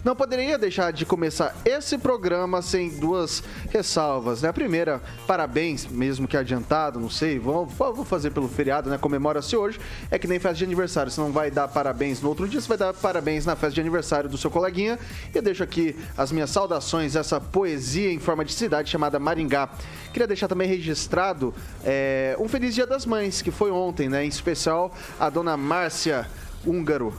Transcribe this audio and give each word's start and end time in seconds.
Não 0.04 0.16
poderia 0.16 0.58
deixar 0.58 0.92
de 0.92 1.06
começar 1.06 1.54
esse 1.64 1.96
programa 1.96 2.60
sem 2.60 2.90
duas 2.98 3.40
ressalvas, 3.70 4.42
né? 4.42 4.48
A 4.48 4.52
primeira, 4.52 5.00
parabéns, 5.28 5.86
mesmo 5.86 6.26
que 6.26 6.36
adiantado, 6.36 6.98
não 6.98 7.08
sei, 7.08 7.38
vou, 7.38 7.64
vou 7.64 8.04
fazer 8.04 8.30
pelo 8.30 8.48
feriado, 8.48 8.90
né? 8.90 8.98
Comemora-se 8.98 9.56
hoje, 9.56 9.78
é 10.10 10.18
que 10.18 10.26
nem 10.26 10.40
festa 10.40 10.58
de 10.58 10.64
aniversário, 10.64 11.12
você 11.12 11.20
não 11.20 11.30
vai 11.30 11.52
dar 11.52 11.68
parabéns 11.68 12.20
no 12.20 12.28
outro 12.28 12.48
dia, 12.48 12.60
você 12.60 12.66
vai 12.66 12.76
dar 12.76 12.92
parabéns 12.92 13.46
na 13.46 13.54
festa 13.54 13.74
de 13.74 13.80
aniversário 13.80 14.28
do 14.28 14.36
seu 14.36 14.50
coleguinha. 14.50 14.98
E 15.32 15.38
eu 15.38 15.42
deixo 15.42 15.62
aqui 15.62 15.94
as 16.18 16.32
minhas 16.32 16.50
saudações, 16.50 17.14
essa 17.14 17.40
poesia 17.40 18.12
em 18.12 18.18
forma 18.18 18.44
de 18.44 18.54
cidade 18.54 18.90
chamada 18.90 19.20
Maringá. 19.20 19.68
Queria 20.12 20.26
deixar 20.26 20.48
também 20.48 20.66
registrado 20.66 21.54
é, 21.84 22.36
um 22.40 22.48
Feliz 22.48 22.74
Dia 22.74 22.88
das 22.88 23.06
Mães, 23.06 23.40
que 23.40 23.52
foi 23.52 23.70
ontem, 23.70 24.08
né? 24.08 24.24
Em 24.24 24.28
especial 24.28 24.92
a 25.20 25.30
dona 25.30 25.56
Márcia 25.56 26.28
Húngaro, 26.66 27.14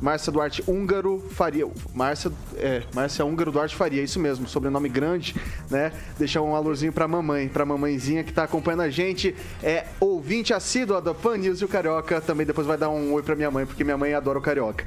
Márcia 0.00 0.32
Duarte 0.32 0.62
Húngaro 0.66 1.18
Faria. 1.30 1.66
Márcia, 1.94 2.30
é, 2.56 2.82
Márcia 2.94 3.24
Húngaro 3.24 3.52
Duarte 3.52 3.74
Faria, 3.74 4.02
isso 4.02 4.18
mesmo, 4.20 4.48
sobrenome 4.48 4.88
grande, 4.88 5.34
né? 5.70 5.92
Deixar 6.18 6.42
um 6.42 6.54
alôzinho 6.54 6.92
pra 6.92 7.08
mamãe, 7.08 7.48
pra 7.48 7.64
mamãezinha 7.64 8.24
que 8.24 8.32
tá 8.32 8.44
acompanhando 8.44 8.82
a 8.82 8.90
gente. 8.90 9.34
É 9.62 9.86
ouvinte 10.00 10.54
assídua 10.54 11.00
da 11.00 11.14
Pan 11.14 11.36
News 11.36 11.60
e 11.60 11.64
o 11.64 11.68
Carioca. 11.68 12.20
Também 12.20 12.46
depois 12.46 12.66
vai 12.66 12.76
dar 12.76 12.88
um 12.88 13.12
oi 13.12 13.22
pra 13.22 13.34
minha 13.34 13.50
mãe, 13.50 13.66
porque 13.66 13.84
minha 13.84 13.96
mãe 13.96 14.14
adora 14.14 14.38
o 14.38 14.42
Carioca. 14.42 14.84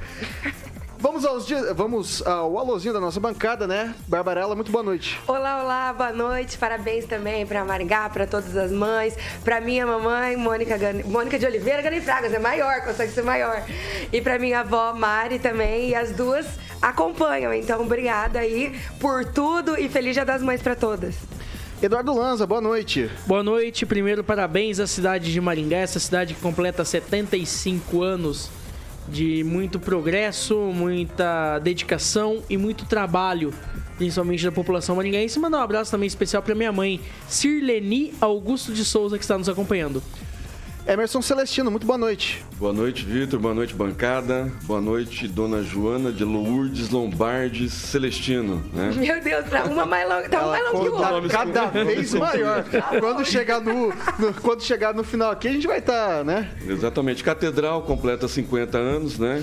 Vamos, 1.02 1.24
aos, 1.24 1.48
vamos 1.74 2.24
ao 2.24 2.56
alôzinho 2.56 2.94
da 2.94 3.00
nossa 3.00 3.18
bancada, 3.18 3.66
né? 3.66 3.92
Barbarella, 4.06 4.54
muito 4.54 4.70
boa 4.70 4.84
noite. 4.84 5.18
Olá, 5.26 5.60
olá, 5.60 5.92
boa 5.92 6.12
noite. 6.12 6.56
Parabéns 6.56 7.06
também 7.06 7.44
para 7.44 7.64
Maringá, 7.64 8.08
para 8.08 8.24
todas 8.24 8.56
as 8.56 8.70
mães, 8.70 9.18
para 9.42 9.60
minha 9.60 9.84
mamãe, 9.84 10.36
Mônica, 10.36 10.78
Gane... 10.78 11.02
Mônica 11.02 11.40
de 11.40 11.44
Oliveira 11.44 11.82
Gane 11.82 12.00
Fragas, 12.00 12.32
é 12.32 12.38
maior, 12.38 12.82
consegue 12.82 13.10
ser 13.10 13.22
maior. 13.22 13.64
E 14.12 14.20
para 14.20 14.38
minha 14.38 14.60
avó 14.60 14.94
Mari 14.94 15.40
também, 15.40 15.88
e 15.88 15.94
as 15.96 16.12
duas 16.12 16.46
acompanham. 16.80 17.52
Então, 17.52 17.82
obrigada 17.82 18.38
aí 18.38 18.72
por 19.00 19.24
tudo 19.24 19.76
e 19.76 19.88
feliz 19.88 20.14
Dia 20.14 20.24
das 20.24 20.40
Mães 20.40 20.62
para 20.62 20.76
todas. 20.76 21.16
Eduardo 21.82 22.14
Lanza, 22.14 22.46
boa 22.46 22.60
noite. 22.60 23.10
Boa 23.26 23.42
noite. 23.42 23.84
Primeiro, 23.84 24.22
parabéns 24.22 24.78
à 24.78 24.86
cidade 24.86 25.32
de 25.32 25.40
Maringá, 25.40 25.78
essa 25.78 25.98
cidade 25.98 26.32
que 26.32 26.40
completa 26.40 26.84
75 26.84 28.04
anos 28.04 28.61
de 29.08 29.44
muito 29.44 29.78
progresso, 29.80 30.56
muita 30.56 31.58
dedicação 31.58 32.42
e 32.48 32.56
muito 32.56 32.84
trabalho, 32.86 33.52
principalmente 33.96 34.44
da 34.44 34.52
população 34.52 34.96
maringaense. 34.96 35.38
Mandar 35.38 35.58
um 35.58 35.62
abraço 35.62 35.90
também 35.90 36.06
especial 36.06 36.42
para 36.42 36.54
minha 36.54 36.72
mãe, 36.72 37.00
Sirleni 37.28 38.14
Augusto 38.20 38.72
de 38.72 38.84
Souza, 38.84 39.18
que 39.18 39.24
está 39.24 39.36
nos 39.36 39.48
acompanhando. 39.48 40.02
Emerson 40.84 41.22
Celestino, 41.22 41.70
muito 41.70 41.86
boa 41.86 41.96
noite. 41.96 42.44
Boa 42.58 42.72
noite, 42.72 43.04
Vitor. 43.04 43.38
Boa 43.38 43.54
noite, 43.54 43.72
bancada. 43.72 44.52
Boa 44.64 44.80
noite, 44.80 45.28
Dona 45.28 45.62
Joana 45.62 46.10
de 46.10 46.24
Lourdes 46.24 46.90
Lombardi 46.90 47.70
Celestino. 47.70 48.60
Né? 48.72 48.90
Meu 48.98 49.22
Deus, 49.22 49.48
tá 49.48 49.64
uma 49.64 49.86
mais 49.86 50.08
longa, 50.08 50.28
tá 50.28 50.40
uma 50.40 50.50
mais 50.50 50.64
longa 50.64 50.80
que 50.80 50.88
o 50.88 50.94
outro. 50.94 51.30
Cada 51.30 51.66
vez 51.66 52.14
maior. 52.14 52.64
quando, 52.98 53.24
chegar 53.24 53.60
no, 53.60 53.88
no, 54.18 54.34
quando 54.42 54.62
chegar 54.62 54.92
no 54.92 55.04
final 55.04 55.30
aqui, 55.30 55.46
a 55.46 55.52
gente 55.52 55.68
vai 55.68 55.78
estar, 55.78 56.18
tá, 56.18 56.24
né? 56.24 56.50
Exatamente. 56.66 57.22
Catedral 57.22 57.82
completa 57.82 58.26
50 58.26 58.76
anos, 58.76 59.18
né? 59.20 59.42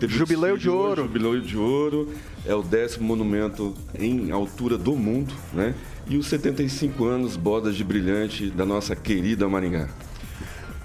Teve 0.00 0.12
jubileu 0.12 0.56
de 0.56 0.68
ouro. 0.68 1.02
Jubileu 1.02 1.40
de 1.40 1.56
ouro. 1.56 2.12
É 2.44 2.54
o 2.56 2.62
décimo 2.62 3.06
monumento 3.06 3.72
em 3.96 4.32
altura 4.32 4.76
do 4.76 4.96
mundo, 4.96 5.32
né? 5.52 5.76
E 6.08 6.16
os 6.16 6.26
75 6.26 7.04
anos, 7.04 7.36
bodas 7.36 7.76
de 7.76 7.84
brilhante 7.84 8.50
da 8.50 8.66
nossa 8.66 8.96
querida 8.96 9.48
Maringá. 9.48 9.88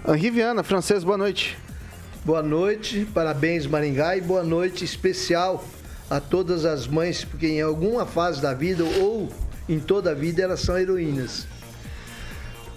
Henri 0.07 0.29
Viana, 0.29 0.63
francês, 0.63 1.03
boa 1.03 1.17
noite. 1.17 1.57
Boa 2.23 2.41
noite, 2.41 3.05
parabéns 3.13 3.67
Maringá 3.67 4.15
e 4.15 4.21
boa 4.21 4.41
noite 4.41 4.85
especial 4.85 5.61
a 6.09 6.21
todas 6.21 6.63
as 6.63 6.87
mães, 6.87 7.25
porque 7.25 7.45
em 7.45 7.61
alguma 7.61 8.05
fase 8.05 8.41
da 8.41 8.53
vida 8.53 8.85
ou 8.85 9.27
em 9.67 9.81
toda 9.81 10.11
a 10.11 10.13
vida 10.13 10.41
elas 10.41 10.61
são 10.61 10.77
heroínas. 10.77 11.45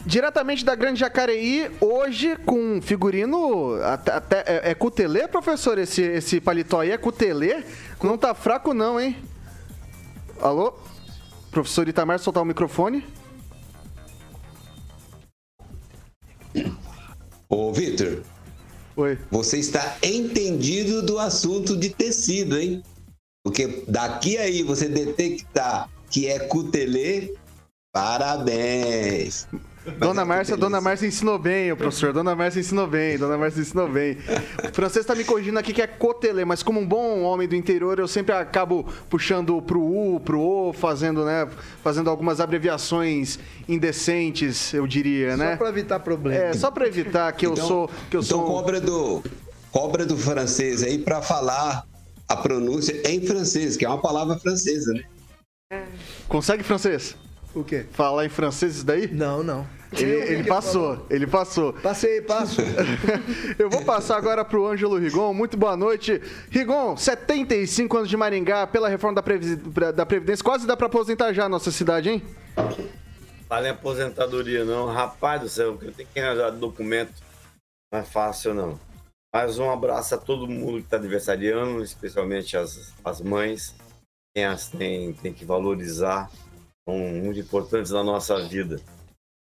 Diretamente 0.04 0.64
da 0.64 0.74
Grande 0.74 0.98
Jacareí, 0.98 1.70
hoje 1.80 2.34
com 2.44 2.82
figurino. 2.82 3.74
Até, 3.84 4.12
até, 4.12 4.38
é, 4.46 4.70
é 4.70 4.74
cutelê, 4.74 5.28
professor? 5.28 5.78
Esse, 5.78 6.02
esse 6.02 6.40
paletó 6.40 6.80
aí 6.80 6.90
é 6.90 6.98
cutelê? 6.98 7.62
Não 8.02 8.18
tá 8.18 8.34
fraco, 8.34 8.74
não, 8.74 8.98
hein? 8.98 9.16
Alô? 10.40 10.74
Professor 11.52 11.86
Itamar, 11.88 12.18
soltar 12.18 12.42
o 12.42 12.46
microfone. 12.46 13.06
Ô, 17.50 17.72
Vitor. 17.72 18.22
Oi. 18.96 19.18
Você 19.28 19.58
está 19.58 19.98
entendido 20.04 21.02
do 21.02 21.18
assunto 21.18 21.76
de 21.76 21.90
tecido, 21.90 22.56
hein? 22.56 22.80
Porque 23.44 23.82
daqui 23.88 24.38
aí 24.38 24.62
você 24.62 24.88
detectar 24.88 25.90
que 26.08 26.28
é 26.28 26.38
cutelê, 26.38 27.34
parabéns. 27.92 29.48
Dona 29.98 30.24
Márcia, 30.26 30.56
Dona 30.56 30.80
Márcia 30.80 31.06
ensinou 31.06 31.38
bem, 31.38 31.72
o 31.72 31.76
professor. 31.76 32.12
Dona 32.12 32.34
Márcia 32.36 32.60
ensinou 32.60 32.86
bem, 32.86 33.16
Dona 33.16 33.38
Márcia 33.38 33.62
ensinou 33.62 33.88
bem. 33.88 34.18
O 34.68 34.74
francês 34.74 35.06
tá 35.06 35.14
me 35.14 35.24
corrigindo 35.24 35.58
aqui 35.58 35.72
que 35.72 35.80
é 35.80 35.86
cotelê, 35.86 36.44
mas 36.44 36.62
como 36.62 36.78
um 36.80 36.86
bom 36.86 37.22
homem 37.22 37.48
do 37.48 37.56
interior, 37.56 37.98
eu 37.98 38.06
sempre 38.06 38.34
acabo 38.34 38.86
puxando 39.08 39.60
pro 39.62 39.80
U, 39.80 40.20
pro 40.20 40.38
O, 40.38 40.72
fazendo, 40.74 41.24
né, 41.24 41.48
fazendo 41.82 42.10
algumas 42.10 42.40
abreviações 42.40 43.38
indecentes, 43.66 44.74
eu 44.74 44.86
diria, 44.86 45.36
né? 45.36 45.52
Só 45.52 45.56
pra 45.58 45.68
evitar 45.70 46.00
problemas. 46.00 46.42
É, 46.42 46.52
só 46.52 46.70
pra 46.70 46.86
evitar 46.86 47.32
que 47.32 47.46
eu 47.46 47.52
Então- 47.52 47.66
sou 47.66 47.88
que 48.10 48.16
eu 48.16 48.20
então 48.20 48.22
sou 48.38 48.44
cobra 48.46 48.80
do 48.80 49.22
cobra 49.72 50.04
do 50.04 50.16
francês 50.16 50.82
aí 50.82 50.98
para 50.98 51.22
falar 51.22 51.84
a 52.28 52.36
pronúncia 52.36 53.00
em 53.08 53.20
francês, 53.26 53.76
que 53.76 53.84
é 53.84 53.88
uma 53.88 54.00
palavra 54.00 54.38
francesa, 54.38 54.92
né? 54.92 55.84
Consegue 56.28 56.62
francês? 56.62 57.16
O 57.54 57.64
quê? 57.64 57.84
Falar 57.92 58.24
em 58.24 58.28
francês 58.28 58.76
isso 58.76 58.84
daí? 58.86 59.08
Não, 59.12 59.42
não. 59.42 59.66
Ele, 59.92 60.04
ele 60.12 60.44
passou, 60.44 61.04
ele 61.10 61.26
passou. 61.26 61.72
Passei, 61.72 62.20
passo. 62.20 62.60
Eu 63.58 63.68
vou 63.68 63.84
passar 63.84 64.16
agora 64.16 64.44
pro 64.44 64.64
Ângelo 64.66 64.96
Rigon. 64.96 65.34
Muito 65.34 65.56
boa 65.56 65.76
noite. 65.76 66.22
Rigon, 66.48 66.96
75 66.96 67.96
anos 67.96 68.08
de 68.08 68.16
Maringá, 68.16 68.68
pela 68.68 68.88
reforma 68.88 69.16
da, 69.16 69.22
Previ- 69.22 69.56
da 69.92 70.06
Previdência. 70.06 70.44
Quase 70.44 70.64
dá 70.64 70.76
pra 70.76 70.86
aposentar 70.86 71.32
já 71.32 71.46
a 71.46 71.48
nossa 71.48 71.72
cidade, 71.72 72.08
hein? 72.08 72.22
Fala 73.48 73.66
em 73.66 73.70
aposentadoria, 73.70 74.64
não. 74.64 74.86
Rapaz 74.86 75.40
do 75.40 75.48
céu, 75.48 75.76
eu 75.82 75.92
tenho 75.92 76.08
que 76.14 76.20
arranjar 76.20 76.50
documento. 76.52 77.12
Não 77.92 77.98
é 77.98 78.04
fácil, 78.04 78.54
não. 78.54 78.78
Mais 79.34 79.58
um 79.58 79.68
abraço 79.70 80.14
a 80.14 80.18
todo 80.18 80.46
mundo 80.46 80.78
que 80.78 80.84
está 80.84 80.98
aniversariando, 80.98 81.82
especialmente 81.82 82.56
as, 82.56 82.92
as 83.04 83.20
mães. 83.20 83.74
Quem 84.36 84.44
as 84.44 84.68
tem, 84.68 85.12
tem 85.14 85.32
que 85.32 85.44
valorizar. 85.44 86.30
São 86.88 86.98
muito 86.98 87.40
importantes 87.40 87.92
na 87.92 88.02
nossa 88.02 88.46
vida. 88.46 88.80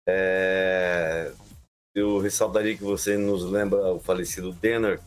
É, 0.09 1.33
Eu 1.95 2.19
ressaltaria 2.19 2.77
que 2.77 2.85
você 2.85 3.17
nos 3.17 3.45
lembra 3.45 3.93
o 3.93 3.99
falecido 3.99 4.53
Denner, 4.53 5.01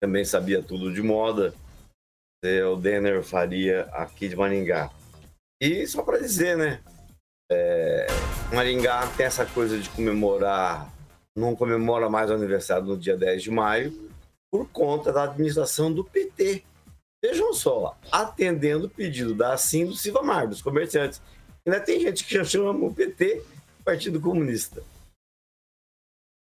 também 0.00 0.24
sabia 0.24 0.62
tudo 0.62 0.92
de 0.92 1.02
moda. 1.02 1.54
É, 2.44 2.64
O 2.64 2.76
Denner 2.76 3.22
faria 3.22 3.82
aqui 3.92 4.28
de 4.28 4.36
Maringá. 4.36 4.90
E 5.60 5.86
só 5.86 6.02
para 6.02 6.18
dizer, 6.18 6.56
né? 6.56 6.80
Maringá 8.52 9.06
tem 9.16 9.26
essa 9.26 9.46
coisa 9.46 9.78
de 9.78 9.88
comemorar, 9.90 10.92
não 11.36 11.54
comemora 11.56 12.08
mais 12.08 12.30
o 12.30 12.34
aniversário 12.34 12.86
no 12.86 12.96
dia 12.96 13.16
10 13.16 13.42
de 13.42 13.50
maio, 13.50 14.10
por 14.50 14.68
conta 14.68 15.12
da 15.12 15.24
administração 15.24 15.92
do 15.92 16.04
PT. 16.04 16.62
Vejam 17.24 17.52
só, 17.52 17.96
atendendo 18.10 18.86
o 18.86 18.90
pedido 18.90 19.34
da 19.34 19.52
Assim 19.52 19.86
do 19.86 19.96
Silva 19.96 20.22
Mar, 20.22 20.46
dos 20.46 20.62
comerciantes. 20.62 21.20
Ainda 21.66 21.80
tem 21.80 22.00
gente 22.00 22.24
que 22.24 22.32
já 22.32 22.44
chama 22.44 22.70
o 22.70 22.94
PT 22.94 23.42
Partido 23.84 24.20
Comunista. 24.20 24.82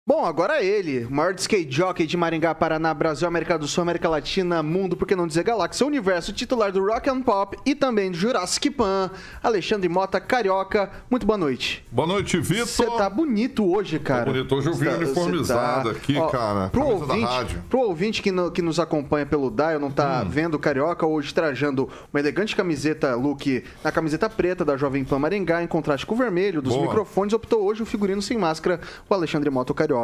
Bom, 0.09 0.25
agora 0.25 0.63
ele, 0.65 1.05
o 1.05 1.13
maior 1.13 1.35
skate 1.35 1.71
jockey 1.71 2.07
de 2.07 2.17
Maringá, 2.17 2.55
Paraná, 2.55 2.95
Brasil, 2.95 3.29
América 3.29 3.59
do 3.59 3.69
Sul, 3.69 3.83
América 3.83 4.09
Latina, 4.09 4.63
mundo, 4.63 4.97
por 4.97 5.07
que 5.07 5.15
não 5.15 5.27
dizer 5.27 5.45
galáxia, 5.45 5.87
universo, 5.87 6.33
titular 6.33 6.73
do 6.73 6.83
Rock 6.83 7.11
and 7.11 7.21
Pop 7.21 7.59
e 7.67 7.75
também 7.75 8.11
do 8.11 8.17
Jurassic 8.17 8.71
Pan, 8.71 9.11
Alexandre 9.43 9.87
Mota, 9.87 10.19
Carioca. 10.19 10.91
Muito 11.11 11.27
boa 11.27 11.37
noite. 11.37 11.85
Boa 11.93 12.09
noite, 12.09 12.39
Vitor. 12.41 12.67
Você 12.67 12.87
tá 12.87 13.11
bonito 13.11 13.71
hoje, 13.71 13.99
cara. 13.99 14.25
bonito. 14.33 14.55
Hoje 14.55 14.69
eu 14.71 14.73
vim 14.73 14.87
Você 14.87 14.91
tá- 14.93 14.97
uniformizado 14.97 15.89
você 15.91 15.97
aqui, 15.99 16.15
cara. 16.33 16.71
Pro 16.71 16.87
Camisa 16.87 17.05
ouvinte, 17.05 17.59
pro 17.69 17.81
ouvinte 17.81 18.23
que, 18.23 18.33
no- 18.33 18.51
que 18.51 18.63
nos 18.63 18.81
acompanha 18.81 19.27
pelo 19.27 19.51
Dial, 19.51 19.79
não 19.79 19.91
tá 19.91 20.23
Hum. 20.25 20.29
vendo 20.31 20.55
o 20.55 20.59
Carioca, 20.59 21.07
hoje 21.07 21.35
trajando 21.35 21.87
uma 22.11 22.19
elegante 22.19 22.57
camiseta 22.57 23.15
look 23.15 23.63
na 23.85 23.93
camiseta 23.93 24.31
preta 24.31 24.65
da 24.65 24.75
Jovem 24.75 25.05
Pan 25.05 25.19
Maringá, 25.19 25.63
em 25.63 25.67
contraste 25.67 26.07
com 26.07 26.15
o 26.15 26.17
vermelho 26.19 26.63
dos 26.63 26.73
Boa. 26.73 26.87
microfones, 26.87 27.35
optou 27.35 27.63
hoje 27.63 27.83
o 27.83 27.87
figurino 27.87 28.23
sem 28.23 28.39
máscara, 28.39 28.81
o 29.07 29.13
Alexandre 29.13 29.51
Mota, 29.51 29.71
o 29.73 29.75
Carioca. 29.75 29.98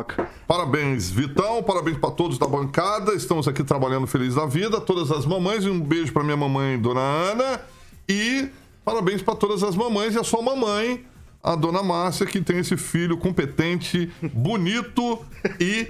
Parabéns, 0.46 1.11
Vitão. 1.11 1.62
Parabéns 1.62 1.99
pra 1.99 2.11
todos 2.11 2.38
da 2.38 2.46
bancada. 2.46 3.14
Estamos 3.14 3.46
aqui 3.46 3.62
trabalhando 3.62 4.06
feliz 4.06 4.35
da 4.35 4.46
vida. 4.46 4.81
Todas 4.81 5.11
as 5.11 5.26
mamães. 5.26 5.64
Um 5.67 5.81
beijo 5.81 6.12
pra 6.12 6.25
minha 6.25 6.37
mamãe, 6.37 6.79
Dona 6.79 7.00
Ana. 7.00 7.61
E 8.08 8.49
parabéns 8.85 9.23
pra 9.23 9.35
todas 9.35 9.62
as 9.62 9.75
mamães 9.75 10.14
e 10.14 10.19
a 10.19 10.25
sua 10.25 10.43
mamãe, 10.43 11.05
a 11.43 11.56
Dona 11.56 11.82
Márcia, 11.82 12.26
que 12.26 12.41
tem 12.41 12.58
esse 12.58 12.76
filho 12.76 13.17
competente, 13.17 14.12
bonito 14.32 15.25
e 15.58 15.87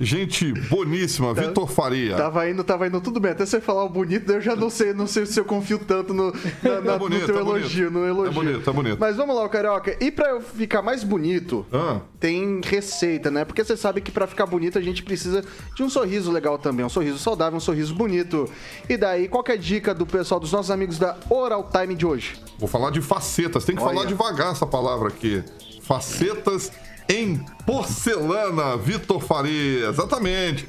gente 0.00 0.52
boníssima. 0.68 1.32
Vitor 1.34 1.68
Faria. 1.68 2.16
Tava 2.16 2.48
indo, 2.48 2.62
tava 2.64 2.86
indo 2.86 3.00
tudo 3.00 3.18
bem. 3.20 3.32
Até 3.32 3.44
você 3.46 3.60
falar 3.60 3.84
o 3.84 3.88
bonito, 3.88 4.30
eu 4.32 4.40
já 4.40 4.54
não 4.56 4.70
sei, 4.70 4.92
não 4.94 5.06
sei 5.06 5.26
se 5.26 5.38
eu 5.38 5.44
confio 5.44 5.78
tanto 5.78 6.12
no, 6.14 6.32
na- 6.62 6.80
na- 6.82 6.94
É 6.94 6.98
bonito, 6.98 7.20
no 7.22 7.26
teu 7.26 7.36
é 7.36 7.40
elogio, 7.40 7.90
no 7.90 8.06
elogio. 8.06 8.30
É 8.30 8.34
bonito, 8.34 8.70
é 8.70 8.72
bonito. 8.72 8.96
Mas 9.00 9.16
vamos 9.16 9.34
lá, 9.36 9.44
o 9.44 9.48
Carioca. 9.48 9.96
E 10.02 10.10
pra 10.10 10.30
eu 10.30 10.40
ficar 10.40 10.82
mais 10.82 11.02
bonito, 11.04 11.66
Ah. 11.72 12.00
tem 12.20 12.60
receita, 12.64 13.30
né? 13.30 13.44
Porque 13.44 13.62
você 13.64 13.76
sabe 13.76 14.00
que 14.00 14.10
pra 14.10 14.26
ficar 14.26 14.46
bonito 14.46 14.78
a 14.78 14.82
gente 14.82 15.02
precisa 15.02 15.44
de 15.74 15.82
um 15.82 15.88
sorriso 15.90 16.30
legal 16.30 16.58
também. 16.58 16.84
Um 16.84 16.88
sorriso 16.88 17.18
saudável, 17.18 17.56
um 17.56 17.60
sorriso 17.60 17.94
bonito. 17.94 18.48
E 18.88 18.96
daí, 18.96 19.28
qual 19.28 19.42
que 19.42 19.52
é 19.52 19.54
a 19.54 19.58
dica 19.58 19.94
do 19.94 20.06
pessoal, 20.06 20.40
dos 20.40 20.52
nossos 20.52 20.70
amigos 20.70 20.98
da 20.98 21.16
Oral 21.28 21.68
Time 21.72 21.94
de 21.94 22.06
hoje? 22.06 22.36
Vou 22.58 22.68
falar 22.68 22.90
de 22.90 23.00
facetas. 23.00 23.64
Tem 23.64 23.74
que 23.76 23.82
Olha. 23.82 23.94
falar 23.94 24.06
devagar 24.06 24.52
essa 24.52 24.66
palavra 24.66 25.08
aqui. 25.08 25.42
Facetas 25.82 26.70
em 27.08 27.38
porcelana, 27.64 28.76
Vitor 28.76 29.20
Faria. 29.20 29.88
Exatamente. 29.88 30.68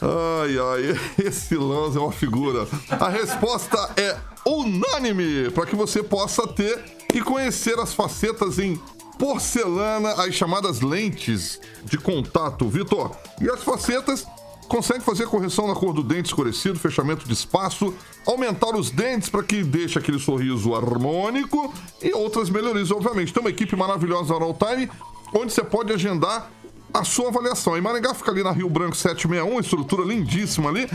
Ai, 0.00 0.58
ai, 0.58 1.00
esse 1.26 1.54
lance 1.56 1.98
é 1.98 2.00
uma 2.00 2.12
figura. 2.12 2.66
A 2.90 3.08
resposta 3.08 3.92
é 3.96 4.16
unânime 4.46 5.50
para 5.50 5.66
que 5.66 5.76
você 5.76 6.02
possa 6.02 6.46
ter 6.48 6.82
e 7.12 7.20
conhecer 7.20 7.78
as 7.78 7.92
facetas 7.92 8.58
em 8.58 8.80
porcelana, 9.18 10.12
as 10.14 10.34
chamadas 10.34 10.80
lentes 10.80 11.60
de 11.84 11.98
contato, 11.98 12.66
Vitor. 12.68 13.14
E 13.40 13.50
as 13.50 13.62
facetas 13.62 14.26
consegue 14.70 15.00
fazer 15.00 15.26
correção 15.26 15.66
na 15.66 15.74
cor 15.74 15.92
do 15.92 16.02
dente 16.02 16.28
escurecido, 16.28 16.78
fechamento 16.78 17.26
de 17.26 17.34
espaço, 17.34 17.92
aumentar 18.24 18.74
os 18.76 18.88
dentes 18.88 19.28
para 19.28 19.42
que 19.42 19.64
deixe 19.64 19.98
aquele 19.98 20.18
sorriso 20.18 20.74
harmônico 20.74 21.74
e 22.00 22.12
outras 22.14 22.48
melhorias, 22.48 22.90
obviamente. 22.92 23.34
Tem 23.34 23.42
uma 23.42 23.50
equipe 23.50 23.74
maravilhosa 23.74 24.38
na 24.38 24.44
All 24.44 24.54
Time, 24.54 24.88
onde 25.32 25.52
você 25.52 25.62
pode 25.62 25.92
agendar 25.92 26.50
a 26.92 27.04
sua 27.04 27.28
avaliação. 27.28 27.76
Em 27.76 27.80
Maringá 27.80 28.12
fica 28.14 28.30
ali 28.30 28.42
na 28.42 28.52
Rio 28.52 28.68
Branco 28.68 28.96
761, 28.96 29.60
estrutura 29.60 30.04
lindíssima 30.04 30.68
ali. 30.68 30.90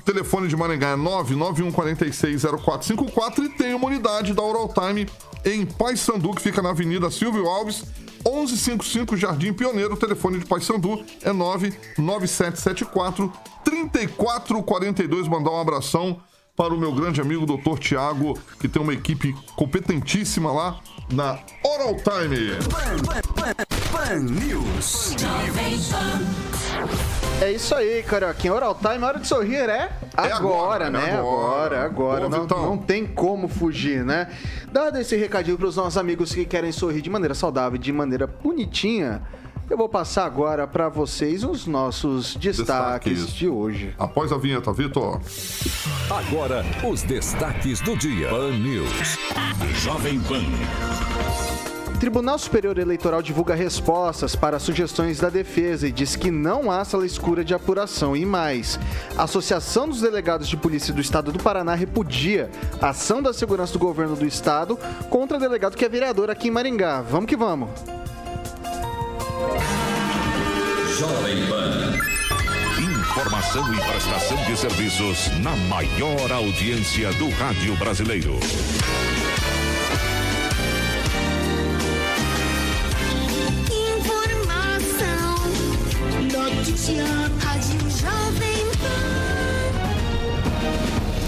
O 0.00 0.04
telefone 0.04 0.48
de 0.48 0.56
Maringá 0.56 0.90
é 0.90 0.96
991460454 0.96 3.44
e 3.44 3.48
tem 3.50 3.74
uma 3.74 3.86
unidade 3.86 4.34
da 4.34 4.42
Oral 4.42 4.72
Time 4.72 5.08
em 5.44 5.66
Paysandu, 5.66 6.30
que 6.32 6.42
fica 6.42 6.62
na 6.62 6.70
Avenida 6.70 7.10
Silvio 7.10 7.46
Alves, 7.46 7.84
1155 8.24 9.16
Jardim 9.16 9.52
Pioneiro. 9.52 9.94
O 9.94 9.96
telefone 9.96 10.38
de 10.38 10.46
Paysandu 10.46 11.04
é 11.22 11.32
99774 11.32 13.32
3442. 13.64 15.28
Mandar 15.28 15.52
um 15.52 15.60
abração 15.60 16.20
para 16.56 16.72
o 16.72 16.78
meu 16.78 16.92
grande 16.92 17.20
amigo 17.20 17.44
Dr. 17.44 17.78
Tiago, 17.80 18.38
que 18.60 18.68
tem 18.68 18.80
uma 18.80 18.92
equipe 18.94 19.34
competentíssima 19.56 20.52
lá 20.52 20.78
na 21.12 21.38
Oral 21.64 21.96
Time. 21.96 22.52
Pan 23.90 24.20
News. 24.20 25.16
É 27.40 27.50
isso 27.50 27.74
aí, 27.74 28.04
Carioquinha. 28.04 28.54
Oral 28.54 28.76
Time, 28.76 29.04
hora 29.04 29.18
de 29.18 29.26
sorrir 29.26 29.68
é 29.68 29.90
agora, 30.16 30.36
agora, 30.86 30.90
né? 30.90 31.10
é 31.10 31.14
agora. 31.16 31.18
Agora, 31.18 31.84
agora. 31.84 32.20
Boa, 32.20 32.30
Não, 32.30 32.42
Vitão. 32.42 32.62
não 32.66 32.78
tem 32.78 33.04
como 33.04 33.48
fugir, 33.48 34.04
né? 34.04 34.28
Dado 34.72 34.98
esse 34.98 35.16
recadinho 35.16 35.58
pros 35.58 35.74
nossos 35.74 35.98
amigos 35.98 36.32
que 36.32 36.44
querem 36.44 36.70
sorrir 36.70 37.02
de 37.02 37.10
maneira 37.10 37.34
saudável, 37.34 37.76
de 37.78 37.92
maneira 37.92 38.28
bonitinha, 38.28 39.22
eu 39.70 39.76
vou 39.76 39.88
passar 39.88 40.24
agora 40.26 40.66
pra 40.66 40.88
vocês 40.88 41.42
os 41.44 41.66
nossos 41.66 42.36
destaques, 42.36 43.12
Destaques. 43.18 43.34
de 43.34 43.48
hoje. 43.48 43.94
Após 43.98 44.30
a 44.32 44.36
vinheta, 44.38 44.72
Vitor. 44.72 45.20
Agora, 46.10 46.64
os 46.88 47.02
destaques 47.02 47.80
do 47.80 47.96
dia. 47.96 48.28
Pan 48.28 48.50
News. 48.58 49.18
Jovem 49.82 50.20
Pan. 50.20 50.42
Tribunal 51.98 52.38
Superior 52.38 52.76
Eleitoral 52.78 53.22
divulga 53.22 53.54
respostas 53.54 54.36
para 54.36 54.58
sugestões 54.58 55.18
da 55.20 55.30
defesa 55.30 55.88
e 55.88 55.92
diz 55.92 56.16
que 56.16 56.30
não 56.30 56.70
há 56.70 56.84
sala 56.84 57.06
escura 57.06 57.42
de 57.42 57.54
apuração. 57.54 58.14
E 58.14 58.26
mais, 58.26 58.78
a 59.16 59.22
Associação 59.22 59.88
dos 59.88 60.02
Delegados 60.02 60.46
de 60.48 60.56
Polícia 60.56 60.92
do 60.92 61.00
Estado 61.00 61.32
do 61.32 61.42
Paraná 61.42 61.74
repudia 61.74 62.50
a 62.82 62.90
ação 62.90 63.22
da 63.22 63.32
segurança 63.32 63.72
do 63.72 63.78
governo 63.78 64.16
do 64.16 64.26
Estado 64.26 64.78
contra 65.08 65.38
delegado 65.38 65.76
que 65.76 65.84
é 65.84 65.88
vereador 65.88 66.28
aqui 66.28 66.48
em 66.48 66.50
Maringá. 66.50 67.00
Vamos 67.00 67.26
que 67.26 67.36
vamos. 67.36 67.70
Jovem 71.04 71.46
Pan. 71.48 71.98
Informação 72.80 73.74
e 73.74 73.80
prestação 73.82 74.42
de 74.44 74.56
serviços 74.56 75.28
na 75.42 75.54
maior 75.54 76.32
audiência 76.32 77.12
do 77.12 77.28
rádio 77.28 77.76
brasileiro. 77.76 78.40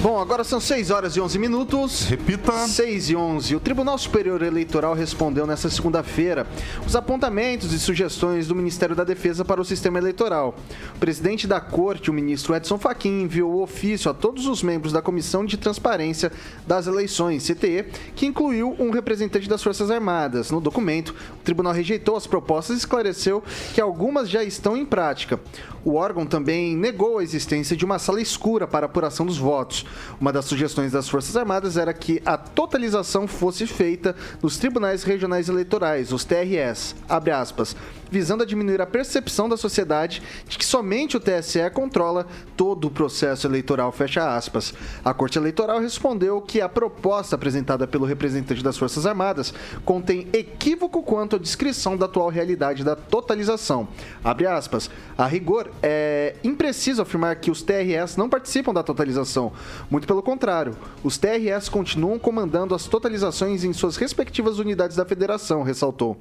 Bom, 0.07 0.21
agora 0.21 0.45
são 0.45 0.61
6 0.61 0.93
horas 0.93 1.17
e 1.17 1.21
11 1.21 1.37
minutos. 1.37 2.05
Repita. 2.05 2.53
6 2.53 3.11
e 3.11 3.17
11. 3.17 3.57
O 3.57 3.59
Tribunal 3.59 3.99
Superior 3.99 4.41
Eleitoral 4.41 4.95
respondeu 4.95 5.49
nesta 5.49 5.69
segunda-feira 5.69 6.47
os 6.87 6.95
apontamentos 6.95 7.73
e 7.73 7.79
sugestões 7.81 8.47
do 8.47 8.55
Ministério 8.55 8.95
da 8.95 9.03
Defesa 9.03 9.45
para 9.45 9.61
o 9.61 9.65
sistema 9.65 9.99
eleitoral. 9.99 10.55
O 10.95 10.99
presidente 11.01 11.49
da 11.49 11.61
Corte, 11.61 12.09
o 12.09 12.15
ministro 12.15 12.55
Edson 12.55 12.79
Fachin, 12.79 13.23
enviou 13.23 13.53
o 13.53 13.63
ofício 13.65 14.09
a 14.09 14.15
todos 14.15 14.47
os 14.47 14.63
membros 14.63 14.93
da 14.93 15.03
Comissão 15.03 15.45
de 15.45 15.57
Transparência 15.57 16.31
das 16.65 16.87
Eleições, 16.87 17.45
CTE, 17.45 17.87
que 18.15 18.27
incluiu 18.27 18.77
um 18.79 18.91
representante 18.91 19.49
das 19.49 19.61
Forças 19.61 19.91
Armadas. 19.91 20.53
No 20.53 20.61
documento, 20.61 21.17
o 21.33 21.43
tribunal 21.43 21.73
rejeitou 21.73 22.15
as 22.15 22.29
propostas 22.29 22.77
e 22.77 22.79
esclareceu 22.79 23.43
que 23.75 23.81
algumas 23.81 24.31
já 24.31 24.45
estão 24.45 24.77
em 24.77 24.87
prática. 24.87 25.41
O 25.85 25.95
órgão 25.95 26.27
também 26.27 26.77
negou 26.77 27.19
a 27.19 27.23
existência 27.25 27.77
de 27.77 27.85
uma 27.85 27.99
sala 27.99 28.21
escura 28.21 28.67
para 28.69 28.87
apuração 28.87 29.27
dos 29.27 29.39
votos. 29.39 29.85
Uma 30.21 30.33
das 30.33 30.45
sugestões 30.45 30.93
das 30.93 31.09
Forças 31.09 31.37
Armadas 31.37 31.77
era 31.77 31.93
que 31.93 32.23
a 32.25 32.37
totalização 32.37 33.27
fosse 33.27 33.67
feita 33.67 34.15
nos 34.43 34.57
tribunais 34.59 35.03
regionais 35.03 35.49
eleitorais, 35.49 36.13
os 36.13 36.25
TRS, 36.25 36.95
abre 37.09 37.31
aspas, 37.31 37.77
visando 38.11 38.43
a 38.43 38.47
diminuir 38.47 38.81
a 38.81 38.87
percepção 38.87 39.49
da 39.49 39.57
sociedade 39.57 40.23
de 40.49 40.59
que 40.59 40.65
somente 40.65 41.17
o 41.17 41.21
TSE 41.21 41.69
controla 41.73 42.27
todo 42.57 42.87
o 42.87 42.91
processo 42.91 43.47
eleitoral, 43.47 43.91
fecha 43.93 44.37
aspas. 44.37 44.73
A 45.05 45.13
Corte 45.13 45.39
Eleitoral 45.39 45.81
respondeu 45.81 46.41
que 46.41 46.61
a 46.61 46.69
proposta 46.69 47.37
apresentada 47.37 47.87
pelo 47.87 48.07
representante 48.07 48.63
das 48.63 48.77
Forças 48.77 49.07
Armadas 49.07 49.53
contém 49.85 50.29
equívoco 50.33 51.03
quanto 51.03 51.37
à 51.37 51.39
descrição 51.39 51.97
da 51.97 52.07
atual 52.07 52.29
realidade 52.29 52.85
da 52.85 52.97
totalização. 52.97 53.89
Abre 54.23 54.47
aspas. 54.47 54.91
A 55.17 55.27
rigor, 55.27 55.71
é 55.83 56.37
impreciso 56.45 57.03
afirmar 57.03 57.37
que 57.37 57.51
os 57.51 57.63
TRS 57.63 58.17
não 58.17 58.29
participam 58.29 58.73
da 58.73 58.83
totalização. 58.83 59.53
Muito 59.91 60.07
pelo 60.07 60.23
contrário, 60.23 60.77
os 61.03 61.19
TRS 61.19 61.69
continuam 61.69 62.19
comandando 62.19 62.75
as 62.75 62.87
totalizações 62.87 63.65
em 63.65 63.73
suas 63.73 63.97
respectivas 63.97 64.59
unidades 64.59 64.97
da 64.97 65.05
federação, 65.05 65.63
ressaltou. 65.63 66.17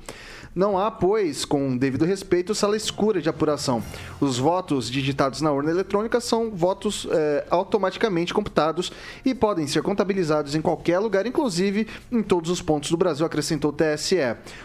Não 0.55 0.77
há, 0.77 0.89
pois, 0.89 1.43
com 1.43 1.74
devido 1.77 2.05
respeito, 2.05 2.55
sala 2.55 2.77
escura 2.77 3.21
de 3.21 3.29
apuração. 3.29 3.83
Os 4.19 4.37
votos 4.37 4.89
digitados 4.89 5.41
na 5.41 5.51
urna 5.51 5.71
eletrônica 5.71 6.19
são 6.19 6.51
votos 6.51 7.07
é, 7.11 7.45
automaticamente 7.49 8.33
computados 8.33 8.91
e 9.23 9.33
podem 9.33 9.67
ser 9.67 9.81
contabilizados 9.81 10.55
em 10.55 10.61
qualquer 10.61 10.99
lugar, 10.99 11.25
inclusive 11.25 11.87
em 12.11 12.21
todos 12.21 12.49
os 12.49 12.61
pontos 12.61 12.89
do 12.89 12.97
Brasil, 12.97 13.25
acrescentou 13.25 13.71
o 13.71 13.73
TSE. 13.73 14.15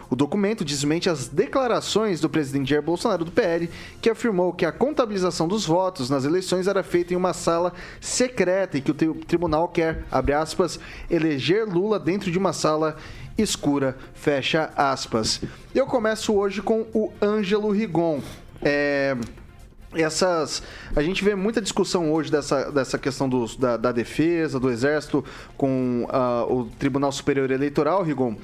O 0.08 0.16
documento 0.16 0.64
desmente 0.64 1.08
as 1.08 1.28
declarações 1.28 2.20
do 2.20 2.28
presidente 2.28 2.70
Jair 2.70 2.82
Bolsonaro 2.82 3.24
do 3.24 3.32
PL, 3.32 3.68
que 4.00 4.10
afirmou 4.10 4.52
que 4.52 4.64
a 4.64 4.72
contabilização 4.72 5.48
dos 5.48 5.66
votos 5.66 6.10
nas 6.10 6.24
eleições 6.24 6.66
era 6.66 6.82
feita 6.82 7.14
em 7.14 7.16
uma 7.16 7.32
sala 7.32 7.72
secreta 8.00 8.78
e 8.78 8.80
que 8.80 8.90
o 8.90 9.14
tribunal 9.14 9.68
quer, 9.68 10.04
abre 10.10 10.34
aspas, 10.34 10.78
eleger 11.10 11.66
Lula 11.66 11.98
dentro 11.98 12.30
de 12.30 12.38
uma 12.38 12.52
sala 12.52 12.96
escura, 13.42 13.96
fecha 14.14 14.70
aspas. 14.76 15.40
Eu 15.74 15.86
começo 15.86 16.34
hoje 16.34 16.62
com 16.62 16.86
o 16.92 17.12
Ângelo 17.22 17.70
Rigon. 17.70 18.20
É, 18.62 19.16
essas 19.94 20.62
a 20.94 21.02
gente 21.02 21.24
vê 21.24 21.34
muita 21.34 21.60
discussão 21.60 22.12
hoje 22.12 22.30
dessa, 22.30 22.70
dessa 22.70 22.98
questão 22.98 23.28
dos, 23.28 23.56
da, 23.56 23.76
da 23.76 23.90
defesa 23.90 24.60
do 24.60 24.70
exército 24.70 25.24
com 25.56 26.04
uh, 26.04 26.52
o 26.52 26.66
Tribunal 26.78 27.10
Superior 27.10 27.50
Eleitoral 27.50 28.02
Rigon 28.02 28.36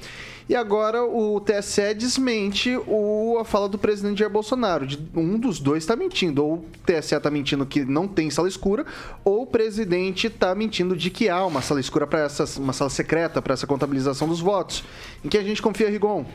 e 0.49 0.55
agora 0.55 1.03
o 1.03 1.41
TSE 1.41 1.93
desmente 1.93 2.77
o, 2.87 3.37
a 3.39 3.43
fala 3.43 3.67
do 3.67 3.77
presidente 3.77 4.19
Jair 4.19 4.31
Bolsonaro. 4.31 4.87
De, 4.87 4.97
um 5.13 5.37
dos 5.37 5.59
dois 5.59 5.83
está 5.83 5.95
mentindo. 5.95 6.45
Ou 6.45 6.53
o 6.55 6.65
TSE 6.85 7.15
está 7.15 7.29
mentindo 7.29 7.65
que 7.65 7.83
não 7.83 8.07
tem 8.07 8.29
sala 8.29 8.47
escura, 8.47 8.85
ou 9.25 9.41
o 9.41 9.47
presidente 9.47 10.27
está 10.27 10.55
mentindo 10.55 10.95
de 10.95 11.09
que 11.09 11.27
há 11.27 11.45
uma 11.45 11.61
sala 11.61 11.81
escura 11.81 12.07
para 12.07 12.19
essa, 12.19 12.45
uma 12.59 12.71
sala 12.71 12.89
secreta 12.89 13.41
para 13.41 13.53
essa 13.53 13.67
contabilização 13.67 14.27
dos 14.27 14.39
votos. 14.39 14.83
Em 15.23 15.27
que 15.27 15.37
a 15.37 15.43
gente 15.43 15.61
confia, 15.61 15.89
Rigon? 15.89 16.25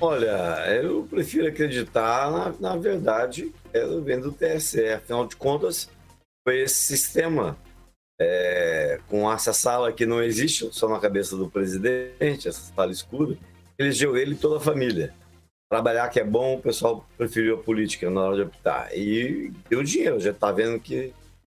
Olha, 0.00 0.64
eu 0.82 1.06
prefiro 1.10 1.48
acreditar 1.48 2.30
na, 2.30 2.54
na 2.60 2.76
verdade 2.76 3.52
é, 3.72 3.84
vendo 4.00 4.30
do 4.30 4.32
TSE. 4.32 4.88
Afinal 4.88 5.26
de 5.26 5.34
contas, 5.34 5.88
foi 6.46 6.60
esse 6.60 6.76
sistema 6.76 7.56
é, 8.20 9.00
com 9.08 9.30
essa 9.30 9.52
sala 9.52 9.92
que 9.92 10.06
não 10.06 10.22
existe 10.22 10.68
só 10.72 10.88
na 10.88 11.00
cabeça 11.00 11.36
do 11.36 11.50
presidente, 11.50 12.48
essa 12.48 12.72
sala 12.74 12.92
escura, 12.92 13.36
elegeu 13.78 14.16
ele 14.16 14.34
e 14.34 14.38
toda 14.38 14.58
a 14.58 14.60
família. 14.60 15.14
Trabalhar 15.70 16.08
que 16.08 16.20
é 16.20 16.24
bom, 16.24 16.56
o 16.56 16.62
pessoal 16.62 17.06
preferiu 17.16 17.56
a 17.56 17.62
política 17.62 18.08
na 18.10 18.20
hora 18.20 18.36
de 18.36 18.42
optar. 18.42 18.96
E 18.96 19.52
deu 19.68 19.82
dinheiro, 19.82 20.20
já 20.20 20.30
está 20.30 20.52
vendo 20.52 20.78
que 20.78 21.12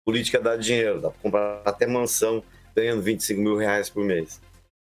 política 0.06 0.40
dá 0.40 0.56
dinheiro, 0.56 1.02
dá 1.02 1.12
para 1.12 1.22
comprar 1.22 1.62
até 1.66 1.86
mansão 1.86 2.44
ganhando 2.76 3.02
25 3.02 3.42
mil 3.42 3.58
reais 3.58 3.90
por 3.90 4.06
mês. 4.06 4.42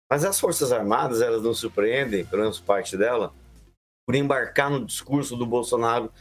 Mas 0.09 0.25
as 0.25 0.39
Forças 0.39 0.71
Armadas, 0.71 1.21
elas 1.21 1.41
não 1.41 1.53
surpreendem, 1.53 2.25
pelo 2.25 2.41
menos 2.41 2.59
parte 2.59 2.97
dela, 2.97 3.33
por 4.05 4.15
embarcar 4.15 4.69
no 4.69 4.85
discurso 4.85 5.35
do 5.35 5.45
Bolsonaro. 5.45 6.11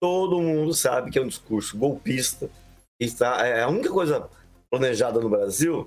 Todo 0.00 0.40
mundo 0.40 0.74
sabe 0.74 1.10
que 1.10 1.18
é 1.18 1.22
um 1.22 1.28
discurso 1.28 1.76
golpista. 1.78 2.50
Está, 2.98 3.46
é 3.46 3.62
a 3.62 3.68
única 3.68 3.90
coisa 3.90 4.28
planejada 4.70 5.20
no 5.20 5.28
Brasil 5.28 5.86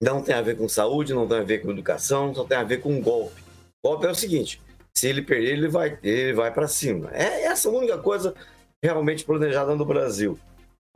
não 0.00 0.22
tem 0.22 0.34
a 0.34 0.42
ver 0.42 0.56
com 0.56 0.68
saúde, 0.68 1.12
não 1.12 1.26
tem 1.26 1.38
a 1.38 1.42
ver 1.42 1.60
com 1.60 1.70
educação, 1.70 2.34
só 2.34 2.44
tem 2.44 2.56
a 2.56 2.62
ver 2.62 2.80
com 2.80 3.00
golpe. 3.00 3.42
Golpe 3.84 4.06
é 4.06 4.10
o 4.10 4.14
seguinte: 4.14 4.60
se 4.94 5.08
ele 5.08 5.22
perder, 5.22 5.52
ele 5.52 5.68
vai, 5.68 5.98
ele 6.02 6.32
vai 6.32 6.52
para 6.52 6.68
cima. 6.68 7.10
É 7.12 7.44
essa 7.44 7.68
a 7.68 7.72
única 7.72 7.98
coisa 7.98 8.34
realmente 8.82 9.24
planejada 9.24 9.74
no 9.74 9.84
Brasil. 9.84 10.38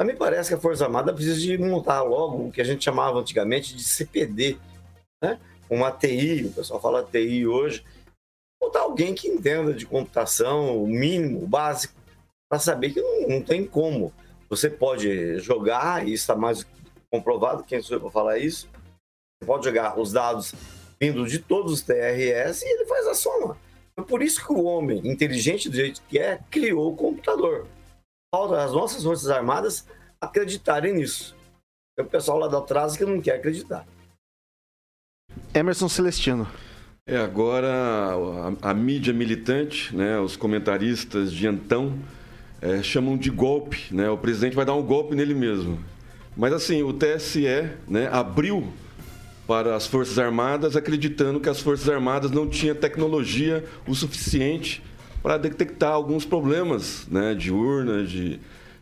A 0.00 0.04
mim 0.04 0.14
parece 0.16 0.48
que 0.50 0.54
a 0.54 0.60
Força 0.60 0.84
Armada 0.84 1.12
precisa 1.12 1.38
de 1.38 1.58
montar 1.58 2.02
logo 2.02 2.46
o 2.46 2.52
que 2.52 2.60
a 2.60 2.64
gente 2.64 2.84
chamava 2.84 3.18
antigamente 3.18 3.74
de 3.74 3.84
CPD, 3.84 4.56
né? 5.22 5.38
uma 5.68 5.90
TI, 5.90 6.46
o 6.46 6.52
pessoal 6.52 6.80
fala 6.80 7.04
TI 7.04 7.46
hoje, 7.46 7.84
montar 8.62 8.80
alguém 8.80 9.14
que 9.14 9.28
entenda 9.28 9.72
de 9.72 9.86
computação, 9.86 10.82
o 10.82 10.86
mínimo, 10.86 11.42
o 11.42 11.46
básico, 11.46 11.94
para 12.48 12.58
saber 12.58 12.92
que 12.92 13.00
não, 13.00 13.28
não, 13.28 13.42
tem 13.42 13.64
como. 13.64 14.12
Você 14.48 14.68
pode 14.68 15.38
jogar, 15.38 16.06
e 16.06 16.12
está 16.12 16.36
mais 16.36 16.66
comprovado, 17.12 17.62
quem 17.62 17.82
sou 17.82 17.96
eu 17.96 18.00
para 18.00 18.10
falar 18.10 18.38
isso? 18.38 18.66
Você 19.38 19.46
pode 19.46 19.64
jogar 19.64 19.98
os 19.98 20.12
dados 20.12 20.54
vindo 20.98 21.26
de 21.26 21.38
todos 21.38 21.72
os 21.72 21.82
TRS 21.82 22.62
e 22.62 22.68
ele 22.68 22.86
faz 22.86 23.06
a 23.06 23.14
soma. 23.14 23.58
É 23.96 24.02
por 24.02 24.22
isso 24.22 24.44
que 24.44 24.52
o 24.52 24.64
homem, 24.64 25.06
inteligente 25.06 25.68
do 25.68 25.76
jeito 25.76 26.00
que 26.08 26.18
é, 26.18 26.38
criou 26.50 26.92
o 26.92 26.96
computador. 26.96 27.66
Falta 28.34 28.64
as 28.64 28.72
nossas 28.72 29.02
Forças 29.02 29.28
Armadas 29.28 29.86
acreditarem 30.18 30.94
nisso. 30.94 31.36
É 31.98 32.02
o 32.02 32.06
pessoal 32.06 32.38
lá 32.38 32.48
da 32.48 32.58
atrás 32.58 32.96
que 32.96 33.04
não 33.04 33.20
quer 33.20 33.34
acreditar. 33.34 33.86
Emerson 35.52 35.88
Celestino. 35.88 36.48
É, 37.06 37.18
agora 37.18 37.68
a, 38.62 38.70
a 38.70 38.74
mídia 38.74 39.12
militante, 39.12 39.94
né, 39.94 40.18
os 40.18 40.36
comentaristas 40.36 41.32
de 41.32 41.46
então, 41.46 41.98
é, 42.60 42.82
chamam 42.82 43.18
de 43.18 43.28
golpe. 43.28 43.92
Né? 43.92 44.08
O 44.08 44.16
presidente 44.16 44.56
vai 44.56 44.64
dar 44.64 44.74
um 44.74 44.82
golpe 44.82 45.14
nele 45.14 45.34
mesmo. 45.34 45.91
Mas 46.36 46.52
assim, 46.52 46.82
o 46.82 46.92
TSE 46.92 47.46
né, 47.86 48.08
abriu 48.10 48.72
para 49.46 49.76
as 49.76 49.86
Forças 49.86 50.18
Armadas, 50.18 50.76
acreditando 50.76 51.40
que 51.40 51.48
as 51.48 51.60
Forças 51.60 51.88
Armadas 51.88 52.30
não 52.30 52.48
tinham 52.48 52.74
tecnologia 52.74 53.64
o 53.86 53.94
suficiente 53.94 54.82
para 55.22 55.36
detectar 55.36 55.92
alguns 55.92 56.24
problemas 56.24 57.06
né, 57.10 57.34
de 57.34 57.52
urna, 57.52 58.04
de, 58.04 58.40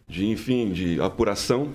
de 0.08 0.26
enfim, 0.26 0.70
de 0.70 1.00
apuração. 1.00 1.70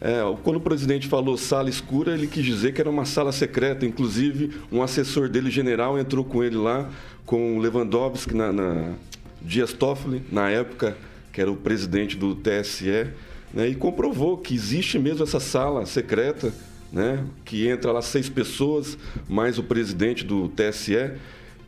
É, 0.00 0.20
quando 0.42 0.56
o 0.56 0.60
presidente 0.60 1.08
falou 1.08 1.36
sala 1.38 1.70
escura, 1.70 2.12
ele 2.12 2.26
quis 2.26 2.44
dizer 2.44 2.74
que 2.74 2.80
era 2.80 2.90
uma 2.90 3.06
sala 3.06 3.32
secreta. 3.32 3.86
Inclusive, 3.86 4.60
um 4.70 4.82
assessor 4.82 5.28
dele, 5.28 5.50
general, 5.50 5.98
entrou 5.98 6.24
com 6.24 6.44
ele 6.44 6.56
lá, 6.56 6.90
com 7.24 7.58
Lewandowski, 7.58 8.34
na, 8.34 8.52
na 8.52 8.92
Dias 9.40 9.72
Toffoli, 9.72 10.22
na 10.30 10.50
época, 10.50 10.96
que 11.32 11.40
era 11.40 11.50
o 11.50 11.56
presidente 11.56 12.16
do 12.16 12.34
TSE 12.34 13.08
né, 13.54 13.68
e 13.68 13.74
comprovou 13.74 14.36
que 14.36 14.54
existe 14.54 14.98
mesmo 14.98 15.22
essa 15.22 15.38
sala 15.38 15.86
secreta, 15.86 16.52
né, 16.92 17.24
que 17.44 17.68
entra 17.68 17.92
lá 17.92 18.02
seis 18.02 18.28
pessoas, 18.28 18.98
mais 19.28 19.58
o 19.58 19.62
presidente 19.62 20.24
do 20.24 20.48
TSE. 20.48 21.12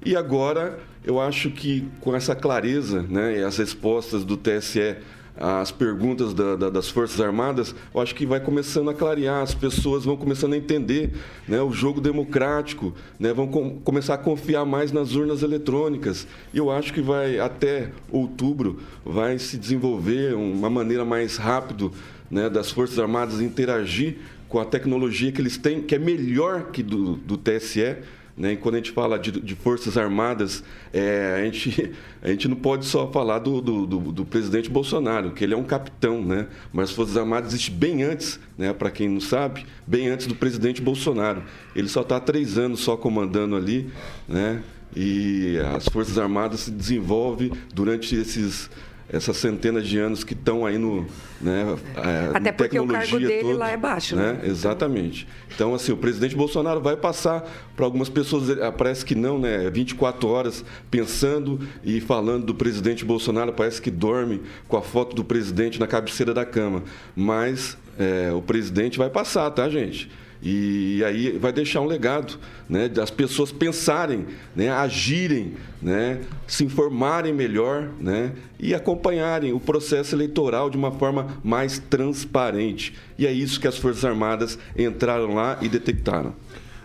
E 0.05 0.16
agora 0.16 0.78
eu 1.05 1.21
acho 1.21 1.50
que 1.50 1.88
com 2.00 2.14
essa 2.14 2.35
clareza 2.35 3.02
né, 3.02 3.38
e 3.38 3.43
as 3.43 3.57
respostas 3.57 4.25
do 4.25 4.37
TSE 4.37 4.97
as 5.37 5.71
perguntas 5.71 6.33
da, 6.33 6.57
da, 6.57 6.71
das 6.71 6.88
Forças 6.88 7.21
Armadas, 7.21 7.75
eu 7.95 8.00
acho 8.00 8.14
que 8.14 8.25
vai 8.25 8.40
começando 8.40 8.88
a 8.88 8.95
clarear, 8.95 9.43
as 9.43 9.55
pessoas 9.55 10.05
vão 10.05 10.16
começando 10.16 10.55
a 10.55 10.57
entender 10.57 11.12
né, 11.47 11.61
o 11.61 11.71
jogo 11.71 12.00
democrático, 12.00 12.95
né, 13.19 13.33
vão 13.33 13.47
com, 13.47 13.78
começar 13.81 14.14
a 14.14 14.19
confiar 14.19 14.64
mais 14.64 14.93
nas 14.93 15.14
urnas 15.14 15.43
eletrônicas. 15.43 16.26
E 16.55 16.59
eu 16.59 16.71
acho 16.71 16.93
que 16.93 17.02
vai, 17.02 17.38
até 17.38 17.90
outubro, 18.11 18.81
vai 19.05 19.38
se 19.38 19.59
desenvolver 19.59 20.35
uma 20.35 20.71
maneira 20.71 21.05
mais 21.05 21.37
rápida 21.37 21.90
né, 22.31 22.49
das 22.49 22.71
Forças 22.71 22.99
Armadas 22.99 23.40
interagir 23.40 24.16
com 24.49 24.59
a 24.59 24.64
tecnologia 24.64 25.33
que 25.33 25.40
eles 25.40 25.59
têm, 25.59 25.83
que 25.83 25.95
é 25.95 25.99
melhor 25.99 26.71
que 26.71 26.83
do, 26.83 27.16
do 27.16 27.37
TSE, 27.37 27.97
Né? 28.37 28.52
E 28.52 28.57
quando 28.57 28.75
a 28.75 28.78
gente 28.78 28.90
fala 28.90 29.19
de, 29.19 29.33
de 29.33 29.55
Forças 29.55 29.97
Armadas, 29.97 30.62
é, 30.93 31.40
a, 31.40 31.45
gente, 31.45 31.93
a 32.23 32.28
gente 32.28 32.49
não 32.49 32.57
pode 32.57 32.85
só 32.85 33.11
falar 33.11 33.38
do, 33.38 33.61
do, 33.61 33.87
do, 33.87 33.99
do, 34.12 34.25
presidente 34.26 34.69
Bolsonaro, 34.69 35.31
que 35.31 35.43
ele 35.43 35.55
é 35.55 35.57
um 35.57 35.64
capitão, 35.64 36.23
né? 36.23 36.47
mas 36.73 36.90
as 36.90 36.97
Forças 36.97 37.16
Armadas 37.16 37.55
existem 37.55 37.75
bem 37.75 38.02
antes, 38.02 38.38
né? 38.59 38.73
para 38.73 38.90
quem 38.90 39.09
não 39.09 39.21
sabe, 39.21 39.64
bem 39.87 40.09
antes 40.09 40.26
do 40.26 40.35
presidente 40.35 40.83
Bolsonaro. 40.83 41.43
Ele 41.75 41.88
só 41.88 42.02
está 42.02 42.16
há 42.16 42.21
três 42.21 42.59
anos 42.59 42.81
só 42.81 42.97
comandando 42.97 43.57
ali, 43.57 43.90
né? 44.28 44.62
e 44.95 45.59
as 45.75 45.88
Forças 45.88 46.19
Armadas 46.19 46.61
se 46.61 46.71
desenvolvem 46.71 47.52
durante 47.75 48.14
esses 48.14 48.71
essas 49.08 49.36
centenas 49.36 49.86
de 49.86 49.98
anos 49.98 50.25
que 50.25 50.32
estão 50.32 50.66
aí 50.66 50.78
no. 50.78 51.06
Né, 51.40 51.76
é, 51.96 52.36
Até 52.36 52.52
porque 52.52 52.78
o 52.78 52.86
cargo 52.86 53.18
dele 53.18 53.42
toda, 53.42 53.58
lá 53.58 53.70
é 53.70 53.76
baixo. 53.76 54.16
Né? 54.16 54.32
né? 54.32 54.40
Exatamente. 54.44 55.28
Então, 55.54 55.75
assim, 55.75 55.92
o 55.92 55.96
presidente 55.96 56.34
Bolsonaro 56.34 56.80
vai 56.80 56.96
passar 56.96 57.48
para 57.76 57.84
algumas 57.84 58.08
pessoas, 58.08 58.50
eh, 58.50 58.70
parece 58.70 59.04
que 59.04 59.14
não, 59.14 59.38
né? 59.38 59.70
24 59.70 60.28
horas 60.28 60.64
pensando 60.90 61.60
e 61.84 62.00
falando 62.00 62.46
do 62.46 62.54
presidente 62.54 63.04
Bolsonaro, 63.04 63.52
parece 63.52 63.80
que 63.80 63.90
dorme 63.90 64.42
com 64.66 64.76
a 64.76 64.82
foto 64.82 65.14
do 65.14 65.25
presidente 65.25 65.78
na 65.78 65.86
cabeceira 65.86 66.34
da 66.34 66.44
cama. 66.44 66.82
Mas 67.14 67.76
é, 67.98 68.32
o 68.32 68.42
presidente 68.42 68.98
vai 68.98 69.10
passar, 69.10 69.50
tá, 69.50 69.68
gente? 69.68 70.10
E 70.43 71.02
aí 71.05 71.38
vai 71.38 71.52
deixar 71.52 71.81
um 71.81 71.87
legado, 71.87 72.38
né, 72.69 72.88
das 72.88 73.11
pessoas 73.11 73.50
pensarem, 73.50 74.26
né, 74.55 74.71
agirem, 74.71 75.55
né, 75.81 76.21
se 76.47 76.64
informarem 76.64 77.33
melhor, 77.33 77.90
né, 78.00 78.33
e 78.59 78.75
acompanharem 78.75 79.52
o 79.52 79.61
processo 79.61 80.14
eleitoral 80.14 80.69
de 80.71 80.76
uma 80.76 80.93
forma 80.93 81.38
mais 81.43 81.78
transparente. 81.78 82.95
E 83.19 83.26
é 83.26 83.33
isso 83.33 83.61
que 83.61 83.66
as 83.66 83.78
Forças 83.78 84.05
Armadas 84.05 84.59
entraram 84.76 85.35
lá 85.35 85.59
e 85.61 85.69
detectaram. 85.69 86.35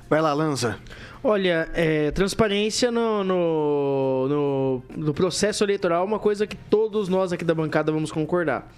Vai 0.10 0.22
lá, 0.22 0.34
Lanza. 0.34 0.78
Olha, 1.24 1.70
é, 1.74 2.10
transparência 2.12 2.92
no, 2.92 3.24
no, 3.24 4.28
no, 4.28 4.84
no 4.98 5.14
processo 5.14 5.64
eleitoral 5.64 6.02
é 6.02 6.06
uma 6.06 6.20
coisa 6.20 6.48
que 6.48 6.58
todos 6.58 7.08
nós 7.08 7.32
aqui 7.32 7.46
da 7.46 7.54
bancada 7.54 7.92
vamos 7.92 8.12
concordar. 8.12 8.74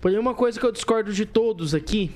Porém, 0.00 0.18
uma 0.18 0.34
coisa 0.34 0.58
que 0.58 0.64
eu 0.64 0.70
discordo 0.70 1.12
de 1.12 1.26
todos 1.26 1.74
aqui 1.74 2.12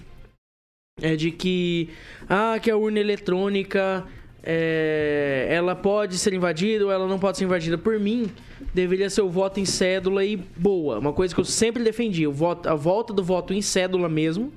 é 1.00 1.16
de 1.16 1.30
que 1.30 1.90
ah, 2.28 2.58
que 2.60 2.70
a 2.70 2.76
urna 2.76 3.00
eletrônica 3.00 4.04
é, 4.42 5.46
ela 5.50 5.74
pode 5.74 6.18
ser 6.18 6.32
invadida 6.32 6.84
ou 6.84 6.90
ela 6.90 7.06
não 7.06 7.18
pode 7.18 7.38
ser 7.38 7.44
invadida 7.44 7.76
por 7.76 7.98
mim, 7.98 8.30
deveria 8.72 9.10
ser 9.10 9.22
o 9.22 9.28
voto 9.28 9.60
em 9.60 9.64
cédula 9.64 10.24
e 10.24 10.36
boa. 10.36 10.98
Uma 10.98 11.12
coisa 11.12 11.34
que 11.34 11.40
eu 11.40 11.44
sempre 11.44 11.82
defendi, 11.82 12.26
o 12.26 12.32
voto, 12.32 12.68
a 12.68 12.74
volta 12.74 13.12
do 13.12 13.22
voto 13.22 13.52
em 13.52 13.60
cédula 13.60 14.08
mesmo, 14.08 14.52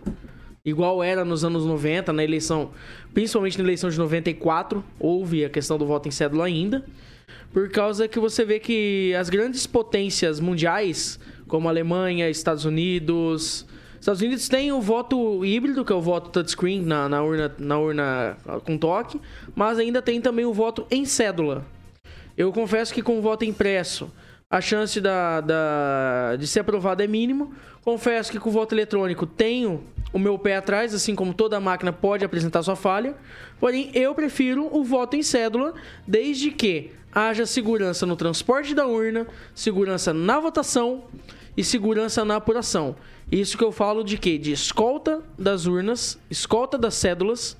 igual 0.63 1.03
era 1.03 1.25
nos 1.25 1.43
anos 1.43 1.65
90, 1.65 2.13
na 2.13 2.23
eleição, 2.23 2.71
principalmente 3.13 3.57
na 3.57 3.63
eleição 3.63 3.89
de 3.89 3.97
94, 3.97 4.83
houve 4.99 5.43
a 5.43 5.49
questão 5.49 5.77
do 5.77 5.85
voto 5.85 6.07
em 6.07 6.11
cédula 6.11 6.45
ainda, 6.45 6.85
por 7.51 7.69
causa 7.69 8.07
que 8.07 8.19
você 8.19 8.45
vê 8.45 8.59
que 8.59 9.13
as 9.19 9.29
grandes 9.29 9.67
potências 9.67 10.39
mundiais, 10.39 11.19
como 11.47 11.67
Alemanha, 11.67 12.29
Estados 12.29 12.63
Unidos, 12.63 13.65
Estados 14.01 14.19
Unidos 14.19 14.49
tem 14.49 14.71
o 14.71 14.81
voto 14.81 15.45
híbrido, 15.45 15.85
que 15.85 15.93
é 15.93 15.95
o 15.95 16.01
voto 16.01 16.31
touchscreen 16.31 16.81
na, 16.81 17.07
na, 17.07 17.21
urna, 17.21 17.55
na 17.59 17.77
urna 17.77 18.37
com 18.65 18.75
toque, 18.75 19.21
mas 19.53 19.77
ainda 19.77 20.01
tem 20.01 20.19
também 20.19 20.43
o 20.43 20.51
voto 20.51 20.87
em 20.89 21.05
cédula. 21.05 21.63
Eu 22.35 22.51
confesso 22.51 22.91
que 22.91 23.03
com 23.03 23.19
o 23.19 23.21
voto 23.21 23.45
impresso, 23.45 24.11
a 24.49 24.59
chance 24.59 24.99
da, 24.99 25.39
da, 25.39 26.35
de 26.35 26.47
ser 26.47 26.61
aprovado 26.61 27.03
é 27.03 27.07
mínimo. 27.07 27.53
Confesso 27.85 28.31
que 28.31 28.39
com 28.39 28.49
o 28.49 28.51
voto 28.51 28.73
eletrônico 28.73 29.27
tenho 29.27 29.83
o 30.11 30.17
meu 30.17 30.39
pé 30.39 30.55
atrás, 30.55 30.95
assim 30.95 31.13
como 31.13 31.31
toda 31.31 31.59
máquina 31.59 31.93
pode 31.93 32.25
apresentar 32.25 32.63
sua 32.63 32.75
falha. 32.75 33.13
Porém, 33.59 33.91
eu 33.93 34.15
prefiro 34.15 34.67
o 34.75 34.83
voto 34.83 35.15
em 35.15 35.21
cédula, 35.21 35.75
desde 36.07 36.49
que 36.49 36.89
haja 37.13 37.45
segurança 37.45 38.07
no 38.07 38.15
transporte 38.15 38.73
da 38.73 38.87
urna, 38.87 39.27
segurança 39.53 40.11
na 40.11 40.39
votação 40.39 41.03
e 41.55 41.63
segurança 41.63 42.23
na 42.23 42.35
apuração. 42.35 42.95
Isso 43.31 43.57
que 43.57 43.63
eu 43.63 43.71
falo 43.71 44.03
de 44.03 44.17
quê? 44.17 44.37
De 44.37 44.51
escolta 44.51 45.21
das 45.37 45.65
urnas, 45.65 46.19
escolta 46.29 46.77
das 46.77 46.95
cédulas 46.95 47.57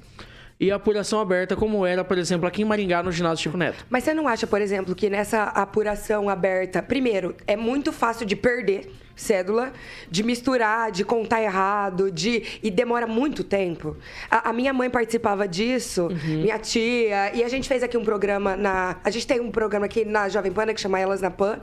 e 0.60 0.70
apuração 0.70 1.20
aberta, 1.20 1.56
como 1.56 1.86
era, 1.86 2.04
por 2.04 2.18
exemplo, 2.18 2.48
aqui 2.48 2.62
em 2.62 2.66
Maringá, 2.66 3.02
no 3.02 3.12
ginásio 3.12 3.44
Chico 3.44 3.58
Neto. 3.58 3.86
Mas 3.90 4.04
você 4.04 4.14
não 4.14 4.28
acha, 4.28 4.46
por 4.46 4.62
exemplo, 4.62 4.94
que 4.94 5.10
nessa 5.10 5.44
apuração 5.44 6.30
aberta, 6.30 6.84
primeiro, 6.84 7.36
é 7.48 7.56
muito 7.56 7.92
fácil 7.92 8.26
de 8.26 8.36
perder 8.36 8.94
cédula, 9.16 9.74
de 10.10 10.24
misturar, 10.24 10.92
de 10.92 11.04
contar 11.04 11.42
errado, 11.42 12.12
de 12.12 12.60
e 12.64 12.72
demora 12.72 13.08
muito 13.08 13.44
tempo. 13.44 13.96
A, 14.30 14.50
a 14.50 14.54
minha 14.54 14.74
mãe 14.74 14.90
participava 14.90 15.48
disso, 15.48 16.04
uhum. 16.08 16.42
minha 16.42 16.58
tia, 16.58 17.36
e 17.36 17.44
a 17.44 17.50
gente 17.50 17.68
fez 17.68 17.84
aqui 17.84 17.98
um 17.98 18.04
programa 18.04 18.56
na, 18.56 18.98
a 19.04 19.10
gente 19.10 19.28
tem 19.28 19.40
um 19.40 19.52
programa 19.52 19.86
aqui 19.86 20.06
na 20.06 20.30
Jovem 20.30 20.52
Pan 20.52 20.66
né, 20.66 20.74
que 20.74 20.82
chama 20.82 21.00
Elas 21.00 21.22
na 21.22 21.32
Pan, 21.32 21.60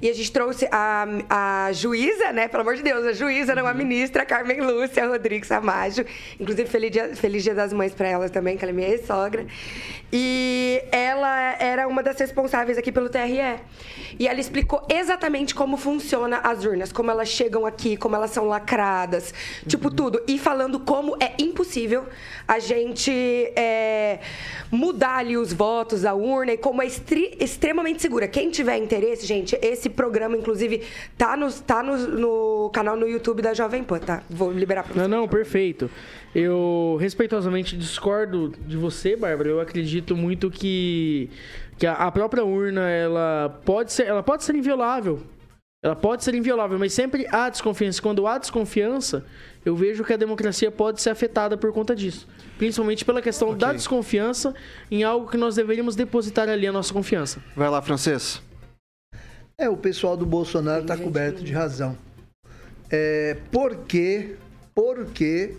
e 0.00 0.08
a 0.08 0.14
gente 0.14 0.32
trouxe 0.32 0.68
a, 0.70 1.06
a 1.28 1.72
juíza, 1.72 2.32
né, 2.32 2.48
pelo 2.48 2.62
amor 2.62 2.76
de 2.76 2.82
Deus, 2.82 3.04
a 3.04 3.12
juíza, 3.12 3.54
não 3.54 3.66
a 3.66 3.70
uhum. 3.70 3.76
ministra 3.76 4.24
Carmen 4.24 4.60
Lúcia 4.60 5.06
Rodrigues 5.06 5.50
Amajo, 5.50 6.04
inclusive 6.38 6.68
feliz 6.68 6.90
dia, 6.90 7.14
feliz 7.14 7.42
dia 7.42 7.54
das 7.54 7.72
mães 7.72 7.92
para 7.92 8.08
elas 8.08 8.30
também, 8.30 8.56
que 8.56 8.64
ela 8.64 8.72
é 8.72 8.74
minha 8.74 8.88
ex-sogra. 8.88 9.46
E 10.12 10.82
ela 10.90 11.56
era 11.58 11.86
uma 11.86 12.02
das 12.02 12.18
responsáveis 12.18 12.78
aqui 12.78 12.90
pelo 12.90 13.10
TRE. 13.10 13.60
E 14.18 14.28
ela 14.28 14.40
explicou 14.40 14.86
exatamente 14.88 15.54
como 15.54 15.76
funciona 15.76 16.38
as 16.38 16.64
urnas, 16.64 16.92
como 16.92 17.10
elas 17.10 17.28
chegam 17.28 17.66
aqui, 17.66 17.96
como 17.96 18.14
elas 18.14 18.30
são 18.30 18.46
lacradas, 18.46 19.34
tipo 19.66 19.88
uhum. 19.88 19.94
tudo. 19.94 20.22
E 20.28 20.38
falando 20.38 20.78
como 20.80 21.16
é 21.20 21.32
impossível 21.38 22.06
a 22.46 22.58
gente 22.58 23.10
é, 23.56 24.20
mudar 24.70 25.16
ali 25.16 25.36
os 25.36 25.52
votos, 25.52 26.04
a 26.04 26.14
urna, 26.14 26.52
e 26.52 26.56
como 26.56 26.82
é 26.82 26.86
extremamente 26.86 28.00
segura. 28.00 28.28
Quem 28.28 28.50
tiver 28.50 28.78
interesse, 28.78 29.26
gente, 29.26 29.58
esse 29.60 29.88
programa, 29.88 30.36
inclusive, 30.36 30.82
tá 31.16 31.36
no, 31.36 31.52
tá 31.52 31.82
no, 31.82 31.96
no 31.96 32.70
canal 32.70 32.96
no 32.96 33.06
YouTube 33.06 33.42
da 33.42 33.52
Jovem 33.52 33.82
Pan, 33.82 33.98
tá? 33.98 34.22
Vou 34.30 34.52
liberar 34.52 34.82
pra 34.82 34.94
você. 34.94 35.00
Não, 35.00 35.08
não, 35.08 35.28
perfeito. 35.28 35.90
Eu 36.34 36.98
respeitosamente 37.00 37.76
discordo 37.76 38.52
de 38.66 38.76
você, 38.76 39.16
Bárbara. 39.16 39.48
Eu 39.48 39.60
acredito 39.60 40.14
muito 40.16 40.50
que, 40.50 41.30
que 41.78 41.86
a 41.86 42.10
própria 42.10 42.44
urna 42.44 42.90
ela 42.90 43.60
pode 43.64 43.92
ser, 43.92 44.06
ela 44.06 44.22
pode 44.22 44.42
ser 44.42 44.54
inviolável. 44.56 45.22
Ela 45.80 45.94
pode 45.94 46.24
ser 46.24 46.34
inviolável, 46.34 46.76
mas 46.76 46.92
sempre 46.92 47.24
há 47.30 47.48
desconfiança. 47.48 48.02
Quando 48.02 48.26
há 48.26 48.36
desconfiança, 48.36 49.24
eu 49.64 49.76
vejo 49.76 50.02
que 50.02 50.12
a 50.12 50.16
democracia 50.16 50.72
pode 50.72 51.00
ser 51.00 51.10
afetada 51.10 51.56
por 51.56 51.72
conta 51.72 51.94
disso. 51.94 52.26
Principalmente 52.58 53.04
pela 53.04 53.22
questão 53.22 53.48
okay. 53.50 53.60
da 53.60 53.72
desconfiança 53.72 54.52
em 54.90 55.04
algo 55.04 55.30
que 55.30 55.36
nós 55.36 55.54
deveríamos 55.54 55.94
depositar 55.94 56.48
ali 56.48 56.66
a 56.66 56.72
nossa 56.72 56.92
confiança. 56.92 57.40
Vai 57.54 57.70
lá, 57.70 57.80
francês. 57.80 58.42
É, 59.56 59.68
o 59.68 59.76
pessoal 59.76 60.16
do 60.16 60.26
Bolsonaro 60.26 60.82
está 60.82 60.96
coberto 60.96 61.44
de 61.44 61.52
razão. 61.52 61.96
É, 62.90 63.36
porque, 63.52 64.34
porque 64.74 65.56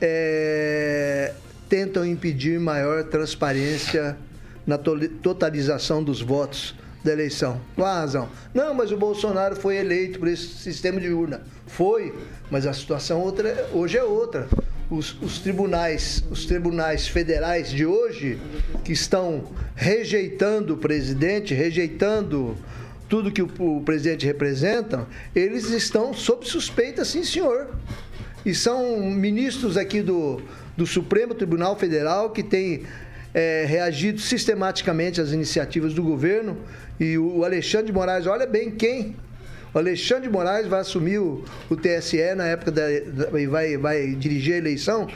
é, 0.00 1.34
tentam 1.68 2.06
impedir 2.06 2.60
maior 2.60 3.02
transparência 3.04 4.16
na 4.66 4.78
totalização 4.78 6.02
dos 6.02 6.20
votos 6.20 6.74
da 7.04 7.12
eleição. 7.12 7.60
Qual 7.74 7.86
a 7.86 8.00
razão? 8.00 8.28
Não, 8.52 8.74
mas 8.74 8.90
o 8.90 8.96
Bolsonaro 8.96 9.54
foi 9.56 9.76
eleito 9.76 10.18
por 10.18 10.28
esse 10.28 10.46
sistema 10.46 11.00
de 11.00 11.08
urna. 11.08 11.42
Foi, 11.66 12.14
mas 12.50 12.66
a 12.66 12.72
situação 12.72 13.20
outra, 13.20 13.68
hoje 13.72 13.96
é 13.96 14.02
outra. 14.02 14.48
Os, 14.90 15.20
os, 15.20 15.38
tribunais, 15.38 16.22
os 16.30 16.44
tribunais 16.44 17.08
federais 17.08 17.70
de 17.70 17.86
hoje, 17.86 18.38
que 18.84 18.92
estão 18.92 19.44
rejeitando 19.74 20.74
o 20.74 20.76
presidente, 20.76 21.54
rejeitando 21.54 22.56
tudo 23.08 23.30
que 23.30 23.42
o, 23.42 23.48
o 23.58 23.82
presidente 23.82 24.26
representa, 24.26 25.06
eles 25.34 25.70
estão 25.70 26.12
sob 26.12 26.46
suspeita, 26.46 27.04
sim, 27.04 27.22
senhor 27.24 27.68
e 28.46 28.54
são 28.54 29.00
ministros 29.00 29.76
aqui 29.76 30.00
do, 30.00 30.40
do 30.76 30.86
Supremo 30.86 31.34
Tribunal 31.34 31.76
Federal 31.76 32.30
que 32.30 32.44
têm 32.44 32.84
é, 33.36 33.66
reagido 33.68 34.18
sistematicamente 34.18 35.20
às 35.20 35.30
iniciativas 35.30 35.92
do 35.92 36.02
governo. 36.02 36.56
E 36.98 37.18
o 37.18 37.44
Alexandre 37.44 37.88
de 37.88 37.92
Moraes, 37.92 38.26
olha 38.26 38.46
bem 38.46 38.70
quem 38.70 39.14
o 39.74 39.78
Alexandre 39.78 40.28
de 40.28 40.32
Moraes 40.32 40.66
vai 40.66 40.80
assumir 40.80 41.18
o, 41.18 41.44
o 41.68 41.76
TSE 41.76 42.34
na 42.34 42.46
época 42.46 42.70
da, 42.70 42.82
da, 43.12 43.26
vai, 43.50 43.76
vai 43.76 44.14
dirigir 44.14 44.54
a 44.54 44.56
eleição. 44.56 45.06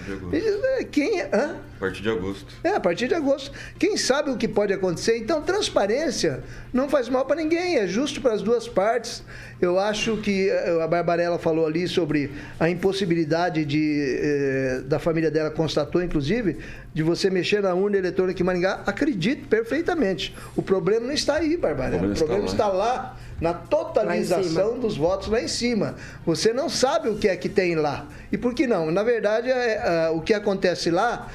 É, 0.79 0.85
quem 0.85 1.19
é? 1.19 1.31
Hã? 1.33 1.57
A 1.81 1.85
partir 1.85 2.03
de 2.03 2.11
agosto. 2.11 2.47
É, 2.63 2.69
a 2.69 2.81
partir 2.81 3.09
de 3.09 3.15
agosto. 3.15 3.53
Quem 3.79 3.97
sabe 3.97 4.31
o 4.31 4.37
que 4.37 4.47
pode 4.47 4.71
acontecer? 4.71 5.17
Então, 5.17 5.41
transparência 5.41 6.45
não 6.75 6.91
faz 6.91 7.09
mal 7.09 7.25
para 7.25 7.37
ninguém, 7.37 7.79
é 7.79 7.87
justo 7.87 8.21
para 8.21 8.35
as 8.35 8.43
duas 8.43 8.69
partes. 8.69 9.25
Eu 9.59 9.79
acho 9.79 10.19
que 10.19 10.51
eh, 10.51 10.79
a 10.83 10.87
Barbarella 10.87 11.39
falou 11.39 11.67
ali 11.67 11.89
sobre 11.89 12.33
a 12.59 12.69
impossibilidade 12.69 13.65
de, 13.65 14.19
eh, 14.21 14.83
da 14.85 14.99
família 14.99 15.31
dela 15.31 15.51
constatou, 15.51 16.03
inclusive, 16.03 16.59
de 16.93 17.03
você 17.03 17.31
mexer 17.31 17.63
na 17.63 17.73
urna 17.73 17.97
eletrônica 17.97 18.43
em 18.43 18.45
Maringá. 18.45 18.83
Acredito 18.87 19.49
perfeitamente. 19.49 20.37
O 20.55 20.61
problema 20.61 21.07
não 21.07 21.15
está 21.15 21.37
aí, 21.37 21.57
Barbarella. 21.57 22.13
O 22.13 22.15
problema, 22.15 22.45
está, 22.45 22.69
lá. 22.69 22.75
está 22.75 22.77
lá 22.77 23.17
na 23.41 23.55
totalização 23.55 24.79
dos 24.79 24.99
votos 24.99 25.29
lá 25.29 25.41
em 25.41 25.49
cima. 25.49 25.95
Você 26.27 26.53
não 26.53 26.69
sabe 26.69 27.09
o 27.09 27.17
que 27.17 27.27
é 27.27 27.35
que 27.37 27.49
tem 27.49 27.75
lá. 27.75 28.07
E 28.31 28.37
por 28.37 28.53
que 28.53 28.67
não? 28.67 28.91
Na 28.91 29.03
verdade, 29.03 29.49
é, 29.51 30.07
é, 30.07 30.11
o 30.11 30.21
que 30.21 30.35
acontece 30.35 30.91
lá 30.91 31.27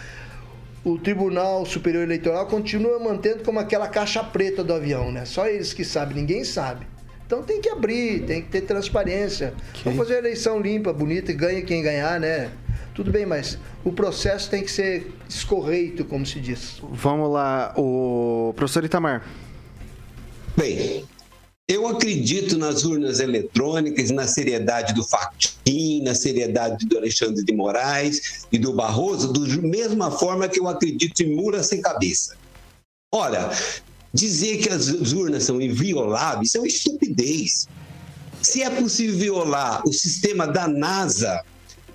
o 0.86 1.00
Tribunal 1.00 1.66
Superior 1.66 2.04
Eleitoral 2.04 2.46
continua 2.46 3.00
mantendo 3.00 3.44
como 3.44 3.60
aquela 3.60 3.88
caixa 3.88 4.24
preta 4.24 4.64
do 4.64 4.72
avião, 4.72 5.12
né? 5.12 5.26
Só 5.26 5.48
eles 5.48 5.74
que 5.74 5.84
sabem, 5.84 6.16
ninguém 6.16 6.44
sabe. 6.44 6.86
Então 7.26 7.42
tem 7.42 7.60
que 7.60 7.68
abrir, 7.68 8.24
tem 8.26 8.40
que 8.40 8.50
ter 8.50 8.62
transparência. 8.62 9.56
Vamos 9.84 9.98
fazer 9.98 10.14
uma 10.14 10.20
eleição 10.20 10.60
limpa, 10.60 10.94
bonita, 10.94 11.32
e 11.32 11.34
ganha 11.34 11.64
quem 11.64 11.82
ganhar, 11.82 12.20
né? 12.20 12.52
Tudo 12.94 13.12
bem, 13.12 13.26
mas 13.26 13.58
o 13.84 13.92
processo 13.92 14.48
tem 14.48 14.64
que 14.64 14.72
ser 14.72 15.12
escorreito, 15.28 16.06
como 16.06 16.24
se 16.24 16.40
diz. 16.40 16.80
Vamos 16.92 17.32
lá, 17.32 17.74
o 17.76 18.54
professor 18.56 18.86
Itamar. 18.86 19.24
Bem, 20.56 21.04
eu 21.68 21.88
acredito 21.88 22.58
nas 22.58 22.84
urnas 22.84 23.20
eletrônicas, 23.20 24.12
na 24.12 24.28
seriedade 24.28 24.94
do 24.94 25.04
Fachin, 25.04 26.04
na 26.04 26.14
seriedade 26.14 26.86
do 26.86 26.98
Alexandre 26.98 27.44
de 27.44 27.54
Moraes 27.54 28.46
e 28.52 28.58
do 28.60 28.74
Barroso, 28.74 29.34
da 29.34 29.62
mesma 29.62 30.12
forma 30.12 30.48
que 30.48 30.60
eu 30.60 30.68
acredito 30.68 31.22
em 31.22 31.36
Mura 31.36 31.64
sem 31.64 31.82
cabeça. 31.82 32.38
Ora, 33.12 33.50
dizer 34.14 34.58
que 34.60 34.70
as 34.70 34.90
urnas 35.12 35.44
são 35.44 35.60
invioláveis 35.60 36.54
é 36.54 36.60
uma 36.60 36.68
estupidez. 36.68 37.68
Se 38.44 38.62
é 38.62 38.70
possível 38.70 39.18
violar 39.18 39.82
o 39.88 39.92
sistema 39.92 40.46
da 40.46 40.68
NASA, 40.68 41.44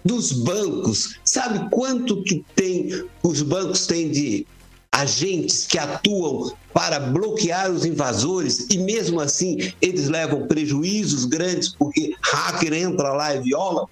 dos 0.05 0.33
bancos, 0.33 1.19
sabe 1.25 1.69
quanto 1.71 2.25
que 2.25 2.45
tem 2.57 3.05
os 3.23 3.43
bancos 3.43 3.87
têm 3.87 4.11
de 4.11 4.47
agentes 5.01 5.67
que 5.67 5.79
atuam 5.79 6.53
para 6.73 7.01
bloquear 7.01 7.71
os 7.71 7.85
invasores 7.85 8.67
e 8.71 8.79
mesmo 8.79 9.21
assim 9.21 9.73
eles 9.81 10.09
levam 10.09 10.47
prejuízos 10.47 11.25
grandes 11.25 11.71
porque 11.71 12.15
hacker 12.21 12.73
entra 12.73 13.13
lá 13.13 13.35
e 13.35 13.41
viola? 13.41 13.87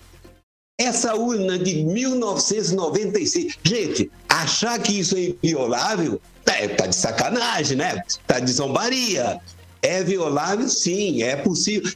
Essa 0.80 1.16
urna 1.16 1.58
de 1.58 1.82
1996, 1.84 3.58
gente, 3.64 4.10
achar 4.28 4.78
que 4.78 5.00
isso 5.00 5.16
é 5.16 5.34
inviolável, 5.42 6.20
é, 6.46 6.68
tá 6.68 6.86
de 6.86 6.94
sacanagem, 6.94 7.76
né? 7.76 8.00
Tá 8.26 8.38
de 8.38 8.52
zombaria. 8.52 9.40
É 9.82 10.04
violável, 10.04 10.68
sim, 10.68 11.22
é 11.22 11.34
possível. 11.34 11.92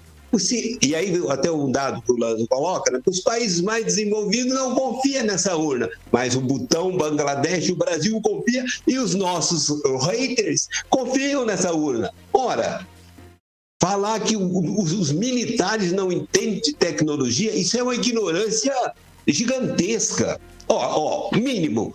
E 0.81 0.95
aí, 0.95 1.23
até 1.29 1.51
um 1.51 1.71
dado 1.71 2.01
que 2.01 2.13
o 2.13 2.17
Lando 2.17 2.47
coloca, 2.49 2.91
né? 2.91 3.01
os 3.07 3.21
países 3.21 3.61
mais 3.61 3.85
desenvolvidos 3.85 4.55
não 4.55 4.75
confiam 4.75 5.25
nessa 5.25 5.57
urna, 5.57 5.91
mas 6.11 6.35
o 6.35 6.41
Butão, 6.41 6.97
Bangladesh 6.97 7.69
o 7.71 7.77
Brasil 7.77 8.21
confiam 8.23 8.65
e 8.87 8.99
os 8.99 9.15
nossos 9.15 9.69
haters 10.07 10.69
confiam 10.89 11.45
nessa 11.45 11.73
urna. 11.73 12.11
Ora, 12.33 12.87
falar 13.81 14.21
que 14.21 14.37
os, 14.37 14.93
os 14.93 15.13
militares 15.13 15.93
não 15.93 16.11
entendem 16.11 16.61
de 16.61 16.73
tecnologia, 16.73 17.55
isso 17.55 17.77
é 17.77 17.83
uma 17.83 17.95
ignorância 17.95 18.75
gigantesca. 19.27 20.41
Ó, 20.69 21.31
ó, 21.31 21.37
mínimo. 21.37 21.93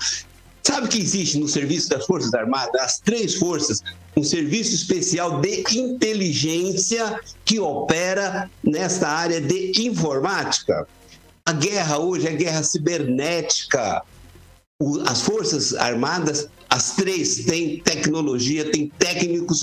Sabe 0.67 0.89
que 0.89 0.99
existe 0.99 1.39
no 1.39 1.47
serviço 1.47 1.88
das 1.88 2.06
Forças 2.06 2.34
Armadas, 2.34 2.82
as 2.82 2.99
três 2.99 3.36
forças, 3.36 3.82
um 4.17 4.21
serviço 4.21 4.75
especial 4.75 5.39
de 5.39 5.63
inteligência 5.73 7.21
que 7.45 7.58
opera 7.58 8.51
nesta 8.62 9.08
área 9.08 9.39
de 9.39 9.88
informática? 9.88 10.86
A 11.45 11.53
guerra 11.53 11.99
hoje 11.99 12.27
é 12.27 12.34
guerra 12.34 12.63
cibernética. 12.63 14.03
As 15.06 15.21
Forças 15.21 15.73
Armadas, 15.73 16.49
as 16.69 16.97
três, 16.97 17.45
têm 17.45 17.80
tecnologia, 17.80 18.69
têm 18.69 18.91
técnicos 18.99 19.62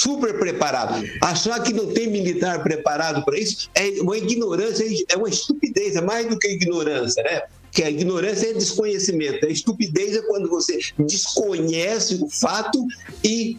super 0.00 0.38
preparados. 0.38 1.10
Achar 1.20 1.62
que 1.62 1.74
não 1.74 1.92
tem 1.92 2.08
militar 2.08 2.62
preparado 2.62 3.22
para 3.22 3.38
isso 3.38 3.68
é 3.74 4.00
uma 4.00 4.16
ignorância, 4.16 4.86
é 5.10 5.14
uma 5.14 5.28
estupidez, 5.28 5.94
é 5.94 6.00
mais 6.00 6.26
do 6.26 6.38
que 6.38 6.48
ignorância, 6.48 7.22
né? 7.22 7.42
Que 7.74 7.82
a 7.82 7.90
ignorância 7.90 8.50
é 8.50 8.52
desconhecimento, 8.52 9.44
a 9.44 9.50
estupidez 9.50 10.16
é 10.16 10.22
quando 10.22 10.48
você 10.48 10.78
desconhece 10.96 12.14
o 12.22 12.30
fato 12.30 12.86
e, 13.22 13.58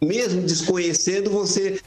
mesmo 0.00 0.40
desconhecendo, 0.40 1.30
você 1.30 1.78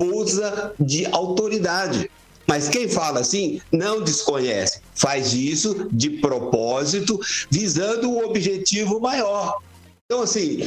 usa 0.00 0.72
de 0.80 1.04
autoridade. 1.06 2.10
Mas 2.46 2.70
quem 2.70 2.88
fala 2.88 3.20
assim 3.20 3.60
não 3.70 4.02
desconhece, 4.02 4.80
faz 4.94 5.34
isso 5.34 5.86
de 5.92 6.08
propósito, 6.08 7.20
visando 7.50 8.10
um 8.10 8.24
objetivo 8.24 8.98
maior. 8.98 9.60
Então, 10.06 10.22
assim, 10.22 10.60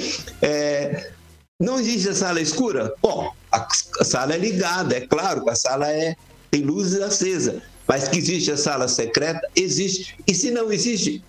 é, 0.44 1.12
não 1.60 1.80
existe 1.80 2.10
a 2.10 2.14
sala 2.14 2.40
escura? 2.40 2.94
Bom, 3.02 3.34
a, 3.52 3.68
sala 4.04 4.36
é 4.36 4.38
ligada, 4.38 4.96
é 4.96 5.02
claro 5.02 5.50
a 5.50 5.56
sala 5.56 5.92
é, 5.92 6.16
tem 6.52 6.62
luzes 6.62 7.02
acesa. 7.02 7.64
Mas 7.88 8.08
que 8.08 8.18
existe 8.18 8.52
a 8.52 8.58
sala 8.58 8.88
secreta, 8.88 9.48
existe. 9.56 10.16
E 10.28 10.34
se 10.34 10.52
não 10.52 10.72
existe, 10.72 11.24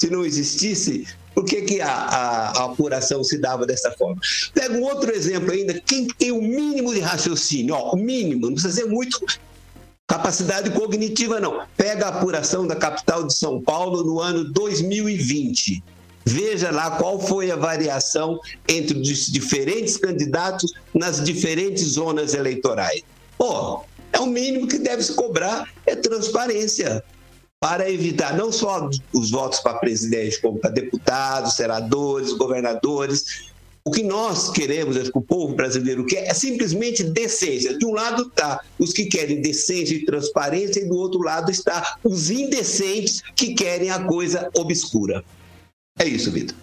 se 0.00 0.10
não 0.10 0.24
existisse, 0.24 1.06
por 1.34 1.44
que, 1.44 1.62
que 1.62 1.80
a, 1.80 1.88
a, 1.88 2.50
a, 2.50 2.64
apuração 2.66 3.24
se 3.24 3.38
dava 3.38 3.66
dessa 3.66 3.90
forma? 3.92 4.20
Pega 4.54 4.74
um 4.74 4.82
outro 4.82 5.12
exemplo 5.12 5.50
ainda, 5.50 5.80
quem 5.80 6.06
tem 6.06 6.30
o 6.30 6.40
mínimo 6.40 6.94
de 6.94 7.00
raciocínio, 7.00 7.74
ó, 7.74 7.92
o 7.92 7.96
mínimo, 7.96 8.46
não 8.46 8.52
precisa 8.54 8.82
ser 8.82 8.86
muito 8.86 9.20
capacidade 10.06 10.70
cognitiva, 10.70 11.40
não. 11.40 11.66
Pega 11.76 12.06
a 12.06 12.08
apuração 12.10 12.66
da 12.66 12.76
capital 12.76 13.26
de 13.26 13.34
São 13.34 13.60
Paulo 13.60 14.04
no 14.04 14.20
ano 14.20 14.44
2020. 14.44 15.82
Veja 16.24 16.70
lá 16.70 16.92
qual 16.92 17.20
foi 17.20 17.50
a 17.50 17.56
variação 17.56 18.40
entre 18.66 18.98
os 18.98 19.26
diferentes 19.26 19.96
candidatos 19.96 20.72
nas 20.94 21.22
diferentes 21.22 21.84
zonas 21.84 22.32
eleitorais. 22.32 23.02
Pô, 23.36 23.82
é 24.14 24.20
o 24.20 24.26
mínimo 24.26 24.68
que 24.68 24.78
deve 24.78 25.02
se 25.02 25.12
cobrar, 25.12 25.68
é 25.84 25.96
transparência 25.96 27.04
para 27.60 27.90
evitar 27.90 28.36
não 28.36 28.52
só 28.52 28.88
os 29.12 29.30
votos 29.30 29.58
para 29.58 29.78
presidente, 29.78 30.40
como 30.40 30.58
para 30.58 30.70
deputados, 30.70 31.54
senadores, 31.54 32.32
governadores. 32.32 33.50
O 33.84 33.90
que 33.90 34.02
nós 34.02 34.50
queremos, 34.50 34.96
o 34.96 35.02
que 35.02 35.18
o 35.18 35.20
povo 35.20 35.54
brasileiro 35.54 36.06
quer, 36.06 36.28
é 36.28 36.34
simplesmente 36.34 37.02
decência. 37.02 37.76
De 37.76 37.84
um 37.84 37.92
lado 37.92 38.28
está 38.28 38.60
os 38.78 38.92
que 38.92 39.06
querem 39.06 39.42
decência 39.42 39.94
e 39.94 40.04
transparência, 40.04 40.80
e 40.80 40.88
do 40.88 40.96
outro 40.96 41.20
lado 41.20 41.50
está 41.50 41.96
os 42.04 42.30
indecentes 42.30 43.20
que 43.34 43.54
querem 43.54 43.90
a 43.90 44.04
coisa 44.04 44.48
obscura. 44.56 45.24
É 45.98 46.06
isso, 46.06 46.30
Vitor. 46.30 46.56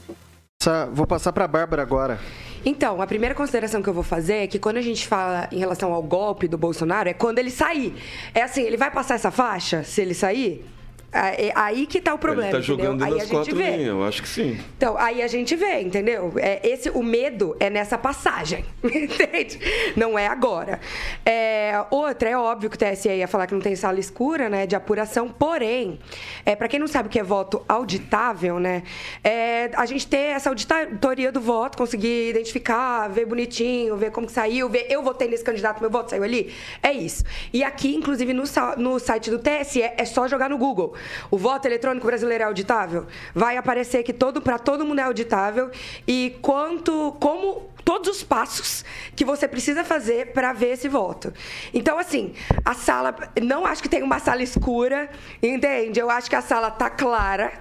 Vou 0.94 1.06
passar 1.06 1.34
para 1.34 1.46
a 1.46 1.48
Bárbara 1.48 1.82
agora. 1.82 2.20
Então, 2.63 3.02
a 3.02 3.08
primeira 3.08 3.34
consideração 3.34 3.82
que 3.82 3.89
eu 3.89 3.93
vou 3.93 4.04
fazer 4.04 4.36
é 4.36 4.47
que 4.47 4.60
quando 4.60 4.78
a 4.78 4.82
gente 4.82 5.08
fala 5.08 5.47
em 5.52 5.58
relação 5.58 5.91
ao 5.93 6.04
golpe 6.04 6.47
do 6.47 6.58
Bolsonaro, 6.58 7.10
é 7.10 7.13
quando 7.13 7.39
ele 7.39 7.50
sair. 7.50 7.93
É 8.34 8.43
assim, 8.43 8.62
ele 8.62 8.78
vai 8.78 8.91
passar 8.91 9.15
essa 9.15 9.32
faixa 9.32 9.84
se 9.84 10.02
ele 10.02 10.13
sair? 10.13 10.63
É, 11.12 11.47
é 11.47 11.52
aí 11.56 11.86
que 11.86 12.00
tá 12.00 12.13
o 12.13 12.17
problema. 12.17 12.50
Ele 12.50 12.58
tá 12.58 12.62
jogando 12.62 13.04
aí 13.04 13.12
nas 13.12 13.30
quatro 13.30 13.56
vê. 13.56 13.71
linhas, 13.71 13.88
eu 13.88 14.04
acho 14.04 14.21
que 14.21 14.30
sim. 14.30 14.58
Então, 14.78 14.97
aí 14.97 15.21
a 15.21 15.28
gente 15.28 15.56
vê, 15.56 15.82
entendeu? 15.82 16.34
É, 16.38 16.65
esse, 16.67 16.89
o 16.89 17.04
medo 17.04 17.56
é 17.60 17.69
nessa 17.69 17.97
passagem, 17.97 18.63
entende? 18.84 19.60
Não 19.95 20.17
é 20.17 20.28
agora. 20.28 20.80
É, 21.26 21.84
outra, 21.91 22.30
é 22.30 22.38
óbvio 22.38 22.69
que 22.69 22.78
o 22.78 22.80
TSE 22.80 23.10
ia 23.10 23.28
falar 23.28 23.45
que 23.45 23.54
não 23.54 23.62
tem 23.62 23.76
sala 23.76 24.00
escura, 24.00 24.50
né, 24.50 24.65
de 24.65 24.76
apuração, 24.76 25.28
porém, 25.28 26.00
é, 26.45 26.56
para 26.56 26.67
quem 26.69 26.80
não 26.80 26.88
sabe 26.88 27.08
o 27.08 27.12
que 27.12 27.19
é 27.19 27.24
voto 27.24 27.62
auditável, 27.67 28.60
né, 28.60 28.84
é 29.24 29.69
a 29.76 29.86
gente 29.86 30.08
ter 30.08 30.36
essa 30.36 30.50
auditoria 30.50 31.32
do 31.32 31.41
voto, 31.41 31.78
conseguir 31.78 32.30
identificar, 32.30 33.10
ver 33.10 33.26
bonitinho, 33.26 33.97
ver 33.97 34.12
como 34.12 34.28
que 34.28 34.34
saiu, 34.34 34.69
ver 34.69 34.88
eu 34.89 35.04
votei 35.04 35.28
nesse 35.28 35.43
candidato, 35.43 35.82
meu 35.82 35.89
voto 35.89 36.10
saiu 36.10 36.24
ali, 36.24 36.54
é 36.82 36.91
isso. 36.93 37.24
E 37.52 37.63
aqui, 37.63 37.95
inclusive, 37.95 38.34
no, 38.34 38.43
no 38.78 39.00
site 39.00 39.30
do 39.30 39.39
TSE, 39.39 39.82
é 39.82 40.06
só 40.06 40.28
jogar 40.28 40.50
no 40.50 40.58
Google 40.58 40.95
o 41.30 41.38
voto 41.38 41.66
eletrônico 41.66 42.06
brasileiro 42.06 42.44
é 42.44 42.48
auditável? 42.48 43.08
Vai 43.34 43.58
aparecer 43.58 44.04
que 44.04 44.14
todo 44.14 44.42
para 44.42 44.58
todo 44.60 44.86
mundo 44.86 45.00
é 45.00 45.04
auditável 45.04 45.70
e 46.08 46.38
quanto 46.42 47.16
como 47.20 47.70
todos 47.84 48.10
os 48.10 48.24
passos 48.24 48.86
que 49.16 49.26
você 49.26 49.48
precisa 49.48 49.84
fazer 49.84 50.34
para 50.34 50.54
ver 50.54 50.74
esse 50.74 50.88
voto. 50.88 51.34
Então, 51.74 51.98
assim, 51.98 52.34
a 52.64 52.74
sala. 52.74 53.16
Não 53.42 53.66
acho 53.66 53.82
que 53.82 53.90
tem 53.90 54.04
uma 54.04 54.20
sala 54.20 54.42
escura, 54.44 55.10
entende? 55.42 56.00
Eu 56.00 56.10
acho 56.10 56.30
que 56.30 56.36
a 56.36 56.42
sala 56.42 56.72
tá 56.72 56.90
clara. 56.90 57.52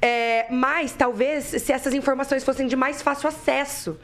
É, 0.00 0.46
mas 0.48 0.92
talvez 0.92 1.44
se 1.44 1.72
essas 1.72 1.92
informações 1.92 2.44
fossem 2.44 2.68
de 2.68 2.76
mais 2.76 3.02
fácil 3.02 3.28
acesso 3.28 3.98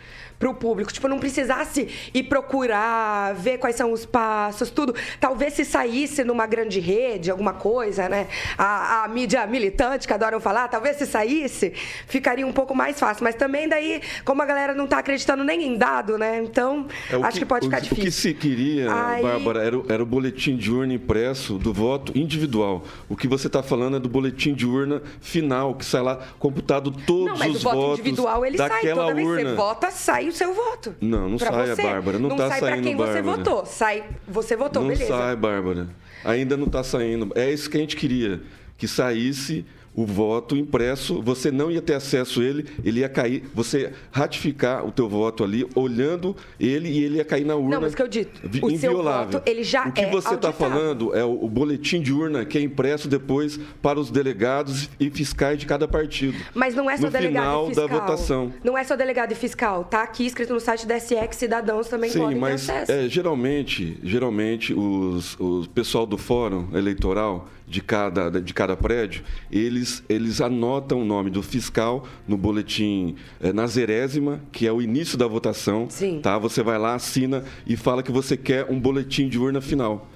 para 0.44 0.50
o 0.50 0.54
público. 0.54 0.92
Tipo, 0.92 1.08
não 1.08 1.18
precisasse 1.18 1.88
ir 2.12 2.24
procurar, 2.24 3.34
ver 3.34 3.58
quais 3.58 3.76
são 3.76 3.92
os 3.92 4.04
passos, 4.04 4.70
tudo. 4.70 4.94
Talvez 5.18 5.54
se 5.54 5.64
saísse 5.64 6.22
numa 6.22 6.46
grande 6.46 6.80
rede, 6.80 7.30
alguma 7.30 7.54
coisa, 7.54 8.08
né? 8.08 8.28
A, 8.58 9.04
a 9.04 9.08
mídia 9.08 9.46
militante 9.46 10.06
que 10.06 10.12
adoram 10.12 10.40
falar, 10.40 10.68
talvez 10.68 10.96
se 10.96 11.06
saísse, 11.06 11.72
ficaria 12.06 12.46
um 12.46 12.52
pouco 12.52 12.74
mais 12.74 12.98
fácil. 12.98 13.24
Mas 13.24 13.34
também 13.36 13.68
daí, 13.68 14.02
como 14.24 14.42
a 14.42 14.44
galera 14.44 14.74
não 14.74 14.84
está 14.84 14.98
acreditando 14.98 15.42
nem 15.44 15.62
em 15.62 15.78
dado, 15.78 16.18
né? 16.18 16.42
Então, 16.42 16.86
é, 17.10 17.16
acho 17.16 17.32
que, 17.32 17.38
que, 17.40 17.46
pode 17.46 17.66
ficar 17.66 17.78
o, 17.78 17.80
difícil. 17.80 18.02
O 18.02 18.06
que 18.06 18.10
se 18.10 18.34
queria, 18.34 18.92
Aí... 18.92 19.22
Bárbara, 19.22 19.62
era, 19.62 19.82
era 19.88 20.02
o 20.02 20.06
boletim 20.06 20.56
de 20.56 20.70
urna 20.70 20.92
impresso 20.92 21.54
do 21.54 21.72
voto 21.72 22.16
individual. 22.16 22.84
O 23.08 23.16
que 23.16 23.26
você 23.26 23.46
está 23.46 23.62
falando 23.62 23.96
é 23.96 24.00
do 24.00 24.08
boletim 24.08 24.52
de 24.52 24.66
urna 24.66 25.00
final, 25.20 25.74
que 25.74 25.84
sai 25.84 26.02
lá 26.02 26.18
computado 26.38 26.90
todos 26.90 27.26
não, 27.26 27.38
mas 27.38 27.56
os 27.56 27.60
o 27.60 27.64
voto 27.64 27.76
votos 27.76 28.00
individual, 28.00 28.44
ele 28.44 28.58
daquela 28.58 28.80
sai. 28.80 28.94
Toda 28.94 29.06
urna. 29.06 29.14
vez 29.14 29.36
que 29.36 29.44
você 29.44 29.54
vota, 29.54 29.90
sai 29.90 30.24
sai 30.24 30.28
o 30.28 30.32
seu 30.34 30.52
voto. 30.52 30.94
Não, 31.00 31.28
não 31.28 31.38
sai, 31.38 31.68
você. 31.68 31.82
Bárbara. 31.82 32.18
Não, 32.18 32.28
não 32.28 32.36
tá 32.36 32.48
sai 32.48 32.60
para 32.60 32.80
quem 32.80 32.96
Bárbara. 32.96 33.12
você 33.12 33.22
votou. 33.22 33.66
Sai, 33.66 34.04
você 34.26 34.56
votou, 34.56 34.82
não 34.82 34.88
beleza. 34.90 35.10
Não 35.10 35.18
sai, 35.18 35.36
Bárbara. 35.36 35.88
Ainda 36.24 36.56
não 36.56 36.66
está 36.66 36.82
saindo. 36.82 37.30
É 37.34 37.50
isso 37.50 37.68
que 37.70 37.76
a 37.76 37.80
gente 37.80 37.96
queria. 37.96 38.42
Que 38.76 38.88
saísse 38.88 39.64
o 39.94 40.04
voto 40.04 40.56
impresso, 40.56 41.22
você 41.22 41.50
não 41.50 41.70
ia 41.70 41.80
ter 41.80 41.94
acesso 41.94 42.40
a 42.40 42.44
ele, 42.44 42.66
ele 42.84 43.00
ia 43.00 43.08
cair, 43.08 43.44
você 43.54 43.92
ratificar 44.10 44.84
o 44.86 44.90
teu 44.90 45.08
voto 45.08 45.44
ali, 45.44 45.66
olhando 45.74 46.36
ele 46.58 46.88
e 46.88 47.04
ele 47.04 47.16
ia 47.16 47.24
cair 47.24 47.44
na 47.44 47.54
urna. 47.54 47.76
Não, 47.76 47.80
mas 47.82 47.94
que 47.94 48.02
eu 48.02 48.08
dito, 48.08 48.40
o 48.44 48.50
seu 48.50 48.70
inviolável. 48.70 49.38
voto, 49.38 49.48
ele 49.48 49.62
já 49.62 49.88
O 49.88 49.92
que 49.92 50.00
é 50.00 50.10
você 50.10 50.34
está 50.34 50.52
falando 50.52 51.14
é 51.14 51.24
o, 51.24 51.44
o 51.44 51.48
boletim 51.48 52.00
de 52.00 52.12
urna 52.12 52.44
que 52.44 52.58
é 52.58 52.60
impresso 52.60 53.08
depois 53.08 53.58
para 53.80 54.00
os 54.00 54.10
delegados 54.10 54.88
e 54.98 55.10
fiscais 55.10 55.58
de 55.58 55.66
cada 55.66 55.86
partido. 55.86 56.36
Mas 56.54 56.74
não 56.74 56.90
é 56.90 56.96
só 56.96 57.06
no 57.06 57.10
delegado 57.10 57.42
final 57.44 57.64
e 57.64 57.68
fiscal. 57.68 57.88
da 57.88 57.94
votação. 57.94 58.52
Não 58.62 58.76
é 58.76 58.84
só 58.84 58.96
delegado 58.96 59.32
e 59.32 59.34
fiscal. 59.34 59.84
Tá 59.84 60.02
aqui 60.02 60.26
escrito 60.26 60.52
no 60.52 60.60
site 60.60 60.86
da 60.86 60.94
que 61.04 61.36
cidadãos 61.36 61.88
também 61.88 62.10
Sim, 62.10 62.20
podem 62.20 62.38
mas 62.38 62.66
ter 62.66 62.72
acesso. 62.72 62.92
é, 62.92 63.08
geralmente, 63.08 63.98
geralmente 64.02 64.72
os, 64.72 65.38
o 65.38 65.68
pessoal 65.74 66.06
do 66.06 66.16
fórum 66.16 66.68
eleitoral 66.72 67.48
de 67.66 67.80
cada, 67.80 68.30
de 68.30 68.52
cada 68.52 68.76
prédio, 68.76 69.24
eles, 69.50 69.83
eles 70.08 70.40
anotam 70.40 71.02
o 71.02 71.04
nome 71.04 71.30
do 71.30 71.42
fiscal 71.42 72.06
no 72.26 72.36
boletim 72.36 73.16
é, 73.40 73.52
na 73.52 73.66
zerésima, 73.66 74.40
que 74.52 74.66
é 74.66 74.72
o 74.72 74.80
início 74.80 75.16
da 75.18 75.26
votação. 75.26 75.86
Sim. 75.90 76.20
Tá? 76.20 76.38
Você 76.38 76.62
vai 76.62 76.78
lá, 76.78 76.94
assina 76.94 77.44
e 77.66 77.76
fala 77.76 78.02
que 78.02 78.12
você 78.12 78.36
quer 78.36 78.70
um 78.70 78.78
boletim 78.78 79.28
de 79.28 79.38
urna 79.38 79.60
final. 79.60 80.08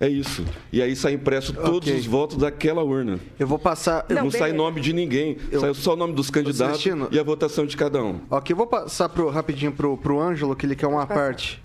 É 0.00 0.08
isso. 0.08 0.44
E 0.72 0.82
aí 0.82 0.96
sai 0.96 1.12
impresso 1.12 1.52
todos 1.52 1.88
Ok. 1.88 1.94
os 1.94 2.06
votos 2.06 2.36
daquela 2.36 2.82
urna. 2.82 3.20
Eu 3.38 3.46
vou 3.46 3.58
passar. 3.58 4.04
Não, 4.08 4.24
Não, 4.24 4.30
sai 4.32 4.52
nome 4.52 4.80
de 4.80 4.92
ninguém. 4.92 5.36
Sai 5.60 5.72
só 5.74 5.92
o 5.92 5.96
nome 5.96 6.12
dos 6.12 6.28
candidatos 6.28 6.84
e 7.12 7.18
a 7.20 7.22
votação 7.22 7.64
de 7.64 7.76
cada 7.76 8.02
um. 8.02 8.20
Ok, 8.28 8.52
eu 8.52 8.56
vou 8.56 8.66
passar 8.66 9.08
pro, 9.08 9.28
rapidinho 9.28 9.70
pro, 9.70 9.96
pro 9.96 10.20
Ângelo, 10.20 10.56
que 10.56 10.66
ele 10.66 10.74
quer 10.74 10.88
uma 10.88 11.06
parte. 11.06 11.62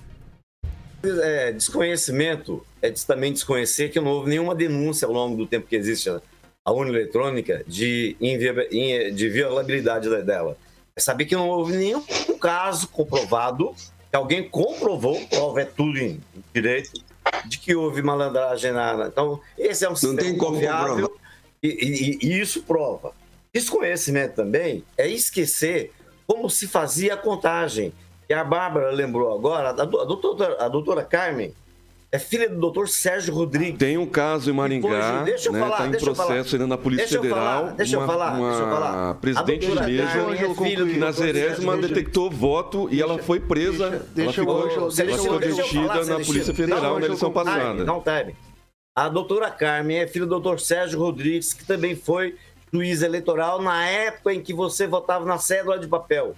É, 1.04 1.52
desconhecimento 1.52 2.64
é 2.82 2.92
também 2.92 3.32
desconhecer 3.32 3.90
que 3.90 4.00
não 4.00 4.12
houve 4.12 4.30
nenhuma 4.30 4.54
denúncia 4.54 5.08
ao 5.08 5.14
longo 5.14 5.38
do 5.38 5.48
tempo 5.48 5.68
que 5.68 5.76
existe 5.76 6.10
a, 6.68 6.72
urna 6.72 6.92
eletrônica 6.92 7.64
de, 7.66 8.18
de 9.16 9.30
violabilidade 9.30 10.10
da- 10.10 10.20
dela. 10.22 10.58
É 10.96 11.00
saber 11.00 11.26
que 11.26 11.36
não 11.36 11.48
houve 11.48 11.78
nenhum 11.78 12.04
caso 12.40 12.88
comprovado, 12.90 13.74
que 14.10 14.16
alguém 14.16 14.50
comprovou, 14.50 15.20
prova 15.28 15.62
é 15.62 15.66
tudo 15.66 15.98
em 15.98 16.20
direito, 16.54 16.92
de 17.46 17.58
que 17.58 17.76
houve 17.76 18.02
malandragem 18.02 18.72
na. 18.72 19.08
Então, 19.08 19.40
esse 19.58 19.86
é 19.86 19.90
um 19.90 19.96
sistema 19.96 20.22
tem 20.22 20.38
como 20.38 20.54
confiável 20.56 21.16
e, 21.64 21.68
e- 21.68 22.20
e 22.28 22.40
isso 22.42 22.64
prova. 22.64 23.14
Desconhecimento 23.54 24.36
também 24.36 24.84
é 24.98 25.08
esquecer 25.08 25.92
como 26.26 26.50
se 26.50 26.68
fazia 26.68 27.14
a 27.14 27.18
contagem. 27.18 27.94
E 28.30 28.34
a 28.34 28.44
Bárbara 28.44 28.92
lembrou 28.92 29.34
agora, 29.34 29.70
a 29.70 29.74
doutora, 29.74 30.58
a 30.60 30.68
doutora 30.68 31.04
Carmen 31.04 31.54
é 32.12 32.18
filha 32.18 32.50
do 32.50 32.58
doutor 32.60 32.88
Sérgio 32.88 33.34
Rodrigues. 33.34 33.78
Tem 33.78 33.98
um 33.98 34.06
caso 34.06 34.50
em 34.50 34.54
Maringá, 34.54 34.88
eu 34.88 35.52
né? 35.52 35.60
falar, 35.60 35.78
Tá 35.78 35.88
em 35.88 35.92
deixa 35.92 36.06
eu 36.10 36.16
processo 36.16 36.56
ainda 36.56 36.68
na 36.68 36.78
Polícia 36.78 37.04
Deixa 37.06 37.18
eu 37.18 37.22
Federal. 37.22 37.44
falar, 37.62 37.72
deixa 37.74 37.96
eu 37.96 38.00
uma, 38.00 38.08
falar, 38.08 38.34
uma 38.34 38.50
deixa 38.50 38.64
eu 38.64 38.70
falar. 38.70 39.14
presidente 39.16 39.66
A 39.66 39.68
doutora 39.70 39.86
de 39.86 39.92
mesa 39.92 40.08
Carmen 40.08 40.28
é 40.28 40.34
Ângelo 40.34 40.56
filha 40.56 40.86
do 40.86 40.92
que 40.92 40.98
na 40.98 41.06
doutor 41.08 41.14
Sérgio 41.26 41.34
Zerésima 41.42 41.72
Rodrigues. 41.74 41.96
detectou 41.98 42.32
voto 42.32 42.88
e 42.92 43.02
ela 43.02 43.18
foi 43.20 43.40
presa. 43.42 43.90
deixa- 43.90 44.06
deixa 44.16 44.22
ela 44.22 44.34
ficou, 44.34 44.62
ela 44.62 44.90
deixa 44.90 45.16
o 45.16 45.22
ficou 45.22 45.40
detida 45.40 46.06
na. 46.06 46.26
Polícia 46.26 46.54
Federal 46.54 47.00
na 47.00 47.06
eleição 47.06 47.32
passada. 47.32 47.84
Não, 47.84 48.02
time. 48.02 48.36
A 48.96 49.10
doutora 49.10 49.52
Carmen 49.52 49.98
é 50.00 50.08
filha 50.08 50.26
do 50.26 50.30
doutor 50.30 50.60
Sérgio 50.60 50.98
Rodrigues, 51.00 51.54
que 51.54 51.66
também 51.66 51.96
foi 51.96 52.36
juiz 52.74 53.02
eleitoral 53.02 53.62
na 53.62 53.86
época 53.86 54.34
em 54.34 54.42
que 54.42 54.54
você 54.54 54.88
votava 54.88 55.24
na 55.26 55.38
cédula 55.38 55.78
de 55.78 55.88
papel. 55.88 56.36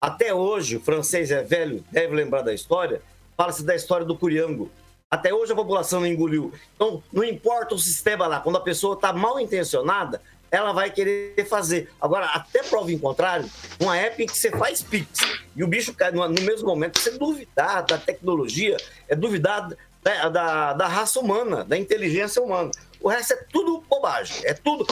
Até 0.00 0.32
hoje, 0.32 0.76
o 0.76 0.80
francês 0.80 1.30
é 1.30 1.42
velho, 1.42 1.82
deve 1.90 2.14
lembrar 2.14 2.42
da 2.42 2.52
história, 2.54 3.00
fala-se 3.36 3.64
da 3.64 3.74
história 3.74 4.04
do 4.06 4.16
Curiango. 4.16 4.70
Até 5.08 5.32
hoje 5.32 5.52
a 5.52 5.56
população 5.56 6.00
não 6.00 6.06
engoliu. 6.06 6.52
Então, 6.74 7.00
não 7.12 7.22
importa 7.22 7.76
o 7.76 7.78
sistema 7.78 8.26
lá, 8.26 8.40
quando 8.40 8.56
a 8.56 8.60
pessoa 8.60 8.94
está 8.94 9.12
mal 9.12 9.38
intencionada, 9.38 10.20
ela 10.50 10.72
vai 10.72 10.90
querer 10.90 11.46
fazer. 11.48 11.92
Agora, 12.00 12.26
até 12.26 12.62
prova 12.64 12.90
em 12.90 12.98
contrário, 12.98 13.48
uma 13.80 13.96
época 13.96 14.24
em 14.24 14.26
que 14.26 14.36
você 14.36 14.50
faz 14.50 14.82
Pix 14.82 15.20
e 15.54 15.62
o 15.62 15.68
bicho 15.68 15.94
cai 15.94 16.10
no, 16.10 16.28
mesmo 16.28 16.66
momento, 16.66 16.98
você 16.98 17.12
duvidar 17.12 17.84
da 17.86 17.96
tecnologia, 17.98 18.76
é 19.08 19.14
duvidar 19.14 19.70
da, 20.02 20.28
da, 20.28 20.72
da 20.72 20.88
raça 20.88 21.20
humana, 21.20 21.64
da 21.64 21.78
inteligência 21.78 22.42
humana. 22.42 22.72
O 23.00 23.08
resto 23.08 23.34
é 23.34 23.36
tudo 23.52 23.84
bobagem. 23.88 24.44
É 24.44 24.54
tudo. 24.54 24.86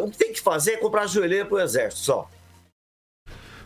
O 0.00 0.10
que 0.10 0.16
tem 0.16 0.32
que 0.32 0.40
fazer 0.40 0.72
é 0.72 0.76
comprar 0.78 1.06
joelheira 1.06 1.44
pro 1.44 1.60
exército 1.60 2.04
só. 2.04 2.30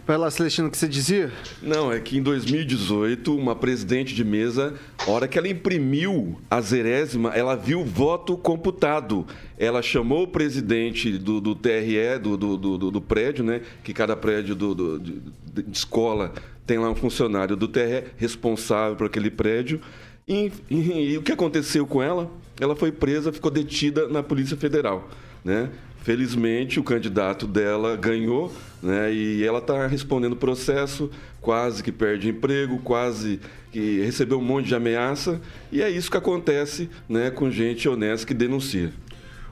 Vai 0.04 0.18
lá, 0.18 0.28
Celestino, 0.32 0.66
o 0.66 0.70
que 0.70 0.76
você 0.76 0.88
dizia? 0.88 1.30
Não, 1.62 1.92
é 1.92 2.00
que 2.00 2.18
em 2.18 2.22
2018, 2.22 3.36
uma 3.36 3.54
presidente 3.54 4.12
de 4.14 4.24
mesa, 4.24 4.74
hora 5.06 5.28
que 5.28 5.38
ela 5.38 5.46
imprimiu 5.46 6.40
a 6.50 6.60
zerésima, 6.60 7.30
ela 7.30 7.54
viu 7.54 7.80
o 7.82 7.84
voto 7.84 8.36
computado. 8.36 9.24
Ela 9.56 9.80
chamou 9.80 10.24
o 10.24 10.26
presidente 10.28 11.16
do, 11.16 11.40
do 11.40 11.54
TRE, 11.54 12.18
do, 12.20 12.36
do, 12.36 12.56
do, 12.56 12.90
do 12.90 13.00
prédio, 13.00 13.44
né? 13.44 13.60
Que 13.84 13.92
cada 13.94 14.16
prédio 14.16 14.56
do, 14.56 14.74
do- 14.74 14.98
de, 14.98 15.20
de 15.62 15.64
escola 15.72 16.32
tem 16.66 16.78
lá 16.78 16.90
um 16.90 16.96
funcionário 16.96 17.54
do 17.56 17.68
TRE 17.68 18.04
responsável 18.16 18.96
por 18.96 19.06
aquele 19.06 19.30
prédio. 19.30 19.80
E, 20.26 20.50
e- 20.68 21.12
e 21.12 21.18
o 21.18 21.22
que 21.22 21.30
aconteceu 21.30 21.86
com 21.86 22.02
ela? 22.02 22.28
Ela 22.60 22.74
foi 22.74 22.90
presa, 22.90 23.32
ficou 23.32 23.52
detida 23.52 24.08
na 24.08 24.20
Polícia 24.22 24.56
Federal, 24.56 25.08
né? 25.44 25.70
Felizmente, 26.02 26.80
o 26.80 26.84
candidato 26.84 27.46
dela 27.46 27.96
ganhou, 27.96 28.52
né? 28.82 29.12
E 29.12 29.44
ela 29.46 29.60
está 29.60 29.86
respondendo 29.86 30.32
o 30.32 30.36
processo, 30.36 31.08
quase 31.40 31.82
que 31.82 31.92
perde 31.92 32.28
emprego, 32.28 32.80
quase 32.80 33.40
que 33.70 34.00
recebeu 34.00 34.38
um 34.38 34.44
monte 34.44 34.66
de 34.66 34.74
ameaça. 34.74 35.40
E 35.70 35.80
é 35.80 35.88
isso 35.88 36.10
que 36.10 36.16
acontece, 36.16 36.90
né, 37.08 37.30
com 37.30 37.50
gente 37.50 37.88
honesta 37.88 38.26
que 38.26 38.34
denuncia. 38.34 38.92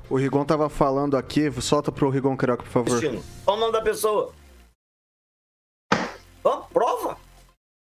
O 0.08 0.16
Rigon 0.16 0.44
tava 0.44 0.68
falando 0.68 1.16
aqui, 1.16 1.50
solta 1.60 1.92
pro 1.92 2.10
Rigon 2.10 2.36
Carioca, 2.36 2.64
por 2.64 2.70
favor. 2.70 3.00
Destino. 3.00 3.22
Qual 3.44 3.56
o 3.56 3.60
nome 3.60 3.72
da 3.72 3.80
pessoa? 3.80 4.32
Ó, 6.42 6.56
prova. 6.72 7.09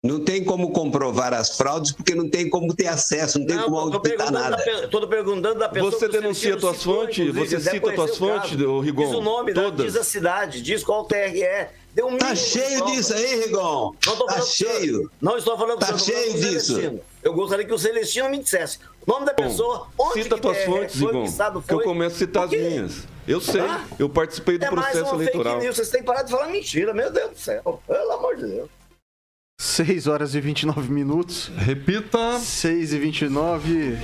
Não 0.01 0.21
tem 0.25 0.45
como 0.45 0.71
comprovar 0.71 1.35
as 1.35 1.57
fraudes 1.57 1.91
porque 1.91 2.15
não 2.15 2.29
tem 2.31 2.49
como 2.49 2.73
ter 2.73 2.87
acesso, 2.87 3.41
não 3.41 3.47
tem 3.47 3.59
como 3.59 3.91
tô 3.91 3.97
auditar 3.97 4.31
nada. 4.31 4.57
da, 4.57 4.87
tô 4.87 5.05
perguntando 5.09 5.59
da 5.59 5.69
pessoa. 5.69 5.91
Você 5.91 6.09
que 6.09 6.17
o 6.17 6.21
denuncia 6.21 6.57
tuas 6.57 6.85
fontes? 6.85 7.35
Você 7.35 7.59
cita 7.59 7.93
tuas 7.93 8.13
o 8.13 8.17
fontes, 8.17 8.61
ô, 8.61 8.79
Rigon? 8.79 9.07
Diz 9.07 9.15
o 9.17 9.21
nome, 9.21 9.53
da- 9.53 9.63
Todas. 9.65 9.87
diz 9.87 9.97
a 9.97 10.05
cidade, 10.05 10.63
diz 10.63 10.85
qual 10.85 11.05
TRE. 11.05 11.67
Deu 11.93 12.07
um 12.07 12.17
Tá 12.17 12.33
cheio 12.37 12.85
disso 12.87 13.13
aí, 13.13 13.41
Rigon. 13.43 13.93
Não 14.07 14.17
tô 14.17 14.27
Tá 14.27 14.39
o 14.41 14.47
cheio. 14.47 15.11
Não 15.21 15.37
estou 15.37 15.59
falando 15.59 15.81
Tá 15.81 15.93
o 15.93 15.97
estou 15.97 16.15
cheio 16.15 16.31
o 16.31 16.41
disso. 16.41 16.67
Celestino. 16.77 17.01
Eu 17.21 17.35
gostaria 17.35 17.67
que 17.67 17.75
o 17.75 17.79
Celestino 17.79 18.31
me 18.31 18.39
dissesse 18.39 18.79
o 19.05 19.11
nome 19.13 19.27
da 19.27 19.35
pessoa, 19.35 19.89
onde 19.99 20.23
Cita 20.23 20.37
que 20.37 20.43
tuas 20.43 20.59
fontes, 20.65 20.97
foi, 20.97 21.13
Rigon, 21.13 21.61
que 21.67 21.75
eu 21.75 21.81
começo 21.81 22.15
a 22.15 22.19
citar 22.21 22.45
as 22.45 22.51
minhas. 22.51 22.99
Eu 23.27 23.41
sei, 23.41 23.63
eu 23.99 24.09
participei 24.09 24.59
do 24.59 24.65
É 24.65 24.71
mais 24.71 24.91
processo 24.93 25.13
uma 25.13 25.23
eleitoral. 25.25 25.55
fake 25.55 25.65
news, 25.65 25.75
vocês 25.77 25.89
têm 25.91 26.01
que 26.03 26.07
parar 26.07 26.23
de 26.23 26.31
falar 26.31 26.47
mentira, 26.47 26.95
meu 26.95 27.11
Deus 27.13 27.31
do 27.33 27.39
céu. 27.39 27.83
Pelo 27.87 28.13
amor 28.13 28.37
de 28.37 28.47
Deus. 28.47 28.78
6 29.79 30.09
horas 30.09 30.35
e 30.35 30.41
29 30.41 30.93
minutos. 30.93 31.53
Repita. 31.57 32.39
6 32.41 32.93
e 32.93 32.99
29. 32.99 33.99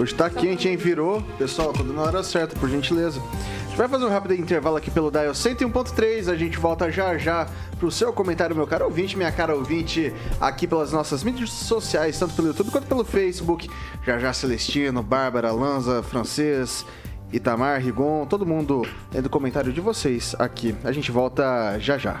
Hoje 0.00 0.14
tá 0.14 0.30
quente, 0.30 0.66
hein? 0.66 0.78
Virou. 0.78 1.20
Pessoal, 1.36 1.74
tô 1.74 1.82
dando 1.82 2.00
a 2.00 2.04
hora 2.04 2.22
certa, 2.22 2.58
por 2.58 2.70
gentileza. 2.70 3.20
A 3.20 3.66
gente 3.66 3.76
vai 3.76 3.86
fazer 3.86 4.04
um 4.06 4.08
rápido 4.08 4.34
intervalo 4.34 4.76
aqui 4.76 4.90
pelo 4.90 5.10
Dial 5.10 5.32
101.3. 5.32 6.30
A 6.30 6.36
gente 6.36 6.58
volta 6.58 6.90
já 6.90 7.18
já 7.18 7.46
pro 7.78 7.90
seu 7.90 8.14
comentário, 8.14 8.56
meu 8.56 8.66
caro 8.66 8.86
ouvinte, 8.86 9.14
minha 9.14 9.30
cara 9.30 9.54
ouvinte, 9.54 10.10
aqui 10.40 10.66
pelas 10.66 10.92
nossas 10.92 11.22
mídias 11.22 11.50
sociais, 11.50 12.18
tanto 12.18 12.34
pelo 12.34 12.48
YouTube 12.48 12.70
quanto 12.70 12.86
pelo 12.86 13.04
Facebook. 13.04 13.68
Já 14.06 14.18
já 14.18 14.32
Celestino, 14.32 15.02
Bárbara, 15.02 15.50
Lanza, 15.50 16.02
Francês. 16.02 16.86
Itamar, 17.32 17.80
Rigon, 17.80 18.26
todo 18.26 18.46
mundo 18.46 18.86
lendo 19.12 19.26
o 19.26 19.30
comentário 19.30 19.72
de 19.72 19.80
vocês 19.80 20.36
aqui. 20.38 20.74
A 20.84 20.92
gente 20.92 21.10
volta 21.10 21.78
já 21.78 21.98
já. 21.98 22.20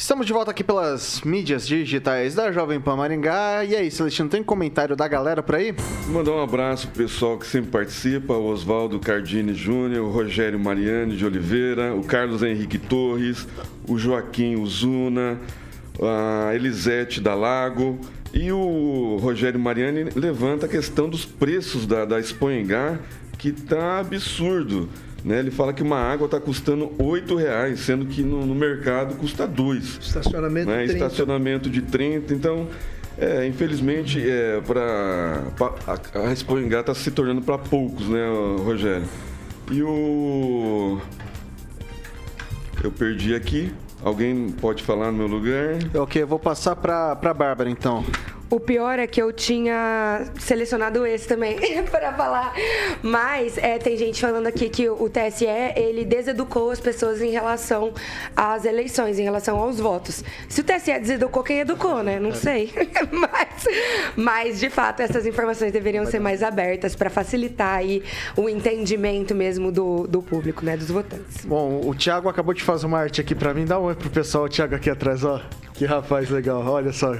Estamos 0.00 0.28
de 0.28 0.32
volta 0.32 0.52
aqui 0.52 0.62
pelas 0.62 1.22
mídias 1.22 1.66
digitais 1.66 2.32
da 2.32 2.52
Jovem 2.52 2.80
Pan 2.80 2.94
Maringá. 2.94 3.64
E 3.64 3.74
aí, 3.74 3.90
Celestino, 3.90 4.28
tem 4.28 4.44
comentário 4.44 4.94
da 4.94 5.08
galera 5.08 5.42
por 5.42 5.56
aí? 5.56 5.74
Mandar 6.06 6.30
um 6.34 6.40
abraço 6.40 6.86
pro 6.86 7.02
pessoal 7.02 7.36
que 7.36 7.44
sempre 7.44 7.72
participa, 7.72 8.32
o 8.32 8.46
Oswaldo 8.46 9.00
Cardini 9.00 9.52
Júnior, 9.54 10.06
o 10.06 10.08
Rogério 10.08 10.56
Mariani 10.56 11.16
de 11.16 11.26
Oliveira, 11.26 11.96
o 11.96 12.04
Carlos 12.04 12.44
Henrique 12.44 12.78
Torres, 12.78 13.48
o 13.88 13.98
Joaquim 13.98 14.54
Uzuna, 14.54 15.36
a 16.00 16.54
Elisete 16.54 17.20
da 17.20 17.34
Lago 17.34 17.98
e 18.32 18.52
o 18.52 19.18
Rogério 19.20 19.58
Mariani 19.58 20.10
levanta 20.14 20.66
a 20.66 20.68
questão 20.68 21.08
dos 21.08 21.26
preços 21.26 21.88
da, 21.88 22.04
da 22.04 22.20
que 23.36 23.50
tá 23.50 23.98
absurdo. 23.98 24.88
Né? 25.24 25.40
Ele 25.40 25.50
fala 25.50 25.72
que 25.72 25.82
uma 25.82 25.98
água 25.98 26.26
está 26.26 26.40
custando 26.40 26.92
R$ 26.98 27.36
reais, 27.36 27.80
sendo 27.80 28.06
que 28.06 28.22
no, 28.22 28.46
no 28.46 28.54
mercado 28.54 29.16
custa 29.16 29.46
dois. 29.46 29.98
Estacionamento 30.00 30.68
né? 30.70 30.84
30. 30.86 30.92
Estacionamento 30.92 31.68
de 31.70 31.82
30. 31.82 32.32
Então, 32.32 32.68
é, 33.18 33.46
infelizmente, 33.46 34.22
é, 34.28 34.60
pra, 34.60 35.42
pra- 35.56 35.74
a, 35.86 36.28
a 36.28 36.32
Expoengar 36.32 36.80
está 36.80 36.94
se 36.94 37.10
tornando 37.10 37.42
para 37.42 37.58
poucos, 37.58 38.08
né, 38.08 38.24
Rogério? 38.64 39.06
E 39.72 39.82
o. 39.82 41.00
Eu 42.82 42.92
perdi 42.92 43.34
aqui. 43.34 43.72
Alguém 44.02 44.50
pode 44.50 44.84
falar 44.84 45.10
no 45.10 45.18
meu 45.18 45.26
lugar? 45.26 45.74
Ok, 46.00 46.22
eu 46.22 46.26
vou 46.28 46.38
passar 46.38 46.76
pra, 46.76 47.16
pra 47.16 47.34
Bárbara 47.34 47.68
então. 47.68 48.04
O 48.50 48.58
pior 48.58 48.98
é 48.98 49.06
que 49.06 49.20
eu 49.20 49.30
tinha 49.30 50.24
selecionado 50.38 51.04
esse 51.04 51.28
também 51.28 51.56
para 51.90 52.12
falar. 52.14 52.54
Mas 53.02 53.58
é, 53.58 53.78
tem 53.78 53.96
gente 53.96 54.20
falando 54.20 54.46
aqui 54.46 54.70
que 54.70 54.88
o 54.88 55.08
TSE 55.08 55.46
ele 55.76 56.04
deseducou 56.04 56.70
as 56.70 56.80
pessoas 56.80 57.20
em 57.20 57.30
relação 57.30 57.92
às 58.34 58.64
eleições, 58.64 59.18
em 59.18 59.22
relação 59.22 59.58
aos 59.58 59.78
votos. 59.78 60.24
Se 60.48 60.62
o 60.62 60.64
TSE 60.64 60.98
deseducou, 60.98 61.42
quem 61.42 61.60
educou, 61.60 62.02
né? 62.02 62.18
Não 62.18 62.32
sei. 62.32 62.72
mas, 63.12 63.64
mas, 64.16 64.60
de 64.60 64.70
fato, 64.70 65.00
essas 65.00 65.26
informações 65.26 65.70
deveriam 65.70 66.06
ser 66.06 66.18
mais 66.18 66.42
abertas 66.42 66.96
para 66.96 67.10
facilitar 67.10 67.76
aí 67.76 68.02
o 68.34 68.48
entendimento 68.48 69.34
mesmo 69.34 69.70
do, 69.70 70.06
do 70.06 70.22
público, 70.22 70.64
né? 70.64 70.74
Dos 70.74 70.88
votantes. 70.88 71.44
Bom, 71.44 71.82
o 71.84 71.94
Thiago 71.94 72.28
acabou 72.28 72.54
de 72.54 72.62
fazer 72.62 72.86
uma 72.86 72.98
arte 72.98 73.20
aqui 73.20 73.34
pra 73.34 73.52
mim. 73.52 73.66
Dá 73.66 73.78
um 73.78 73.84
oi 73.84 73.94
pro 73.94 74.08
pessoal, 74.08 74.44
o 74.44 74.48
Thiago 74.48 74.74
aqui 74.74 74.88
atrás, 74.88 75.22
ó. 75.22 75.42
Que 75.74 75.84
rapaz 75.84 76.30
legal, 76.30 76.64
olha 76.66 76.92
só. 76.92 77.14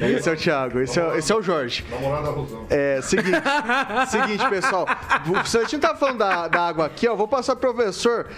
Esse 0.00 0.28
é 0.28 0.32
o 0.32 0.36
Thiago, 0.36 0.80
esse 0.80 0.98
é, 0.98 1.18
esse 1.18 1.30
é 1.30 1.36
o 1.36 1.42
Jorge. 1.42 1.84
Namorada 1.90 2.30
Rosão. 2.30 2.66
É, 2.70 3.00
seguinte, 3.02 3.36
seguinte, 4.10 4.48
pessoal. 4.48 4.86
O 5.28 5.46
Santinho 5.46 5.80
tava 5.80 5.98
falando 5.98 6.18
da, 6.18 6.48
da 6.48 6.68
água 6.68 6.86
aqui, 6.86 7.06
ó. 7.06 7.14
Vou 7.14 7.28
passar 7.28 7.54
pro 7.56 7.74
professor. 7.74 8.28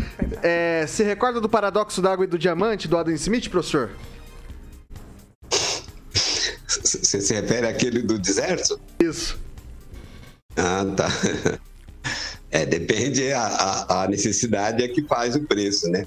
É, 0.42 0.84
se 0.88 1.04
recorda 1.04 1.40
do 1.40 1.48
paradoxo 1.48 2.02
da 2.02 2.12
água 2.12 2.24
e 2.24 2.28
do 2.28 2.38
diamante, 2.38 2.88
do 2.88 2.98
Adam 2.98 3.14
Smith, 3.14 3.48
professor? 3.48 3.90
Você 6.68 7.20
se 7.20 7.34
refere 7.34 7.66
àquele 7.66 8.02
do 8.02 8.18
deserto? 8.18 8.80
Isso. 9.00 9.38
Ah, 10.56 10.84
tá. 10.96 11.08
É, 12.50 12.66
depende, 12.66 13.32
a, 13.32 13.46
a, 13.46 14.02
a 14.02 14.08
necessidade 14.08 14.84
é 14.84 14.88
que 14.88 15.02
faz 15.02 15.34
o 15.34 15.42
preço, 15.42 15.88
né? 15.88 16.06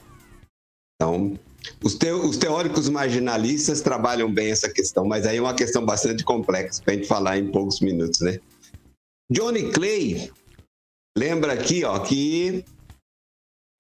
Então, 0.96 1.40
os, 1.84 1.96
teo- 1.96 2.28
os 2.28 2.38
teóricos 2.38 2.90
marginalistas 2.90 3.82
trabalham 3.82 4.32
bem 4.32 4.52
essa 4.52 4.70
questão, 4.70 5.06
mas 5.06 5.26
aí 5.26 5.38
é 5.38 5.42
uma 5.42 5.54
questão 5.56 5.86
bastante 5.86 6.24
complexa 6.24 6.82
para 6.84 6.94
a 6.94 6.96
gente 6.96 7.08
falar 7.08 7.38
em 7.38 7.52
poucos 7.52 7.80
minutos, 7.80 8.22
né? 8.22 8.40
Johnny 9.32 9.72
Clay 9.72 10.32
lembra 11.18 11.54
aqui, 11.54 11.84
ó, 11.84 11.98
que 12.00 12.64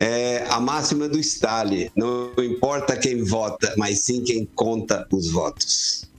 é 0.01 0.45
a 0.49 0.59
máxima 0.59 1.07
do 1.07 1.19
Stalin, 1.19 1.89
não 1.95 2.33
importa 2.43 2.97
quem 2.97 3.23
vota, 3.23 3.73
mas 3.77 3.99
sim 3.99 4.23
quem 4.23 4.45
conta 4.45 5.07
os 5.11 5.31
votos. 5.31 6.09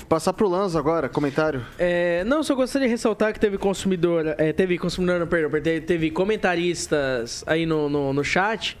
Vou 0.00 0.08
passar 0.08 0.32
pro 0.32 0.48
Lanzo 0.48 0.78
agora, 0.78 1.08
comentário. 1.08 1.64
É, 1.78 2.24
não, 2.24 2.42
só 2.42 2.54
gostaria 2.54 2.88
de 2.88 2.92
ressaltar 2.92 3.32
que 3.32 3.40
teve 3.40 3.56
consumidor, 3.58 4.34
é, 4.38 4.52
teve 4.52 4.78
consumidor, 4.78 5.20
não, 5.20 5.26
perdão, 5.26 5.50
teve, 5.62 5.80
teve 5.82 6.10
comentaristas 6.10 7.42
aí 7.46 7.64
no, 7.64 7.88
no, 7.88 8.12
no 8.12 8.24
chat 8.24 8.76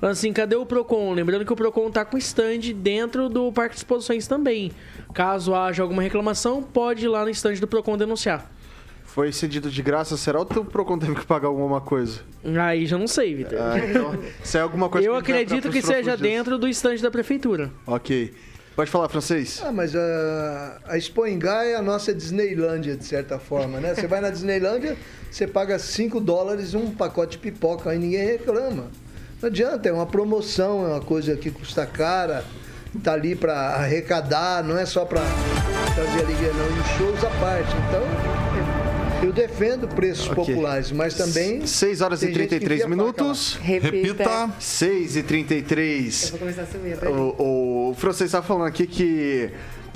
falando 0.00 0.12
assim, 0.12 0.32
cadê 0.32 0.56
o 0.56 0.66
Procon? 0.66 1.12
Lembrando 1.12 1.44
que 1.44 1.52
o 1.52 1.56
Procon 1.56 1.90
tá 1.90 2.04
com 2.04 2.16
stand 2.18 2.72
dentro 2.76 3.28
do 3.28 3.52
Parque 3.52 3.74
de 3.74 3.80
Exposições 3.80 4.26
também. 4.26 4.72
Caso 5.12 5.54
haja 5.54 5.82
alguma 5.82 6.02
reclamação, 6.02 6.62
pode 6.62 7.04
ir 7.04 7.08
lá 7.08 7.24
no 7.24 7.30
stand 7.30 7.54
do 7.54 7.66
Procon 7.66 7.96
denunciar. 7.96 8.50
Foi 9.04 9.32
cedido 9.32 9.70
de 9.70 9.82
graça, 9.82 10.16
será 10.16 10.38
ou 10.38 10.44
o 10.44 10.64
Procon 10.64 10.98
teve 10.98 11.14
que 11.14 11.26
pagar 11.26 11.48
alguma 11.48 11.80
coisa? 11.80 12.20
Aí 12.60 12.86
já 12.86 12.96
não 12.96 13.08
sei, 13.08 13.34
Vitor. 13.34 13.58
Ah, 13.60 13.78
então, 13.78 14.18
se 14.44 14.58
é 14.58 14.60
alguma 14.60 14.88
coisa 14.88 15.08
Eu 15.08 15.14
que 15.14 15.18
acredito 15.18 15.70
que 15.70 15.82
seja 15.82 16.16
dentro 16.16 16.58
do 16.58 16.68
stand 16.68 16.98
da 16.98 17.10
prefeitura. 17.10 17.70
Ok. 17.86 18.32
Pode 18.76 18.92
falar, 18.92 19.08
francês? 19.08 19.60
Ah, 19.64 19.72
mas 19.72 19.96
a, 19.96 20.78
a 20.86 20.96
Expoingá 20.96 21.64
é 21.64 21.74
a 21.74 21.82
nossa 21.82 22.14
Disneylândia, 22.14 22.96
de 22.96 23.04
certa 23.04 23.36
forma, 23.36 23.80
né? 23.80 23.92
Você 23.92 24.06
vai 24.06 24.20
na 24.20 24.30
Disneylândia, 24.30 24.96
você 25.28 25.48
paga 25.48 25.80
5 25.80 26.20
dólares 26.20 26.74
um 26.74 26.92
pacote 26.92 27.32
de 27.32 27.38
pipoca, 27.38 27.90
aí 27.90 27.98
ninguém 27.98 28.24
reclama. 28.24 28.88
Não 29.40 29.48
adianta, 29.48 29.88
é 29.88 29.92
uma 29.92 30.06
promoção, 30.06 30.84
é 30.84 30.88
uma 30.94 31.00
coisa 31.00 31.36
que 31.36 31.50
custa 31.50 31.86
cara, 31.86 32.44
tá 33.04 33.12
ali 33.12 33.36
para 33.36 33.54
arrecadar, 33.76 34.64
não 34.64 34.76
é 34.76 34.84
só 34.84 35.04
para 35.04 35.20
trazer 35.94 36.24
alegria, 36.24 36.52
não. 36.52 36.76
E 36.76 36.80
os 36.80 36.86
shows 36.98 37.24
à 37.24 37.30
parte. 37.40 37.70
Então, 37.88 38.02
eu 39.22 39.32
defendo 39.32 39.86
preços 39.88 40.28
Ok. 40.28 40.44
populares, 40.44 40.90
mas 40.90 41.14
também. 41.14 41.64
6 41.66 42.00
horas 42.00 42.22
e 42.22 42.26
gente 42.26 42.32
que 42.32 42.38
33 42.48 42.80
enfia 42.80 42.86
a 42.86 42.88
faca 42.88 42.96
lá. 42.96 43.02
minutos. 43.04 43.58
Repita. 43.62 44.50
6 44.58 45.16
e 45.16 45.22
33. 45.22 46.30
vou 46.30 46.38
começar 46.40 46.62
a 46.62 46.66
sumir 46.66 46.96
pra 46.96 47.10
O, 47.10 47.90
o 47.90 47.94
francês 47.94 48.32
tá 48.32 48.42
falando 48.42 48.66
aqui 48.66 48.86
que 48.88 49.50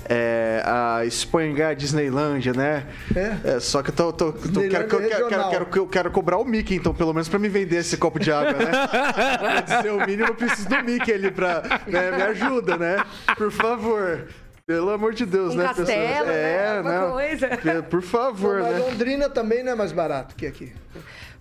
é, 0.09 0.62
a 0.65 1.05
Espanha 1.05 1.75
Disneylândia, 1.75 2.53
né? 2.53 2.87
É. 3.15 3.61
só 3.61 3.83
que 3.83 3.91
eu 3.91 3.95
tô, 3.95 4.12
tô- 4.12 4.33
tô- 4.33 4.61
quero, 4.61 4.87
quero, 4.88 4.88
quero, 5.09 5.29
quero, 5.29 5.67
quero, 5.67 5.87
quero 5.87 6.11
cobrar 6.11 6.38
o 6.38 6.45
Mickey, 6.45 6.77
então, 6.77 6.95
pelo 6.95 7.12
menos 7.12 7.29
pra 7.29 7.38
me 7.38 7.49
vender 7.49 7.77
esse 7.77 7.97
copo 7.97 8.19
de 8.19 8.31
água, 8.33 8.53
né? 8.53 8.71
pra 9.38 9.61
dizer 9.61 9.91
o 9.93 10.07
mínimo, 10.07 10.29
eu 10.29 10.35
preciso 10.35 10.69
do 10.69 10.83
Mickey 10.85 11.12
ali 11.12 11.31
pra. 11.31 11.62
né, 11.87 12.11
me 12.17 12.23
ajuda, 12.23 12.77
né? 12.77 13.05
Por 13.37 13.51
favor. 13.51 14.29
Pelo 14.65 14.91
amor 14.91 15.12
de 15.12 15.27
Deus, 15.27 15.55
Um 15.55 15.59
né, 15.59 15.65
castelo, 15.65 15.88
pessoas? 15.88 16.27
né? 16.29 17.59
É. 17.65 17.83
Por- 17.83 17.83
Por 17.91 18.03
favor, 18.03 18.62
Mas 18.62 18.73
né? 18.75 18.79
Londrina 18.79 19.29
também 19.29 19.62
não 19.65 19.73
é 19.73 19.75
mais 19.75 19.91
barato 19.93 20.35
que 20.37 20.47
aqui. 20.47 20.73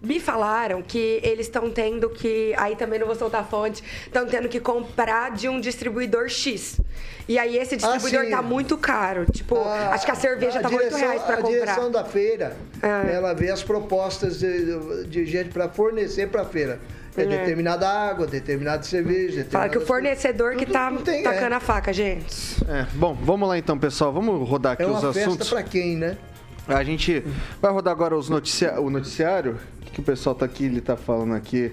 Me 0.01 0.19
falaram 0.19 0.81
que 0.81 1.19
eles 1.21 1.45
estão 1.45 1.69
tendo 1.69 2.09
que. 2.09 2.53
Aí 2.57 2.75
também 2.75 2.97
não 2.99 3.05
vou 3.05 3.15
soltar 3.15 3.41
a 3.41 3.43
fonte. 3.43 3.83
Estão 4.05 4.25
tendo 4.25 4.49
que 4.49 4.59
comprar 4.59 5.31
de 5.31 5.47
um 5.47 5.59
distribuidor 5.59 6.27
X. 6.27 6.79
E 7.29 7.37
aí 7.37 7.55
esse 7.55 7.75
distribuidor 7.77 8.21
Ah, 8.21 8.25
sim. 8.25 8.31
tá 8.31 8.41
muito 8.41 8.77
caro. 8.77 9.25
Tipo, 9.31 9.59
acho 9.61 10.03
que 10.03 10.11
a 10.11 10.15
cerveja 10.15 10.57
a 10.59 10.61
tava 10.63 10.75
8 10.75 10.87
direção- 10.87 11.07
reais 11.07 11.21
pra 11.21 11.33
A 11.35 11.37
comprar. 11.37 11.51
direção 11.59 11.91
da 11.91 12.03
feira, 12.03 12.57
É. 12.81 13.13
ela 13.13 13.33
vê 13.33 13.51
as 13.51 13.61
propostas 13.61 14.39
de, 14.39 15.05
de 15.05 15.25
gente 15.27 15.49
para 15.51 15.69
fornecer 15.69 16.27
para 16.29 16.41
a 16.41 16.45
feira. 16.45 16.79
É, 17.15 17.21
É. 17.21 17.25
determinada 17.25 17.87
água, 17.87 18.25
determinada 18.25 18.81
cerveja. 18.83 19.45
Fala 19.51 19.69
que 19.69 19.77
o 19.77 19.85
fornecedor 19.85 20.55
que 20.55 20.65
tá 20.65 20.91
tem, 21.05 21.21
tacando 21.21 21.53
é. 21.53 21.57
a 21.57 21.59
faca, 21.59 21.93
gente. 21.93 22.25
É, 22.67 22.87
bom, 22.95 23.13
vamos 23.21 23.47
lá 23.47 23.57
então, 23.57 23.77
pessoal. 23.77 24.11
Vamos 24.11 24.47
rodar 24.49 24.73
aqui 24.73 24.81
É 24.83 24.85
os 24.87 25.03
uma 25.03 25.13
festa 25.13 25.27
assuntos. 25.29 25.49
para 25.49 25.61
quem, 25.61 25.95
né? 25.95 26.17
A 26.67 26.83
gente 26.83 27.23
vai 27.61 27.71
rodar 27.71 27.91
agora 27.91 28.15
os 28.15 28.29
noticia 28.29 28.79
o 28.79 28.89
noticiário. 28.89 29.57
O 29.91 29.93
que, 29.93 29.95
que 29.95 29.99
o 29.99 30.03
pessoal 30.03 30.33
tá 30.33 30.45
aqui, 30.45 30.63
ele 30.65 30.79
tá 30.79 30.95
falando 30.95 31.33
aqui? 31.33 31.69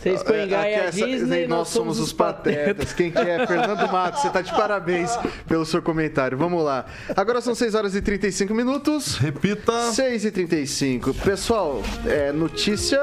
Vocês 0.00 0.22
Coingá 0.22 0.60
Aqui 0.60 0.68
é 0.70 0.80
a 0.80 0.84
essa- 0.84 1.06
Disney, 1.06 1.46
nós 1.46 1.68
somos 1.68 2.00
os 2.00 2.10
patetas. 2.10 2.94
Quem 2.94 3.10
que 3.10 3.18
é? 3.18 3.44
Fernando 3.46 3.86
Matos, 3.92 4.22
você 4.22 4.30
tá 4.30 4.40
de 4.40 4.50
parabéns 4.50 5.10
pelo 5.46 5.66
seu 5.66 5.82
comentário. 5.82 6.38
Vamos 6.38 6.64
lá. 6.64 6.86
Agora 7.14 7.42
são 7.42 7.54
6 7.54 7.74
horas 7.74 7.94
e 7.94 8.00
35 8.00 8.54
minutos. 8.54 9.18
Repita. 9.18 9.92
6 9.92 10.24
e 10.24 10.30
35. 10.30 11.12
Pessoal, 11.12 11.82
é 12.06 12.32
notícia 12.32 12.98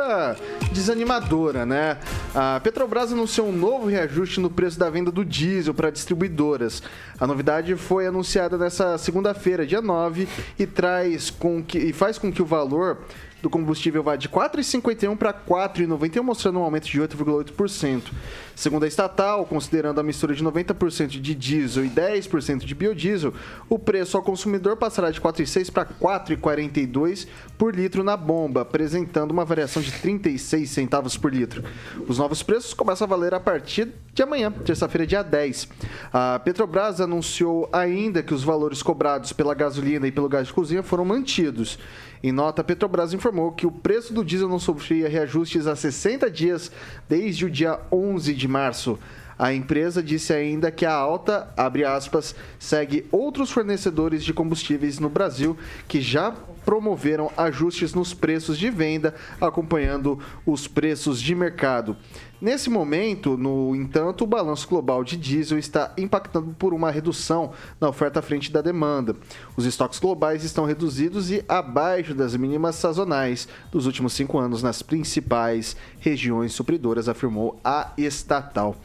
desanimadora, 0.71 1.67
né? 1.67 1.99
A 2.33 2.59
Petrobras 2.63 3.11
anunciou 3.13 3.47
um 3.49 3.53
novo 3.55 3.85
reajuste 3.85 4.39
no 4.39 4.49
preço 4.49 4.79
da 4.79 4.89
venda 4.89 5.11
do 5.11 5.23
diesel 5.23 5.75
para 5.75 5.91
distribuidoras. 5.91 6.81
A 7.19 7.27
novidade 7.27 7.75
foi 7.75 8.07
anunciada 8.07 8.57
nessa 8.57 8.97
segunda-feira, 8.97 9.67
dia 9.67 9.83
9, 9.83 10.27
e 10.57 10.65
traz 10.65 11.29
com 11.29 11.61
que 11.63 11.77
e 11.77 11.93
faz 11.93 12.17
com 12.17 12.31
que 12.31 12.41
o 12.41 12.45
valor 12.45 12.97
do 13.41 13.49
combustível 13.49 14.03
vá 14.03 14.15
de 14.15 14.29
4,51 14.29 15.15
para 15.17 15.33
4,91, 15.33 16.21
mostrando 16.21 16.59
um 16.59 16.63
aumento 16.63 16.87
de 16.87 16.99
8,8%. 16.99 18.11
Segundo 18.57 18.85
a 18.85 18.87
estatal, 18.87 19.45
considerando 19.45 19.99
a 19.99 20.03
mistura 20.03 20.33
de 20.33 20.43
90% 20.43 21.09
de 21.09 21.35
diesel 21.35 21.85
e 21.85 21.89
10% 21.91 22.65
de 22.65 22.73
biodiesel, 22.73 23.31
o 23.69 23.77
preço 23.77 24.17
ao 24.17 24.23
consumidor 24.23 24.75
passará 24.77 25.11
de 25.11 25.21
4,6 25.21 25.71
para 25.71 25.85
4,42 25.85 27.27
por 27.55 27.75
litro 27.75 28.03
na 28.03 28.17
bomba, 28.17 28.61
apresentando 28.61 29.29
uma 29.29 29.45
variação 29.45 29.79
de 29.79 29.91
36 29.91 30.71
centavos 30.71 31.15
por 31.15 31.31
litro. 31.31 31.63
Os 32.07 32.17
novos 32.17 32.41
preços 32.41 32.73
começam 32.73 33.05
a 33.05 33.07
valer 33.07 33.35
a 33.35 33.39
partir 33.39 33.93
de 34.11 34.23
amanhã, 34.23 34.51
terça-feira, 34.51 35.05
dia 35.05 35.21
10. 35.21 35.69
A 36.11 36.39
Petrobras 36.39 36.99
anunciou 36.99 37.69
ainda 37.71 38.23
que 38.23 38.33
os 38.33 38.43
valores 38.43 38.81
cobrados 38.81 39.31
pela 39.31 39.53
gasolina 39.53 40.07
e 40.07 40.11
pelo 40.11 40.27
gás 40.27 40.47
de 40.47 40.53
cozinha 40.53 40.81
foram 40.81 41.05
mantidos. 41.05 41.77
Em 42.23 42.31
nota, 42.31 42.61
a 42.61 42.63
Petrobras 42.63 43.13
informou 43.13 43.51
que 43.51 43.67
o 43.67 43.71
preço 43.71 44.11
do 44.11 44.25
diesel 44.25 44.49
não 44.49 44.57
sofria 44.57 45.07
reajustes 45.07 45.67
há 45.67 45.75
60 45.75 46.31
dias 46.31 46.71
desde 47.07 47.45
o 47.45 47.49
dia 47.49 47.79
11 47.91 48.33
de 48.33 48.46
março. 48.47 48.99
A 49.37 49.53
empresa 49.53 50.01
disse 50.01 50.33
ainda 50.33 50.71
que 50.71 50.85
a 50.85 50.93
alta, 50.93 51.53
abre 51.55 51.85
aspas, 51.85 52.35
segue 52.57 53.05
outros 53.11 53.51
fornecedores 53.51 54.23
de 54.23 54.33
combustíveis 54.33 54.97
no 54.97 55.09
Brasil 55.09 55.55
que 55.87 56.01
já 56.01 56.33
promoveram 56.67 57.31
ajustes 57.37 57.93
nos 57.93 58.13
preços 58.13 58.57
de 58.57 58.69
venda, 58.69 59.15
acompanhando 59.39 60.19
os 60.45 60.67
preços 60.67 61.21
de 61.21 61.33
mercado. 61.33 61.95
Nesse 62.41 62.69
momento, 62.69 63.37
no 63.37 63.73
entanto, 63.73 64.25
o 64.25 64.27
balanço 64.27 64.67
global 64.67 65.01
de 65.01 65.15
diesel 65.15 65.57
está 65.57 65.93
impactado 65.97 66.53
por 66.59 66.73
uma 66.73 66.91
redução 66.91 67.53
na 67.79 67.87
oferta 67.87 68.19
à 68.19 68.21
frente 68.21 68.51
da 68.51 68.61
demanda. 68.61 69.15
Os 69.55 69.65
estoques 69.65 69.97
globais 69.97 70.43
estão 70.43 70.65
reduzidos 70.65 71.31
e 71.31 71.41
abaixo 71.47 72.13
das 72.13 72.35
mínimas 72.35 72.75
sazonais 72.75 73.47
dos 73.71 73.85
últimos 73.85 74.11
cinco 74.11 74.37
anos 74.37 74.61
nas 74.61 74.81
principais 74.81 75.77
regiões 76.01 76.51
supridoras, 76.51 77.07
afirmou 77.07 77.57
a 77.63 77.93
estatal. 77.97 78.75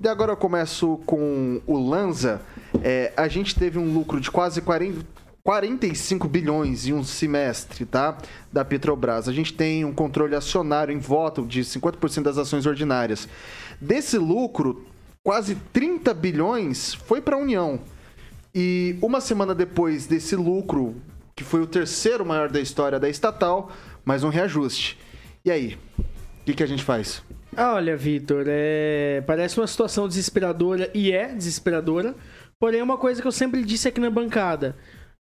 E 0.00 0.08
agora 0.08 0.32
eu 0.32 0.36
começo 0.36 1.00
com 1.04 1.60
o 1.66 1.78
Lanza. 1.78 2.40
É, 2.82 3.12
a 3.16 3.26
gente 3.26 3.54
teve 3.54 3.78
um 3.78 3.92
lucro 3.92 4.20
de 4.20 4.30
quase 4.30 4.60
40, 4.60 5.04
45 5.44 6.26
bilhões 6.26 6.86
em 6.86 6.94
um 6.94 7.04
semestre, 7.04 7.84
tá? 7.84 8.16
Da 8.50 8.64
Petrobras. 8.64 9.28
A 9.28 9.32
gente 9.32 9.52
tem 9.52 9.84
um 9.84 9.92
controle 9.92 10.34
acionário 10.34 10.90
em 10.90 10.98
voto 10.98 11.44
de 11.44 11.60
50% 11.60 12.22
das 12.22 12.38
ações 12.38 12.64
ordinárias. 12.64 13.28
Desse 13.78 14.16
lucro, 14.16 14.86
quase 15.22 15.54
30 15.70 16.14
bilhões 16.14 16.94
foi 16.94 17.20
para 17.20 17.36
a 17.36 17.38
União. 17.38 17.78
E 18.54 18.96
uma 19.02 19.20
semana 19.20 19.54
depois 19.54 20.06
desse 20.06 20.34
lucro, 20.34 20.96
que 21.36 21.44
foi 21.44 21.60
o 21.60 21.66
terceiro 21.66 22.24
maior 22.24 22.48
da 22.48 22.60
história 22.60 22.98
da 22.98 23.10
estatal, 23.10 23.70
mais 24.02 24.24
um 24.24 24.30
reajuste. 24.30 24.98
E 25.44 25.50
aí? 25.50 25.76
O 25.98 26.44
que, 26.46 26.54
que 26.54 26.62
a 26.62 26.66
gente 26.66 26.82
faz? 26.82 27.22
Olha, 27.54 27.94
Vitor, 27.98 28.46
é... 28.48 29.22
parece 29.26 29.60
uma 29.60 29.66
situação 29.66 30.08
desesperadora 30.08 30.90
e 30.94 31.12
é 31.12 31.34
desesperadora. 31.34 32.14
Porém, 32.58 32.80
uma 32.80 32.96
coisa 32.96 33.20
que 33.20 33.28
eu 33.28 33.32
sempre 33.32 33.62
disse 33.62 33.86
aqui 33.88 34.00
na 34.00 34.08
bancada 34.08 34.74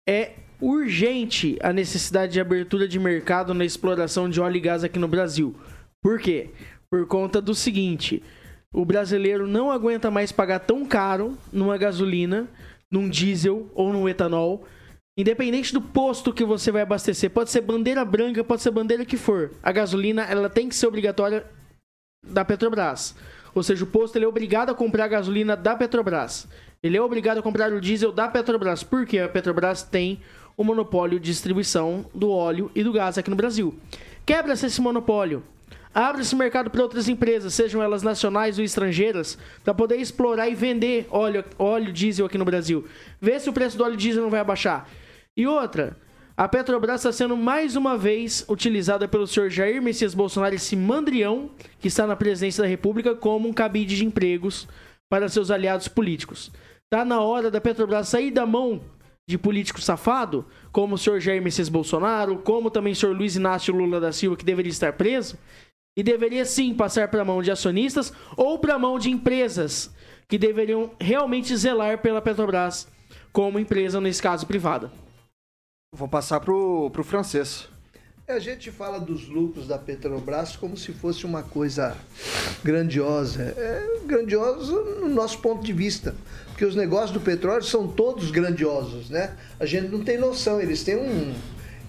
é 0.07 0.31
urgente 0.61 1.57
a 1.61 1.71
necessidade 1.73 2.33
de 2.33 2.41
abertura 2.41 2.87
de 2.87 2.97
mercado 2.97 3.53
na 3.53 3.65
exploração 3.65 4.29
de 4.29 4.39
óleo 4.39 4.57
e 4.57 4.61
gás 4.61 4.83
aqui 4.83 4.97
no 4.97 5.07
Brasil. 5.07 5.55
Por 6.01 6.19
quê? 6.19 6.49
Por 6.89 7.05
conta 7.05 7.41
do 7.41 7.53
seguinte: 7.53 8.23
o 8.73 8.85
brasileiro 8.85 9.45
não 9.45 9.69
aguenta 9.69 10.09
mais 10.09 10.31
pagar 10.31 10.59
tão 10.59 10.85
caro 10.85 11.37
numa 11.51 11.77
gasolina, 11.77 12.47
num 12.89 13.09
diesel 13.09 13.69
ou 13.75 13.91
num 13.91 14.07
etanol. 14.07 14.65
Independente 15.19 15.73
do 15.73 15.81
posto 15.81 16.31
que 16.31 16.45
você 16.45 16.71
vai 16.71 16.83
abastecer, 16.83 17.31
pode 17.31 17.49
ser 17.49 17.61
bandeira 17.61 18.05
branca, 18.05 18.43
pode 18.43 18.61
ser 18.61 18.69
bandeira 18.69 19.03
que 19.03 19.17
for. 19.17 19.51
A 19.63 19.71
gasolina, 19.71 20.23
ela 20.23 20.47
tem 20.47 20.69
que 20.69 20.75
ser 20.75 20.85
obrigatória 20.85 21.43
da 22.23 22.45
Petrobras. 22.45 23.15
Ou 23.55 23.63
seja, 23.63 23.83
o 23.83 23.87
posto 23.87 24.15
ele 24.15 24.25
é 24.25 24.27
obrigado 24.27 24.69
a 24.69 24.75
comprar 24.75 25.07
gasolina 25.07 25.55
da 25.55 25.75
Petrobras. 25.75 26.47
Ele 26.87 26.97
é 26.97 27.01
obrigado 27.01 27.37
a 27.37 27.41
comprar 27.41 27.71
o 27.71 27.81
diesel 27.81 28.11
da 28.11 28.27
Petrobras, 28.27 28.83
porque 28.83 29.19
a 29.19 29.29
Petrobras 29.29 29.83
tem 29.83 30.19
o 30.55 30.63
monopólio 30.63 31.19
de 31.19 31.29
distribuição 31.31 32.05
do 32.13 32.31
óleo 32.31 32.71
e 32.73 32.83
do 32.83 32.91
gás 32.91 33.17
aqui 33.17 33.29
no 33.29 33.35
Brasil. 33.35 33.77
Quebra-se 34.25 34.65
esse 34.65 34.81
monopólio. 34.81 35.43
Abre-se 35.93 36.35
mercado 36.35 36.69
para 36.69 36.83
outras 36.83 37.07
empresas, 37.07 37.53
sejam 37.53 37.81
elas 37.81 38.03
nacionais 38.03 38.57
ou 38.59 38.63
estrangeiras, 38.63 39.37
para 39.63 39.73
poder 39.73 39.97
explorar 39.97 40.47
e 40.47 40.53
vender 40.53 41.07
óleo, 41.09 41.43
óleo 41.57 41.91
diesel 41.91 42.25
aqui 42.25 42.37
no 42.37 42.45
Brasil. 42.45 42.87
Vê 43.19 43.39
se 43.39 43.49
o 43.49 43.53
preço 43.53 43.77
do 43.77 43.83
óleo 43.83 43.97
diesel 43.97 44.21
não 44.21 44.29
vai 44.29 44.39
abaixar. 44.39 44.87
E 45.35 45.47
outra, 45.47 45.97
a 46.35 46.47
Petrobras 46.47 47.01
está 47.01 47.11
sendo 47.11 47.35
mais 47.35 47.75
uma 47.75 47.97
vez 47.97 48.45
utilizada 48.47 49.07
pelo 49.07 49.25
senhor 49.25 49.49
Jair 49.49 49.81
Messias 49.81 50.13
Bolsonaro, 50.13 50.53
esse 50.53 50.75
mandrião 50.75 51.49
que 51.79 51.87
está 51.87 52.05
na 52.05 52.15
presidência 52.15 52.61
da 52.61 52.69
República, 52.69 53.15
como 53.15 53.49
um 53.49 53.53
cabide 53.53 53.95
de 53.95 54.05
empregos 54.05 54.67
para 55.09 55.29
seus 55.29 55.49
aliados 55.49 55.87
políticos. 55.87 56.51
Tá 56.89 57.03
na 57.03 57.21
hora 57.21 57.51
da 57.51 57.59
Petrobras 57.59 58.07
sair 58.07 58.31
da 58.31 58.45
mão 58.45 58.81
de 59.29 59.37
político 59.37 59.81
safado, 59.81 60.45
como 60.71 60.95
o 60.95 60.97
senhor 60.97 61.19
Jair 61.19 61.41
Messias 61.41 61.67
Bolsonaro, 61.67 62.37
como 62.37 62.71
também 62.71 62.93
o 62.93 62.95
senhor 62.95 63.15
Luiz 63.15 63.35
Inácio 63.35 63.75
Lula 63.75 63.99
da 63.99 64.13
Silva, 64.13 64.37
que 64.37 64.45
deveria 64.45 64.71
estar 64.71 64.93
preso, 64.93 65.37
e 65.97 66.03
deveria 66.03 66.45
sim 66.45 66.73
passar 66.73 67.09
para 67.09 67.23
a 67.23 67.25
mão 67.25 67.41
de 67.41 67.51
acionistas 67.51 68.13
ou 68.37 68.57
para 68.57 68.75
a 68.75 68.79
mão 68.79 68.97
de 68.97 69.09
empresas 69.09 69.93
que 70.29 70.37
deveriam 70.37 70.91
realmente 70.99 71.55
zelar 71.57 72.01
pela 72.01 72.21
Petrobras 72.21 72.87
como 73.33 73.59
empresa, 73.59 73.99
nesse 73.99 74.21
caso, 74.21 74.47
privada. 74.47 74.91
Vou 75.93 76.07
passar 76.07 76.39
pro, 76.39 76.89
pro 76.91 77.03
francês. 77.03 77.69
É, 78.27 78.33
A 78.33 78.39
gente 78.39 78.69
fala 78.71 78.99
dos 78.99 79.29
lucros 79.29 79.67
da 79.67 79.77
Petrobras 79.77 80.57
como 80.57 80.75
se 80.75 80.91
fosse 80.91 81.25
uma 81.25 81.43
coisa 81.43 81.95
grandiosa. 82.61 83.55
É 83.57 84.01
grandiosa 84.05 84.73
no 84.99 85.07
nosso 85.07 85.39
ponto 85.39 85.63
de 85.63 85.71
vista, 85.71 86.13
porque 86.47 86.65
os 86.65 86.75
negócios 86.75 87.11
do 87.11 87.21
petróleo 87.21 87.63
são 87.63 87.87
todos 87.87 88.29
grandiosos, 88.29 89.09
né? 89.09 89.33
A 89.57 89.65
gente 89.65 89.87
não 89.87 90.03
tem 90.03 90.17
noção, 90.17 90.59
eles 90.59 90.83
têm 90.83 90.97
um 90.97 91.33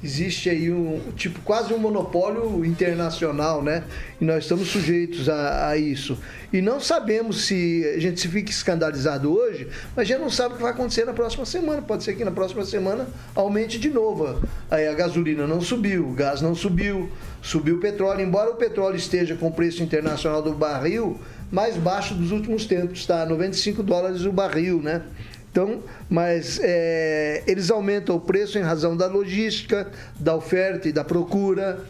existe 0.02 0.48
aí 0.48 0.70
um 0.70 1.00
tipo 1.16 1.40
quase 1.40 1.72
um 1.72 1.78
monopólio 1.78 2.64
internacional, 2.64 3.62
né? 3.62 3.84
E 4.20 4.24
nós 4.24 4.44
estamos 4.44 4.68
sujeitos 4.68 5.28
a, 5.28 5.68
a 5.68 5.76
isso. 5.76 6.18
E 6.52 6.60
não 6.60 6.80
sabemos 6.80 7.46
se 7.46 7.84
a 7.96 7.98
gente 7.98 8.20
se 8.20 8.28
fica 8.28 8.50
escandalizado 8.50 9.32
hoje, 9.32 9.68
mas 9.94 10.06
gente 10.06 10.20
não 10.20 10.30
sabe 10.30 10.54
o 10.54 10.56
que 10.56 10.62
vai 10.62 10.72
acontecer 10.72 11.04
na 11.04 11.12
próxima 11.12 11.44
semana. 11.44 11.82
Pode 11.82 12.04
ser 12.04 12.14
que 12.14 12.24
na 12.24 12.30
próxima 12.30 12.64
semana 12.64 13.06
aumente 13.34 13.78
de 13.78 13.90
novo. 13.90 14.40
Aí 14.70 14.86
a 14.86 14.94
gasolina 14.94 15.46
não 15.46 15.60
subiu, 15.60 16.08
o 16.08 16.12
gás 16.12 16.40
não 16.40 16.54
subiu, 16.54 17.10
subiu 17.42 17.76
o 17.76 17.80
petróleo. 17.80 18.20
Embora 18.20 18.50
o 18.50 18.54
petróleo 18.54 18.96
esteja 18.96 19.34
com 19.34 19.48
o 19.48 19.52
preço 19.52 19.82
internacional 19.82 20.42
do 20.42 20.52
barril 20.52 21.20
mais 21.50 21.76
baixo 21.76 22.14
dos 22.14 22.30
últimos 22.30 22.66
tempos, 22.66 23.06
tá? 23.06 23.24
95 23.24 23.82
dólares 23.82 24.24
o 24.24 24.32
barril, 24.32 24.82
né? 24.82 25.02
Então, 25.50 25.82
mas 26.08 26.60
é, 26.62 27.42
eles 27.46 27.70
aumentam 27.70 28.16
o 28.16 28.20
preço 28.20 28.58
em 28.58 28.62
razão 28.62 28.96
da 28.96 29.06
logística, 29.06 29.90
da 30.18 30.34
oferta 30.34 30.88
e 30.88 30.92
da 30.92 31.02
procura. 31.04 31.84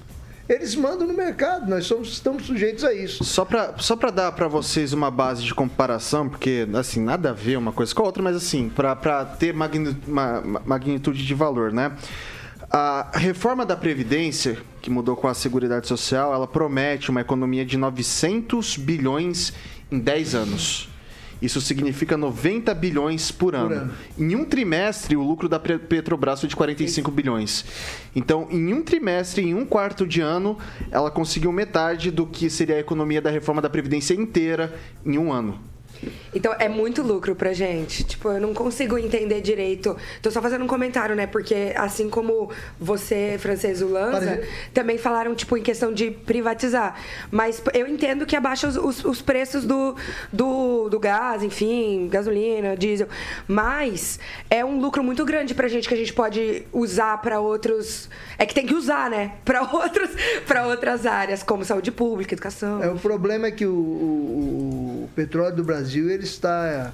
Eles 0.48 0.74
mandam 0.74 1.06
no 1.06 1.12
mercado, 1.12 1.68
nós 1.68 1.84
somos, 1.84 2.08
estamos 2.08 2.46
sujeitos 2.46 2.82
a 2.82 2.94
isso. 2.94 3.22
Só 3.22 3.44
para 3.44 3.74
só 3.76 3.94
dar 3.96 4.32
para 4.32 4.48
vocês 4.48 4.94
uma 4.94 5.10
base 5.10 5.42
de 5.42 5.54
comparação, 5.54 6.26
porque, 6.26 6.66
assim, 6.72 7.00
nada 7.02 7.30
a 7.30 7.32
ver 7.34 7.58
uma 7.58 7.70
coisa 7.72 7.94
com 7.94 8.02
a 8.02 8.06
outra, 8.06 8.22
mas, 8.22 8.34
assim, 8.34 8.70
para 8.70 9.26
ter 9.26 9.52
magni- 9.52 9.94
ma- 10.06 10.40
ma- 10.40 10.62
magnitude 10.64 11.26
de 11.26 11.34
valor, 11.34 11.70
né? 11.70 11.92
A 12.70 13.10
reforma 13.14 13.66
da 13.66 13.76
Previdência, 13.76 14.56
que 14.80 14.88
mudou 14.88 15.16
com 15.16 15.28
a 15.28 15.34
Seguridade 15.34 15.86
Social, 15.86 16.32
ela 16.32 16.46
promete 16.46 17.10
uma 17.10 17.20
economia 17.20 17.64
de 17.64 17.76
900 17.76 18.76
bilhões 18.78 19.52
em 19.90 19.98
10 19.98 20.34
anos. 20.34 20.88
Isso 21.40 21.60
significa 21.60 22.16
90 22.16 22.74
bilhões 22.74 23.30
por 23.30 23.54
ano. 23.54 23.74
ano. 23.74 23.94
Em 24.18 24.34
um 24.34 24.44
trimestre, 24.44 25.16
o 25.16 25.22
lucro 25.22 25.48
da 25.48 25.58
Petrobras 25.58 26.40
foi 26.40 26.48
de 26.48 26.56
45 26.56 27.10
bilhões. 27.10 27.64
Então, 28.14 28.48
em 28.50 28.74
um 28.74 28.82
trimestre, 28.82 29.42
em 29.42 29.54
um 29.54 29.64
quarto 29.64 30.06
de 30.06 30.20
ano, 30.20 30.58
ela 30.90 31.10
conseguiu 31.10 31.52
metade 31.52 32.10
do 32.10 32.26
que 32.26 32.50
seria 32.50 32.76
a 32.76 32.80
economia 32.80 33.20
da 33.20 33.30
reforma 33.30 33.62
da 33.62 33.70
Previdência 33.70 34.14
inteira 34.14 34.74
em 35.06 35.16
um 35.16 35.32
ano. 35.32 35.60
Então 36.34 36.54
é 36.58 36.68
muito 36.68 37.02
lucro 37.02 37.34
pra 37.34 37.52
gente. 37.52 38.04
Tipo, 38.04 38.28
eu 38.30 38.40
não 38.40 38.52
consigo 38.54 38.96
entender 38.98 39.40
direito. 39.40 39.96
Tô 40.22 40.30
só 40.30 40.40
fazendo 40.42 40.62
um 40.64 40.68
comentário, 40.68 41.16
né? 41.16 41.26
Porque 41.26 41.72
assim 41.76 42.08
como 42.08 42.50
você, 42.78 43.36
francês 43.38 43.80
Ulanza, 43.82 44.20
Pare- 44.26 44.48
também 44.74 44.98
falaram, 44.98 45.34
tipo, 45.34 45.56
em 45.56 45.62
questão 45.62 45.92
de 45.92 46.10
privatizar. 46.10 46.94
Mas 47.30 47.62
eu 47.74 47.86
entendo 47.88 48.26
que 48.26 48.36
abaixa 48.36 48.68
os, 48.68 48.76
os- 48.76 49.04
os 49.04 49.22
preços 49.22 49.64
do, 49.64 49.96
do, 50.32 50.88
do 50.88 51.00
gás, 51.00 51.42
enfim, 51.42 52.08
gasolina, 52.10 52.76
diesel. 52.76 53.08
Mas 53.46 54.20
é 54.50 54.64
um 54.64 54.78
lucro 54.80 55.02
muito 55.02 55.24
grande 55.24 55.54
pra 55.54 55.66
gente 55.66 55.88
que 55.88 55.94
a 55.94 55.96
gente 55.96 56.12
pode 56.12 56.62
usar 56.72 57.20
pra 57.22 57.40
outros. 57.40 58.08
É 58.38 58.44
que 58.46 58.54
tem 58.54 58.66
que 58.66 58.74
usar, 58.74 59.10
né? 59.10 59.32
Pra 59.44 59.62
outros, 59.72 60.10
para 60.46 60.66
outras 60.66 61.06
áreas, 61.06 61.42
como 61.42 61.64
saúde 61.64 61.90
pública, 61.90 62.34
educação. 62.34 62.82
É, 62.82 62.88
o 62.90 62.96
problema 62.98 63.46
é 63.48 63.50
que 63.50 63.66
o, 63.66 63.72
o- 63.74 65.04
o 65.04 65.10
petróleo 65.16 65.56
do 65.56 65.64
Brasil 65.64 65.87
ele 65.96 66.24
está 66.24 66.92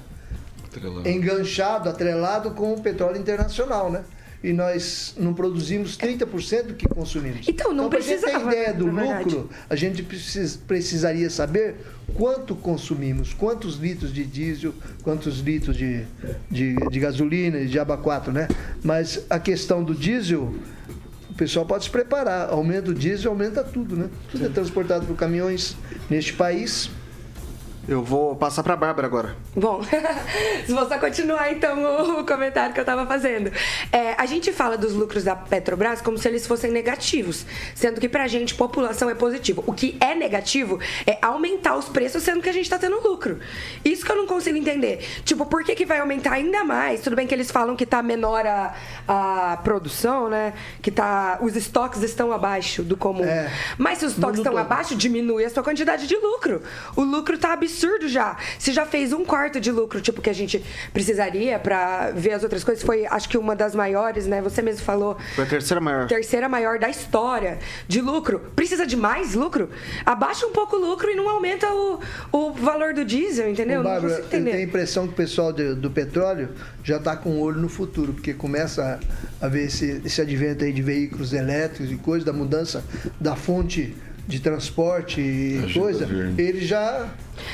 Atrelado. 0.65 1.07
enganchado, 1.09 1.89
atrelado 1.89 2.51
com 2.51 2.73
o 2.73 2.81
petróleo 2.81 3.17
internacional, 3.19 3.91
né? 3.91 4.03
E 4.43 4.53
nós 4.53 5.15
não 5.17 5.33
produzimos 5.33 5.97
30% 5.97 6.67
do 6.67 6.73
que 6.75 6.87
consumimos. 6.87 7.47
Então, 7.47 7.73
não 7.73 7.89
pra 7.89 7.99
gente 7.99 8.21
ter 8.21 8.39
ideia 8.39 8.71
do 8.73 8.85
lucro, 8.85 9.49
a 9.67 9.75
gente 9.75 10.03
precis- 10.03 10.55
precisaria 10.55 11.31
saber 11.31 11.77
quanto 12.13 12.55
consumimos, 12.55 13.33
quantos 13.33 13.77
litros 13.77 14.13
de 14.13 14.23
diesel, 14.23 14.71
quantos 15.01 15.39
litros 15.39 15.75
de, 15.75 16.03
de, 16.51 16.75
de 16.75 16.99
gasolina 16.99 17.57
e 17.57 17.65
de 17.65 17.79
aba 17.79 17.97
4, 17.97 18.31
né? 18.31 18.47
Mas 18.83 19.25
a 19.31 19.39
questão 19.39 19.83
do 19.83 19.95
diesel, 19.95 20.53
o 21.27 21.33
pessoal 21.33 21.65
pode 21.65 21.85
se 21.85 21.89
preparar. 21.89 22.49
Aumenta 22.49 22.91
o 22.91 22.93
diesel, 22.93 23.31
aumenta 23.31 23.63
tudo, 23.63 23.95
né? 23.95 24.09
Tudo 24.31 24.45
é 24.45 24.49
transportado 24.49 25.07
por 25.07 25.15
caminhões 25.15 25.75
neste 26.07 26.33
país. 26.33 26.91
Eu 27.87 28.01
vou 28.01 28.35
passar 28.35 28.63
pra 28.63 28.75
Bárbara 28.75 29.05
agora. 29.05 29.35
Bom, 29.55 29.79
vou 30.67 30.87
só 30.87 30.97
continuar 30.97 31.51
então 31.51 32.19
o 32.19 32.25
comentário 32.25 32.73
que 32.73 32.79
eu 32.79 32.85
tava 32.85 33.05
fazendo. 33.05 33.51
É, 33.91 34.15
a 34.17 34.25
gente 34.25 34.51
fala 34.51 34.75
dos 34.75 34.93
lucros 34.93 35.23
da 35.23 35.35
Petrobras 35.35 36.01
como 36.01 36.17
se 36.17 36.27
eles 36.27 36.47
fossem 36.47 36.71
negativos, 36.71 37.45
sendo 37.75 38.01
que 38.01 38.09
pra 38.09 38.27
gente, 38.27 38.55
população 38.55 39.07
é 39.07 39.13
positivo. 39.13 39.63
O 39.67 39.73
que 39.73 39.97
é 39.99 40.15
negativo 40.15 40.79
é 41.05 41.19
aumentar 41.21 41.75
os 41.75 41.87
preços, 41.87 42.23
sendo 42.23 42.41
que 42.41 42.49
a 42.49 42.53
gente 42.53 42.67
tá 42.67 42.79
tendo 42.79 42.99
lucro. 43.07 43.39
Isso 43.83 44.03
que 44.03 44.11
eu 44.11 44.15
não 44.15 44.25
consigo 44.25 44.57
entender. 44.57 45.05
Tipo, 45.23 45.45
por 45.45 45.63
que, 45.63 45.75
que 45.75 45.85
vai 45.85 45.99
aumentar 45.99 46.33
ainda 46.33 46.63
mais? 46.63 47.01
Tudo 47.01 47.15
bem 47.15 47.27
que 47.27 47.35
eles 47.35 47.51
falam 47.51 47.75
que 47.75 47.85
tá 47.85 48.01
menor 48.01 48.47
a, 48.47 48.73
a 49.07 49.57
produção, 49.63 50.27
né? 50.27 50.53
Que 50.81 50.89
tá. 50.89 51.37
Os 51.39 51.55
estoques 51.55 52.01
estão 52.01 52.31
abaixo 52.31 52.81
do 52.81 52.97
comum. 52.97 53.25
É. 53.25 53.51
Mas 53.77 53.99
se 53.99 54.05
os 54.05 54.13
estoques 54.13 54.39
estão 54.39 54.53
todo. 54.53 54.61
abaixo, 54.61 54.95
diminui 54.95 55.45
a 55.45 55.49
sua 55.51 55.61
quantidade 55.61 56.07
de 56.07 56.15
lucro. 56.15 56.63
O 56.95 57.03
lucro 57.03 57.37
tá 57.37 57.53
absurdo 57.53 57.74
já. 58.07 58.37
Se 58.59 58.71
já 58.71 58.85
fez 58.85 59.11
um 59.13 59.23
quarto 59.25 59.59
de 59.59 59.71
lucro, 59.71 59.99
tipo, 60.01 60.21
que 60.21 60.29
a 60.29 60.33
gente 60.33 60.63
precisaria 60.93 61.59
pra 61.59 62.11
ver 62.11 62.31
as 62.33 62.43
outras 62.43 62.63
coisas, 62.63 62.83
foi 62.83 63.05
acho 63.05 63.27
que 63.29 63.37
uma 63.37 63.55
das 63.55 63.75
maiores, 63.75 64.25
né? 64.27 64.41
Você 64.41 64.61
mesmo 64.61 64.83
falou. 64.83 65.17
Foi 65.35 65.43
a 65.43 65.47
terceira 65.47 65.81
maior. 65.81 66.07
Terceira 66.07 66.47
maior 66.49 66.79
da 66.79 66.89
história 66.89 67.59
de 67.87 68.01
lucro. 68.01 68.39
Precisa 68.55 68.85
de 68.85 68.95
mais 68.95 69.33
lucro? 69.33 69.69
Abaixa 70.05 70.45
um 70.45 70.51
pouco 70.51 70.77
o 70.77 70.79
lucro 70.79 71.09
e 71.09 71.15
não 71.15 71.27
aumenta 71.29 71.67
o, 71.73 71.99
o 72.31 72.51
valor 72.53 72.93
do 72.93 73.03
diesel, 73.03 73.49
entendeu? 73.49 73.81
Ô, 73.81 73.83
não 73.83 73.89
Bárbara, 73.91 74.13
consigo 74.15 74.25
eu 74.27 74.29
tenho 74.29 74.45
a 74.45 74.49
entender. 74.49 74.63
impressão 74.63 75.07
que 75.07 75.13
o 75.13 75.15
pessoal 75.15 75.51
de- 75.51 75.75
do 75.75 75.89
petróleo 75.91 76.49
já 76.83 76.97
está 76.97 77.15
com 77.15 77.29
o 77.31 77.39
olho 77.41 77.59
no 77.59 77.69
futuro, 77.69 78.13
porque 78.13 78.33
começa 78.33 78.99
a, 79.41 79.45
a 79.45 79.49
ver 79.49 79.65
esse, 79.65 80.01
esse 80.05 80.21
advento 80.21 80.63
aí 80.63 80.71
de 80.71 80.81
veículos 80.81 81.33
elétricos 81.33 81.91
e 81.91 81.95
coisa, 81.97 82.25
da 82.25 82.33
mudança 82.33 82.83
da 83.19 83.35
fonte 83.35 83.95
de 84.27 84.39
transporte 84.39 85.21
e 85.21 85.61
Agenda 85.63 85.79
coisa, 85.79 86.07
eles 86.37 86.67
já 86.67 87.09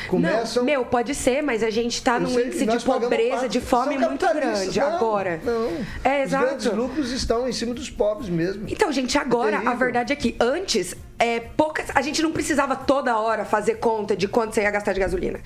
começam... 0.08 0.64
Não, 0.64 0.72
meu, 0.72 0.86
pode 0.86 1.14
ser, 1.16 1.42
mas 1.42 1.64
a 1.64 1.70
gente 1.70 2.02
tá 2.02 2.16
Eu 2.16 2.22
num 2.22 2.30
sei, 2.30 2.46
índice 2.48 2.66
de 2.66 2.80
pobreza, 2.80 3.36
parte. 3.38 3.50
de 3.50 3.60
fome 3.62 3.98
muito 3.98 4.26
grande 4.34 4.80
Não, 4.80 4.88
agora. 4.88 5.40
Não, 5.44 5.70
É, 6.04 6.24
Os 6.24 6.32
grandes 6.32 6.66
exato. 6.66 6.76
lucros 6.76 7.12
estão 7.12 7.48
em 7.50 7.52
cima 7.52 7.74
dos 7.74 7.90
pobres 7.90 8.30
mesmo. 8.30 8.66
Então, 8.68 8.92
gente, 8.92 9.18
agora 9.18 9.52
terrível. 9.52 9.72
a 9.72 9.76
verdade 9.76 10.14
é 10.14 10.16
que 10.16 10.36
antes, 10.40 10.96
é, 11.22 11.40
poucas, 11.40 11.86
a 11.94 12.02
gente 12.02 12.22
não 12.24 12.32
precisava 12.32 12.76
toda 12.76 13.18
hora 13.20 13.46
fazer 13.46 13.76
conta 13.76 14.16
de 14.16 14.28
quanto 14.28 14.56
você 14.56 14.62
ia 14.62 14.72
gastar 14.72 14.92
de 14.92 15.00
gasolina. 15.00 15.40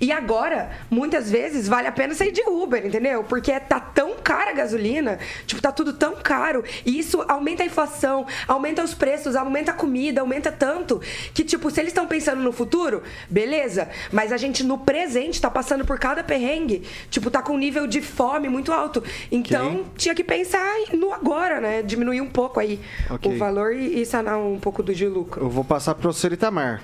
E 0.00 0.10
agora, 0.10 0.70
muitas 0.90 1.30
vezes, 1.30 1.68
vale 1.68 1.86
a 1.86 1.92
pena 1.92 2.14
sair 2.16 2.32
de 2.32 2.42
Uber, 2.42 2.84
entendeu? 2.84 3.22
Porque 3.22 3.58
tá 3.60 3.78
tão 3.78 4.16
cara 4.16 4.50
a 4.50 4.54
gasolina, 4.54 5.20
tipo, 5.46 5.62
tá 5.62 5.70
tudo 5.70 5.92
tão 5.92 6.16
caro. 6.16 6.64
E 6.84 6.98
isso 6.98 7.24
aumenta 7.28 7.62
a 7.62 7.66
inflação, 7.66 8.26
aumenta 8.48 8.82
os 8.82 8.92
preços, 8.92 9.36
aumenta 9.36 9.70
a 9.70 9.74
comida, 9.74 10.20
aumenta 10.20 10.50
tanto 10.50 11.00
que, 11.32 11.44
tipo, 11.44 11.70
se 11.70 11.80
eles 11.80 11.90
estão 11.90 12.08
pensando 12.08 12.42
no 12.42 12.50
futuro, 12.50 13.00
beleza. 13.28 13.88
Mas 14.10 14.32
a 14.32 14.36
gente 14.36 14.64
no 14.64 14.78
presente 14.78 15.40
tá 15.40 15.48
passando 15.48 15.84
por 15.84 15.96
cada 15.98 16.24
perrengue, 16.24 16.82
tipo, 17.08 17.30
tá 17.30 17.40
com 17.40 17.52
um 17.52 17.58
nível 17.58 17.86
de 17.86 18.00
fome 18.00 18.48
muito 18.48 18.72
alto. 18.72 19.00
Então, 19.30 19.84
tinha 19.96 20.14
que 20.14 20.24
pensar 20.24 20.74
no 20.92 21.12
agora, 21.12 21.60
né? 21.60 21.82
Diminuir 21.82 22.20
um 22.20 22.28
pouco 22.28 22.58
aí 22.58 22.80
Ok. 23.08 23.32
o 23.32 23.38
valor 23.38 23.72
e, 23.72 24.00
e 24.00 24.04
sanar 24.04 24.36
um 24.36 24.58
pouco 24.58 24.82
do 24.82 24.92
de 24.92 25.06
lucro. 25.20 25.44
Eu 25.44 25.50
vou 25.50 25.64
passar 25.64 25.94
pro 25.94 26.12
Sr. 26.12 26.32
Itamar. 26.32 26.82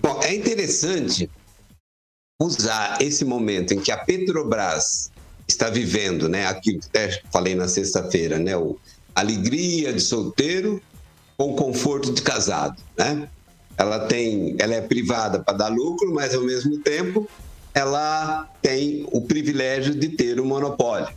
Bom, 0.00 0.20
é 0.22 0.34
interessante 0.34 1.28
usar 2.40 2.98
esse 3.00 3.24
momento 3.24 3.74
em 3.74 3.80
que 3.80 3.90
a 3.90 3.96
Petrobras 3.96 5.10
está 5.46 5.68
vivendo, 5.68 6.28
né? 6.28 6.46
Aquilo 6.46 6.80
que 6.80 6.86
até 6.86 7.20
falei 7.32 7.54
na 7.54 7.66
sexta-feira, 7.66 8.38
né? 8.38 8.56
O 8.56 8.78
alegria 9.14 9.92
de 9.92 10.00
solteiro 10.00 10.80
com 11.36 11.54
conforto 11.54 12.12
de 12.12 12.22
casado, 12.22 12.80
né? 12.96 13.28
Ela 13.76 14.06
tem, 14.06 14.56
ela 14.58 14.74
é 14.74 14.80
privada 14.80 15.40
para 15.40 15.56
dar 15.56 15.68
lucro, 15.68 16.12
mas 16.12 16.34
ao 16.34 16.42
mesmo 16.42 16.78
tempo 16.78 17.28
ela 17.74 18.48
tem 18.60 19.06
o 19.12 19.20
privilégio 19.20 19.94
de 19.94 20.08
ter 20.08 20.40
o 20.40 20.44
monopólio. 20.44 21.08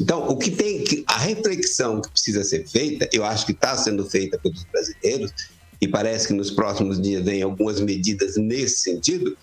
Então, 0.00 0.28
o 0.28 0.36
que 0.36 0.50
tem 0.50 0.84
que 0.84 1.04
a 1.08 1.18
reflexão 1.18 2.00
que 2.00 2.10
precisa 2.10 2.44
ser 2.44 2.66
feita, 2.68 3.08
eu 3.12 3.24
acho 3.24 3.46
que 3.46 3.52
está 3.52 3.76
sendo 3.76 4.08
feita 4.08 4.38
pelos 4.42 4.64
brasileiros 4.70 5.32
e 5.80 5.88
parece 5.88 6.28
que 6.28 6.32
nos 6.34 6.50
próximos 6.50 7.00
dias 7.00 7.24
vem 7.24 7.42
algumas 7.42 7.80
medidas 7.80 8.36
nesse 8.36 8.78
sentido. 8.78 9.36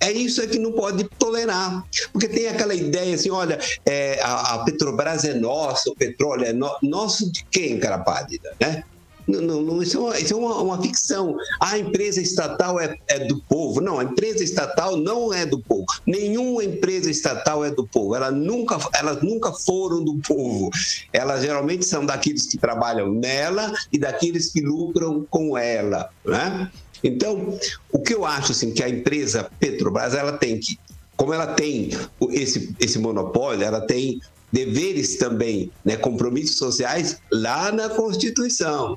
É 0.00 0.10
isso 0.12 0.42
é 0.42 0.46
que 0.46 0.58
não 0.58 0.72
pode 0.72 1.08
tolerar, 1.18 1.82
porque 2.12 2.28
tem 2.28 2.48
aquela 2.48 2.74
ideia 2.74 3.14
assim, 3.14 3.30
olha, 3.30 3.58
é, 3.88 4.20
a, 4.20 4.54
a 4.54 4.64
Petrobras 4.64 5.24
é 5.24 5.34
nossa, 5.34 5.88
o 5.90 5.96
petróleo 5.96 6.44
é 6.44 6.52
no- 6.52 6.76
nosso 6.82 7.30
de 7.30 7.42
quem, 7.50 7.78
cara 7.78 7.98
pálida, 7.98 8.50
né? 8.60 8.82
Não, 9.26 9.62
não, 9.62 9.82
isso 9.82 9.96
é, 9.96 10.00
uma, 10.00 10.18
isso 10.18 10.34
é 10.34 10.36
uma, 10.36 10.62
uma 10.62 10.82
ficção. 10.82 11.36
A 11.60 11.78
empresa 11.78 12.20
estatal 12.20 12.78
é, 12.78 12.96
é 13.08 13.20
do 13.20 13.40
povo. 13.42 13.80
Não, 13.80 13.98
a 13.98 14.04
empresa 14.04 14.44
estatal 14.44 14.96
não 14.96 15.32
é 15.32 15.46
do 15.46 15.58
povo. 15.60 15.86
Nenhuma 16.06 16.62
empresa 16.64 17.10
estatal 17.10 17.64
é 17.64 17.70
do 17.70 17.86
povo. 17.86 18.14
Ela 18.14 18.30
nunca, 18.30 18.78
elas 18.94 19.22
nunca 19.22 19.52
foram 19.52 20.04
do 20.04 20.16
povo. 20.16 20.70
Elas 21.12 21.42
geralmente 21.42 21.84
são 21.84 22.04
daqueles 22.04 22.46
que 22.46 22.58
trabalham 22.58 23.12
nela 23.12 23.72
e 23.92 23.98
daqueles 23.98 24.52
que 24.52 24.60
lucram 24.60 25.26
com 25.30 25.56
ela. 25.56 26.10
Né? 26.24 26.70
Então, 27.02 27.58
o 27.92 27.98
que 27.98 28.14
eu 28.14 28.24
acho 28.24 28.52
assim, 28.52 28.72
que 28.72 28.82
a 28.82 28.88
empresa 28.88 29.50
Petrobras 29.58 30.14
ela 30.14 30.32
tem 30.32 30.58
que, 30.58 30.78
como 31.16 31.32
ela 31.32 31.48
tem 31.48 31.90
esse, 32.30 32.74
esse 32.80 32.98
monopólio, 32.98 33.62
ela 33.62 33.80
tem 33.80 34.20
deveres 34.54 35.16
também, 35.16 35.70
né, 35.84 35.96
compromissos 35.96 36.56
sociais 36.56 37.18
lá 37.30 37.72
na 37.72 37.88
Constituição. 37.88 38.96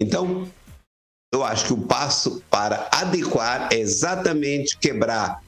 Então, 0.00 0.48
eu 1.32 1.44
acho 1.44 1.66
que 1.66 1.72
o 1.72 1.78
passo 1.78 2.42
para 2.50 2.88
adequar 2.92 3.68
é 3.72 3.78
exatamente 3.78 4.78
quebrar 4.78 5.42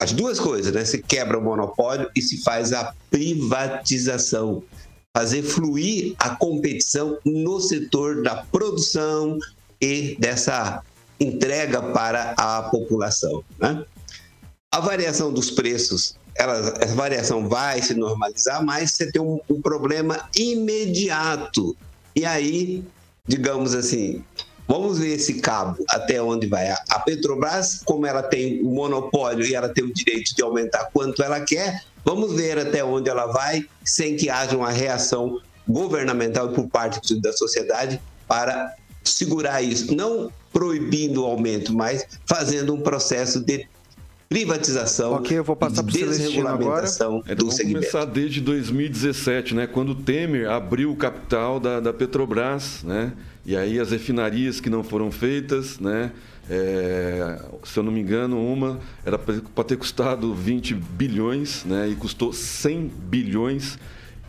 as 0.00 0.12
duas 0.12 0.38
coisas, 0.38 0.72
né? 0.72 0.84
Se 0.84 1.02
quebra 1.02 1.38
o 1.38 1.42
monopólio 1.42 2.08
e 2.14 2.22
se 2.22 2.42
faz 2.42 2.72
a 2.72 2.94
privatização. 3.10 4.62
Fazer 5.16 5.42
fluir 5.42 6.14
a 6.18 6.36
competição 6.36 7.18
no 7.24 7.60
setor 7.60 8.22
da 8.22 8.36
produção 8.44 9.38
e 9.80 10.16
dessa 10.20 10.84
entrega 11.18 11.82
para 11.82 12.34
a 12.36 12.62
população. 12.62 13.42
Né? 13.58 13.84
A 14.72 14.80
variação 14.80 15.32
dos 15.32 15.50
preços, 15.50 16.14
ela, 16.36 16.74
essa 16.80 16.94
variação 16.94 17.48
vai 17.48 17.82
se 17.82 17.94
normalizar, 17.94 18.64
mas 18.64 18.92
você 18.92 19.10
tem 19.10 19.20
um, 19.20 19.40
um 19.50 19.60
problema 19.60 20.28
imediato. 20.36 21.76
E 22.14 22.24
aí, 22.24 22.84
digamos 23.28 23.74
assim, 23.74 24.24
vamos 24.66 24.98
ver 24.98 25.14
esse 25.14 25.34
cabo 25.34 25.84
até 25.90 26.20
onde 26.20 26.46
vai. 26.46 26.68
A- 26.70 26.98
Petrobras, 27.04 27.82
como 27.84 28.06
ela 28.06 28.22
tem 28.22 28.60
o 28.62 28.70
monopólio 28.70 29.46
e 29.46 29.54
ela 29.54 29.68
tem 29.68 29.84
o 29.84 29.92
direito 29.92 30.34
de 30.34 30.42
aumentar 30.42 30.88
quanto 30.92 31.22
ela 31.22 31.40
quer, 31.40 31.84
vamos 32.04 32.32
ver 32.34 32.58
até 32.58 32.82
onde 32.82 33.08
ela 33.08 33.26
vai 33.26 33.64
sem 33.84 34.16
que 34.16 34.28
haja 34.30 34.56
uma 34.56 34.70
reação 34.70 35.40
governamental 35.68 36.48
por 36.48 36.66
parte 36.68 37.14
da 37.20 37.32
sociedade 37.32 38.00
para 38.26 38.74
segurar 39.04 39.62
isso, 39.62 39.94
não 39.94 40.30
proibindo 40.52 41.22
o 41.22 41.26
aumento, 41.26 41.72
mas 41.74 42.06
fazendo 42.26 42.74
um 42.74 42.80
processo 42.80 43.40
de 43.40 43.66
privatização, 44.28 45.12
Ok, 45.14 45.38
eu 45.38 45.44
vou 45.44 45.56
passar 45.56 45.82
de 45.82 45.98
Celestino 45.98 46.46
agora. 46.46 46.82
desregulamentação 46.82 47.22
É, 47.26 47.34
do 47.34 47.40
vamos 47.44 47.54
segmento. 47.56 47.78
começar 47.86 48.04
desde 48.04 48.40
2017, 48.40 49.54
né? 49.54 49.66
Quando 49.66 49.90
o 49.90 49.94
Temer 49.94 50.50
abriu 50.50 50.90
o 50.92 50.96
capital 50.96 51.58
da, 51.58 51.80
da 51.80 51.92
Petrobras, 51.92 52.82
né? 52.84 53.12
E 53.46 53.56
aí 53.56 53.80
as 53.80 53.90
refinarias 53.90 54.60
que 54.60 54.68
não 54.68 54.84
foram 54.84 55.10
feitas, 55.10 55.78
né? 55.80 56.12
É, 56.50 57.40
se 57.64 57.78
eu 57.78 57.82
não 57.82 57.92
me 57.92 58.00
engano, 58.00 58.38
uma 58.42 58.78
era 59.04 59.18
para 59.18 59.64
ter 59.64 59.76
custado 59.76 60.34
20 60.34 60.74
bilhões, 60.74 61.64
né? 61.64 61.88
E 61.88 61.94
custou 61.94 62.32
100 62.32 62.90
bilhões. 63.08 63.78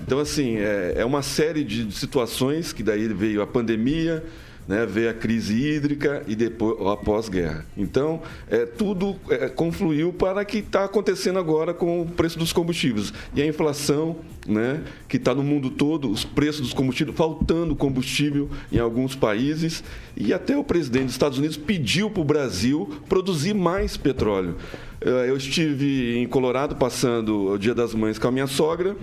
Então, 0.02 0.20
assim, 0.20 0.56
é, 0.58 0.94
é 0.98 1.06
uma 1.06 1.22
série 1.22 1.64
de 1.64 1.92
situações 1.94 2.72
que 2.72 2.82
daí 2.84 3.06
veio 3.10 3.42
a 3.42 3.48
pandemia, 3.48 4.24
né, 4.70 4.86
veio 4.86 5.10
a 5.10 5.14
crise 5.16 5.56
hídrica 5.56 6.22
e 6.28 6.36
depois 6.36 6.80
a 6.86 6.96
pós-guerra. 6.96 7.66
Então, 7.76 8.22
é, 8.48 8.68
tudo 8.68 9.16
é, 9.28 9.50
confluiu 9.50 10.14
para 10.14 10.44
o 10.44 10.46
que 10.46 10.60
está 10.60 10.84
acontecendo 10.86 11.40
agora 11.40 11.74
com 11.74 12.04
o 12.04 12.06
preço 12.06 12.38
dos 12.38 12.54
combustíveis. 12.54 13.12
E 13.34 13.42
a 13.42 13.48
inflação, 13.48 14.18
né, 14.48 14.84
que 15.08 15.18
está 15.18 15.34
no 15.34 15.42
mundo 15.42 15.72
todo, 15.72 16.12
os 16.12 16.24
preços 16.24 16.62
dos 16.62 16.74
combustíveis, 16.74 17.18
faltando 17.18 17.76
combustível 17.76 18.48
em 18.72 18.78
alguns 18.78 19.16
países. 19.16 19.84
E 20.16 20.32
até 20.32 20.56
o 20.56 20.64
presidente 20.64 21.06
dos 21.06 21.14
Estados 21.14 21.40
Unidos 21.40 21.58
pediu 21.58 22.12
para 22.12 22.22
o 22.22 22.26
Brasil 22.26 22.88
produzir 23.10 23.56
mais 23.56 23.98
petróleo. 23.98 24.56
Eh, 25.02 25.30
Eu 25.30 25.38
estive 25.38 26.16
em 26.20 26.28
Colorado 26.28 26.76
passando 26.76 27.54
o 27.54 27.58
Dia 27.58 27.74
das 27.74 27.96
Mães 27.96 28.20
com 28.20 28.28
a 28.28 28.32
minha 28.32 28.46
sogra. 28.46 28.96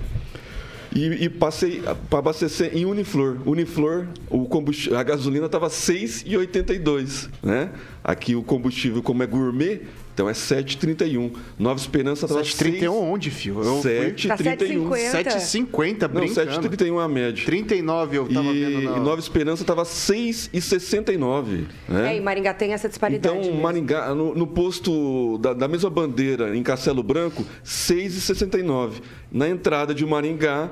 E, 0.96 1.24
e 1.24 1.28
passei 1.28 1.82
para 2.08 2.20
abastecer 2.20 2.74
em 2.74 2.86
Uniflor. 2.86 3.36
Uniflor, 3.44 4.06
o 4.30 4.46
combustível, 4.46 4.98
a 4.98 5.02
gasolina 5.02 5.44
estava 5.44 5.68
6,82, 5.68 7.28
né? 7.42 7.70
Aqui 8.02 8.34
o 8.34 8.42
combustível, 8.42 9.02
como 9.02 9.22
é 9.22 9.26
gourmet, 9.26 9.82
Então 10.16 10.30
é 10.30 10.32
7,31. 10.32 11.30
Nova 11.58 11.78
Esperança 11.78 12.24
estava 12.24 12.40
7,31 12.40 12.90
onde? 12.90 13.28
Eu 13.28 13.34
fui- 13.62 13.82
7,31. 13.82 14.88
7,50, 14.88 16.08
Não, 16.08 16.08
brincando. 16.08 16.50
7,31 16.52 17.00
é 17.00 17.04
a 17.04 17.08
média. 17.08 17.44
39 17.44 18.16
eu 18.16 18.26
tava 18.26 18.48
e, 18.48 18.64
vendo 18.64 18.80
na... 18.80 18.96
e 18.96 19.00
Nova 19.00 19.20
Esperança 19.20 19.62
estava 19.62 19.82
6,69. 19.82 21.66
Né? 21.86 22.14
É, 22.14 22.16
e 22.16 22.20
Maringá 22.22 22.54
tem 22.54 22.72
essa 22.72 22.88
disparidade. 22.88 23.36
Então, 23.36 23.46
mesmo. 23.46 23.60
Maringá, 23.62 24.14
no, 24.14 24.34
no 24.34 24.46
posto 24.46 25.36
da, 25.36 25.52
da 25.52 25.68
mesma 25.68 25.90
bandeira, 25.90 26.56
em 26.56 26.62
Castelo 26.62 27.02
Branco, 27.02 27.44
6,69. 27.62 29.02
Na 29.30 29.46
entrada 29.46 29.94
de 29.94 30.06
Maringá, 30.06 30.70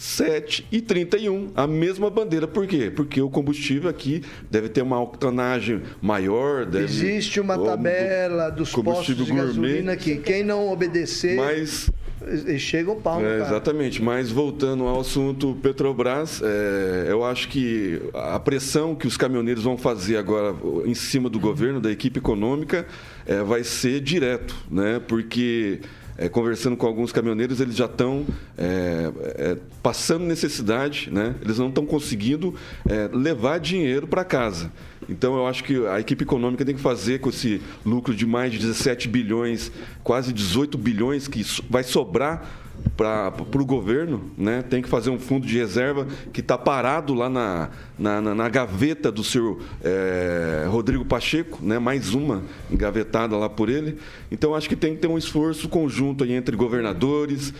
7,31. 0.00 1.50
A 1.54 1.66
mesma 1.66 2.08
bandeira. 2.08 2.48
Por 2.48 2.66
quê? 2.66 2.90
Porque 2.90 3.20
o 3.20 3.28
combustível 3.28 3.90
aqui 3.90 4.22
deve 4.50 4.70
ter 4.70 4.80
uma 4.80 4.98
octanagem 5.00 5.82
maior. 6.00 6.64
Deve, 6.64 6.84
Existe 6.84 7.38
uma 7.38 7.58
tabela 7.58 8.48
dos 8.48 8.72
postos 8.72 9.14
de 9.14 9.24
gourmet. 9.24 9.42
gasolina 9.42 9.96
que 9.96 10.16
quem 10.16 10.42
não 10.42 10.72
obedecer, 10.72 11.36
Mas 11.36 11.90
eles 12.22 12.62
chegam 12.62 12.94
o 12.94 13.00
pau 13.00 13.20
É, 13.22 13.42
exatamente, 13.42 14.02
mas 14.02 14.30
voltando 14.30 14.84
ao 14.84 15.00
assunto 15.00 15.56
Petrobras, 15.62 16.40
é, 16.42 17.06
eu 17.08 17.24
acho 17.24 17.48
que 17.48 18.00
a 18.14 18.38
pressão 18.38 18.94
que 18.94 19.06
os 19.06 19.16
caminhoneiros 19.16 19.64
vão 19.64 19.76
fazer 19.76 20.16
agora 20.16 20.54
em 20.86 20.94
cima 20.94 21.28
do 21.28 21.38
governo, 21.38 21.80
da 21.80 21.90
equipe 21.90 22.18
econômica, 22.18 22.86
é, 23.26 23.42
vai 23.42 23.64
ser 23.64 24.00
direto, 24.00 24.56
né? 24.70 25.00
Porque 25.06 25.80
é, 26.20 26.28
conversando 26.28 26.76
com 26.76 26.86
alguns 26.86 27.12
caminhoneiros, 27.12 27.60
eles 27.60 27.74
já 27.74 27.86
estão 27.86 28.26
é, 28.58 29.10
é, 29.16 29.56
passando 29.82 30.26
necessidade, 30.26 31.10
né? 31.10 31.34
Eles 31.40 31.58
não 31.58 31.70
estão 31.70 31.86
conseguindo 31.86 32.54
é, 32.86 33.08
levar 33.10 33.58
dinheiro 33.58 34.06
para 34.06 34.22
casa. 34.22 34.70
Então, 35.08 35.34
eu 35.34 35.46
acho 35.46 35.64
que 35.64 35.86
a 35.86 35.98
equipe 35.98 36.22
econômica 36.22 36.62
tem 36.62 36.74
que 36.74 36.80
fazer 36.80 37.20
com 37.20 37.30
esse 37.30 37.62
lucro 37.86 38.14
de 38.14 38.26
mais 38.26 38.52
de 38.52 38.58
17 38.58 39.08
bilhões, 39.08 39.72
quase 40.04 40.30
18 40.30 40.76
bilhões 40.76 41.26
que 41.26 41.42
vai 41.70 41.82
sobrar 41.82 42.59
para 42.96 43.32
o 43.60 43.64
governo, 43.64 44.22
né? 44.36 44.62
tem 44.62 44.82
que 44.82 44.88
fazer 44.88 45.10
um 45.10 45.18
fundo 45.18 45.46
de 45.46 45.56
reserva 45.58 46.06
que 46.32 46.40
está 46.40 46.56
parado 46.58 47.14
lá 47.14 47.28
na, 47.28 47.70
na, 47.98 48.20
na- 48.20 48.34
na 48.34 48.48
gaveta 48.48 49.10
do 49.10 49.22
senhor 49.24 49.60
eh, 49.82 50.66
Rodrigo 50.68 51.04
Pacheco, 51.04 51.58
né? 51.62 51.78
mais 51.78 52.14
uma 52.14 52.42
engavetada 52.70 53.36
lá 53.36 53.48
por 53.48 53.68
ele. 53.68 53.96
Então, 54.30 54.54
acho 54.54 54.68
que 54.68 54.76
tem 54.76 54.94
que 54.94 55.00
ter 55.00 55.08
um 55.08 55.18
esforço 55.18 55.68
conjunto 55.68 56.24
aí 56.24 56.32
entre 56.32 56.56
governadores, 56.56 57.52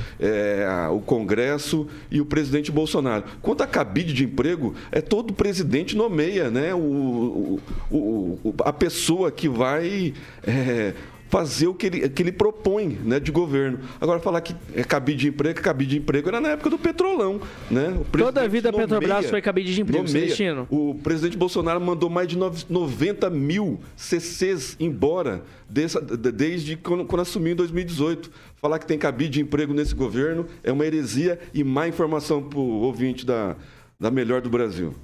a- 0.67 0.91
o 0.91 1.01
Congresso 1.01 1.87
e 2.11 2.21
o 2.21 2.25
presidente 2.27 2.71
Bolsonaro. 2.71 3.25
Quanto 3.43 3.63
a 3.63 3.67
cabide 3.67 4.13
de 4.13 4.25
emprego, 4.25 4.75
é 4.93 5.01
todo 5.01 5.33
presidente 5.33 5.97
nomeia 5.97 6.51
né? 6.51 6.75
o, 6.75 7.59
o- 7.91 8.39
o- 8.45 8.55
a 8.65 8.73
pessoa 8.73 9.31
que 9.31 9.49
vai. 9.49 10.15
eh, 10.47 10.95
fazer 11.31 11.69
o 11.69 11.75
que 11.75 11.87
ele, 11.87 12.09
que 12.09 12.23
ele 12.23 12.33
propõe 12.33 12.99
né, 13.05 13.21
de 13.21 13.31
governo. 13.31 13.79
Agora, 14.01 14.19
falar 14.21 14.41
que 14.41 14.55
é 14.75 14.83
cabide 14.83 15.21
de 15.21 15.29
emprego, 15.29 15.61
cabide 15.63 15.91
de 15.93 15.99
emprego 15.99 16.29
era 16.29 16.41
na 16.41 16.49
época 16.51 16.69
do 16.69 16.77
petrolão. 16.79 17.41
Né? 17.71 17.97
Toda 18.13 18.43
a 18.43 18.49
vida 18.49 18.69
a 18.69 18.73
Petrobras 18.73 19.31
foi 19.31 19.41
cabide 19.41 19.73
de 19.75 19.81
emprego, 19.81 20.05
nomeia. 20.05 20.25
Celestino. 20.25 20.67
O 20.69 20.97
presidente 20.97 21.37
Bolsonaro 21.39 21.81
mandou 21.81 22.11
mais 22.11 22.27
de 22.27 22.37
nove- 22.37 22.65
90 22.69 23.31
mil 23.31 23.81
CCs 23.97 24.77
embora 24.81 25.43
dessa- 25.69 26.01
de- 26.01 26.33
desde 26.33 26.77
quando, 26.77 27.05
quando 27.05 27.21
assumiu 27.23 27.53
em 27.53 27.57
2018. 27.57 28.31
Falar 28.61 28.79
que 28.81 28.87
tem 28.87 28.99
cabide 28.99 29.31
de 29.31 29.41
emprego 29.41 29.73
nesse 29.73 29.95
governo 29.95 30.47
é 30.65 30.73
uma 30.73 30.85
heresia 30.85 31.39
e 31.55 31.63
má 31.65 31.87
informação 31.89 32.43
para 32.43 32.59
o 32.59 32.81
ouvinte 32.83 33.25
da, 33.25 33.57
da 33.99 34.11
melhor 34.11 34.41
do 34.43 34.51
Brasil. 34.51 34.95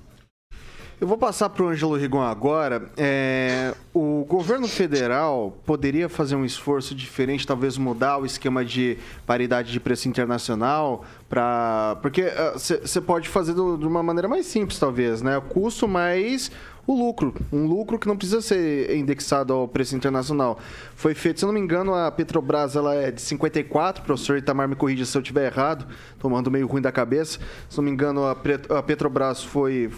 Eu 0.98 1.06
vou 1.06 1.18
passar 1.18 1.50
para 1.50 1.62
o 1.62 1.68
Ângelo 1.68 1.94
Rigon 1.94 2.22
agora. 2.22 2.90
É, 2.96 3.74
o 3.92 4.24
governo 4.26 4.66
federal 4.66 5.54
poderia 5.66 6.08
fazer 6.08 6.36
um 6.36 6.44
esforço 6.44 6.94
diferente, 6.94 7.46
talvez 7.46 7.76
mudar 7.76 8.16
o 8.16 8.24
esquema 8.24 8.64
de 8.64 8.96
paridade 9.26 9.70
de 9.70 9.78
preço 9.78 10.08
internacional, 10.08 11.04
para 11.28 11.98
porque 12.00 12.24
você 12.54 12.98
pode 13.00 13.28
fazer 13.28 13.52
do- 13.52 13.76
de 13.76 13.86
uma 13.86 14.02
maneira 14.02 14.26
mais 14.26 14.46
simples, 14.46 14.78
talvez, 14.78 15.20
né? 15.20 15.36
O 15.36 15.42
custo 15.42 15.86
mais 15.86 16.50
o 16.86 16.94
lucro, 16.96 17.34
um 17.52 17.66
lucro 17.66 17.98
que 17.98 18.06
não 18.06 18.16
precisa 18.16 18.40
ser 18.40 18.96
indexado 18.96 19.52
ao 19.52 19.66
preço 19.68 19.94
internacional. 19.96 20.56
Foi 20.94 21.14
feito, 21.14 21.40
se 21.40 21.44
eu 21.44 21.48
não 21.48 21.54
me 21.54 21.60
engano, 21.60 21.92
a 21.94 22.10
Petrobras 22.12 22.76
ela 22.76 22.94
é 22.94 23.10
de 23.10 23.20
54, 23.20 24.02
o 24.02 24.06
professor 24.06 24.38
Itamar 24.38 24.68
me 24.68 24.76
corrija 24.76 25.04
se 25.04 25.18
eu 25.18 25.20
estiver 25.20 25.52
errado, 25.52 25.84
tomando 26.20 26.48
meio 26.48 26.66
ruim 26.66 26.80
da 26.80 26.92
cabeça. 26.92 27.40
Se 27.68 27.76
não 27.76 27.84
me 27.84 27.90
engano, 27.90 28.24
a 28.24 28.82
Petrobras 28.84 29.42
foi 29.42 29.90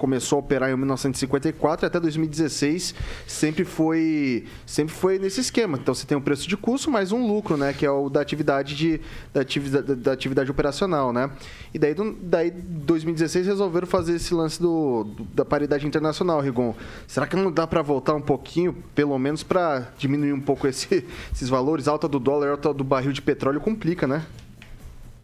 começou 0.00 0.36
a 0.36 0.40
operar 0.40 0.70
em 0.70 0.76
1954 0.76 1.84
e 1.84 1.86
até 1.86 2.00
2016 2.00 2.94
sempre 3.26 3.64
foi 3.64 4.46
sempre 4.64 4.94
foi 4.94 5.18
nesse 5.18 5.40
esquema. 5.40 5.76
Então 5.80 5.94
você 5.94 6.06
tem 6.06 6.16
um 6.16 6.20
preço 6.20 6.48
de 6.48 6.56
custo 6.56 6.90
mais 6.90 7.12
um 7.12 7.26
lucro, 7.26 7.56
né, 7.56 7.72
que 7.72 7.84
é 7.84 7.90
o 7.90 8.08
da 8.08 8.20
atividade 8.20 8.74
de 8.74 9.00
da 9.32 9.42
atividade, 9.42 9.94
da 9.94 10.12
atividade 10.12 10.50
operacional, 10.50 11.12
né? 11.12 11.30
E 11.74 11.78
daí 11.78 11.92
do, 11.94 12.12
daí 12.22 12.50
2016 12.50 13.46
resolveram 13.46 13.86
fazer 13.86 14.14
esse 14.16 14.32
lance 14.32 14.60
do, 14.60 15.04
do- 15.04 15.24
da 15.34 15.44
paridade 15.44 15.86
internacional, 15.86 16.40
Rigon. 16.40 16.74
Será 17.06 17.26
que 17.26 17.36
não 17.36 17.52
dá 17.52 17.66
para 17.66 17.82
voltar 17.82 18.14
um 18.14 18.20
pouquinho, 18.22 18.72
pelo 18.94 19.18
menos 19.18 19.42
para 19.42 19.92
diminuir 19.98 20.32
um 20.32 20.40
pouco 20.40 20.66
esse- 20.66 21.04
esses 21.32 21.48
valores? 21.48 21.86
Alta 21.86 22.08
do 22.08 22.18
dólar, 22.18 22.50
alta 22.52 22.72
do 22.72 22.82
barril 22.82 23.12
de 23.12 23.20
petróleo 23.20 23.60
complica, 23.60 24.06
né? 24.06 24.24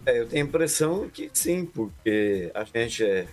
É, 0.05 0.20
eu 0.20 0.27
tenho 0.27 0.45
a 0.45 0.49
impressão 0.49 1.09
que 1.12 1.29
sim, 1.33 1.64
porque 1.64 2.51
a 2.55 2.62
gente 2.62 3.03
é 3.03 3.27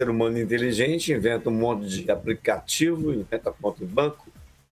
ser 0.00 0.08
humano 0.08 0.38
inteligente, 0.38 1.12
inventa 1.12 1.48
um 1.50 1.52
monte 1.52 1.88
de 1.88 2.10
aplicativo, 2.10 3.12
inventa 3.12 3.52
conta 3.52 3.82
em 3.82 3.86
banco, 3.86 4.28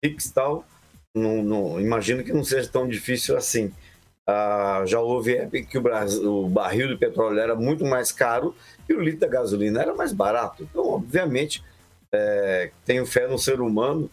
Pix 0.00 0.30
tal. 0.30 0.64
Não, 1.14 1.42
não, 1.42 1.80
imagino 1.80 2.22
que 2.22 2.32
não 2.32 2.44
seja 2.44 2.68
tão 2.68 2.86
difícil 2.88 3.36
assim. 3.36 3.72
Ah, 4.24 4.84
já 4.86 5.00
houve 5.00 5.36
época 5.36 5.62
que 5.62 5.78
o, 5.78 5.80
Brasil, 5.80 6.44
o 6.44 6.48
barril 6.48 6.88
de 6.88 6.96
petróleo 6.96 7.40
era 7.40 7.56
muito 7.56 7.84
mais 7.84 8.12
caro 8.12 8.54
e 8.88 8.94
o 8.94 9.00
litro 9.00 9.20
da 9.20 9.26
gasolina 9.26 9.82
era 9.82 9.94
mais 9.94 10.12
barato. 10.12 10.62
Então, 10.62 10.86
obviamente, 10.86 11.64
é, 12.12 12.70
tenho 12.84 13.04
fé 13.04 13.26
no 13.26 13.38
ser 13.38 13.60
humano, 13.60 14.08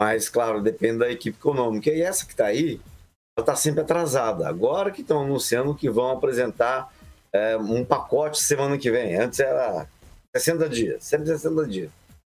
mas, 0.00 0.28
claro, 0.28 0.62
depende 0.62 0.98
da 0.98 1.10
equipe 1.10 1.36
econômica. 1.36 1.90
E 1.90 2.00
essa 2.00 2.24
que 2.24 2.32
está 2.32 2.46
aí, 2.46 2.80
ela 3.36 3.42
está 3.42 3.54
sempre 3.54 3.80
atrasada. 3.80 4.48
Agora 4.48 4.90
que 4.90 5.02
estão 5.02 5.22
anunciando 5.22 5.74
que 5.74 5.90
vão 5.90 6.10
apresentar 6.10 6.90
é, 7.32 7.56
um 7.56 7.84
pacote 7.84 8.40
semana 8.40 8.78
que 8.78 8.90
vem. 8.90 9.16
Antes 9.16 9.40
era 9.40 9.86
60 10.36 10.68
dias, 10.68 11.04
sempre 11.04 11.26
60 11.26 11.66
dias. 11.66 11.90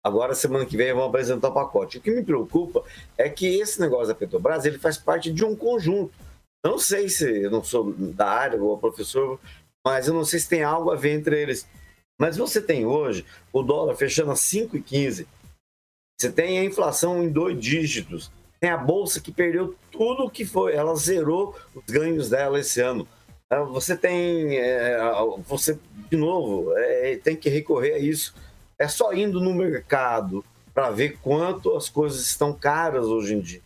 Agora, 0.04 0.34
semana 0.34 0.66
que 0.66 0.76
vem, 0.76 0.92
vão 0.92 1.04
apresentar 1.04 1.48
o 1.48 1.54
pacote. 1.54 1.98
O 1.98 2.00
que 2.00 2.10
me 2.10 2.24
preocupa 2.24 2.82
é 3.16 3.28
que 3.28 3.46
esse 3.60 3.80
negócio 3.80 4.08
da 4.08 4.14
Petrobras 4.14 4.64
ele 4.64 4.78
faz 4.78 4.98
parte 4.98 5.32
de 5.32 5.44
um 5.44 5.54
conjunto. 5.54 6.12
Não 6.64 6.78
sei 6.78 7.08
se 7.08 7.42
eu 7.42 7.50
não 7.50 7.62
sou 7.62 7.92
da 7.92 8.28
área 8.28 8.60
ou 8.60 8.76
professor, 8.78 9.38
mas 9.84 10.08
eu 10.08 10.14
não 10.14 10.24
sei 10.24 10.40
se 10.40 10.48
tem 10.48 10.62
algo 10.62 10.90
a 10.90 10.96
ver 10.96 11.12
entre 11.12 11.40
eles. 11.40 11.68
Mas 12.20 12.36
você 12.36 12.60
tem 12.60 12.84
hoje 12.84 13.24
o 13.52 13.62
dólar 13.62 13.94
fechando 13.94 14.32
a 14.32 14.34
5,15. 14.34 15.26
Você 16.20 16.30
tem 16.30 16.58
a 16.58 16.64
inflação 16.64 17.22
em 17.22 17.28
dois 17.28 17.58
dígitos. 17.60 18.30
Tem 18.60 18.70
a 18.70 18.76
bolsa 18.76 19.20
que 19.20 19.32
perdeu 19.32 19.76
tudo 19.90 20.24
o 20.24 20.30
que 20.30 20.44
foi. 20.44 20.74
Ela 20.74 20.94
zerou 20.94 21.56
os 21.74 21.84
ganhos 21.84 22.30
dela 22.30 22.60
esse 22.60 22.80
ano. 22.80 23.08
Ah, 23.52 23.64
Você 23.64 23.94
tem. 23.94 24.56
é, 24.56 24.98
você, 25.46 25.78
de 26.10 26.16
novo, 26.16 26.72
é, 26.74 27.16
tem 27.16 27.36
que 27.36 27.50
recorrer 27.50 27.92
a 27.92 27.98
isso. 27.98 28.34
É 28.78 28.88
só 28.88 29.12
indo 29.12 29.40
no 29.40 29.52
mercado 29.52 30.42
para 30.72 30.90
ver 30.90 31.18
quanto 31.20 31.76
as 31.76 31.90
coisas 31.90 32.22
estão 32.22 32.54
caras 32.54 33.04
hoje 33.04 33.34
em 33.34 33.40
dia. 33.40 33.60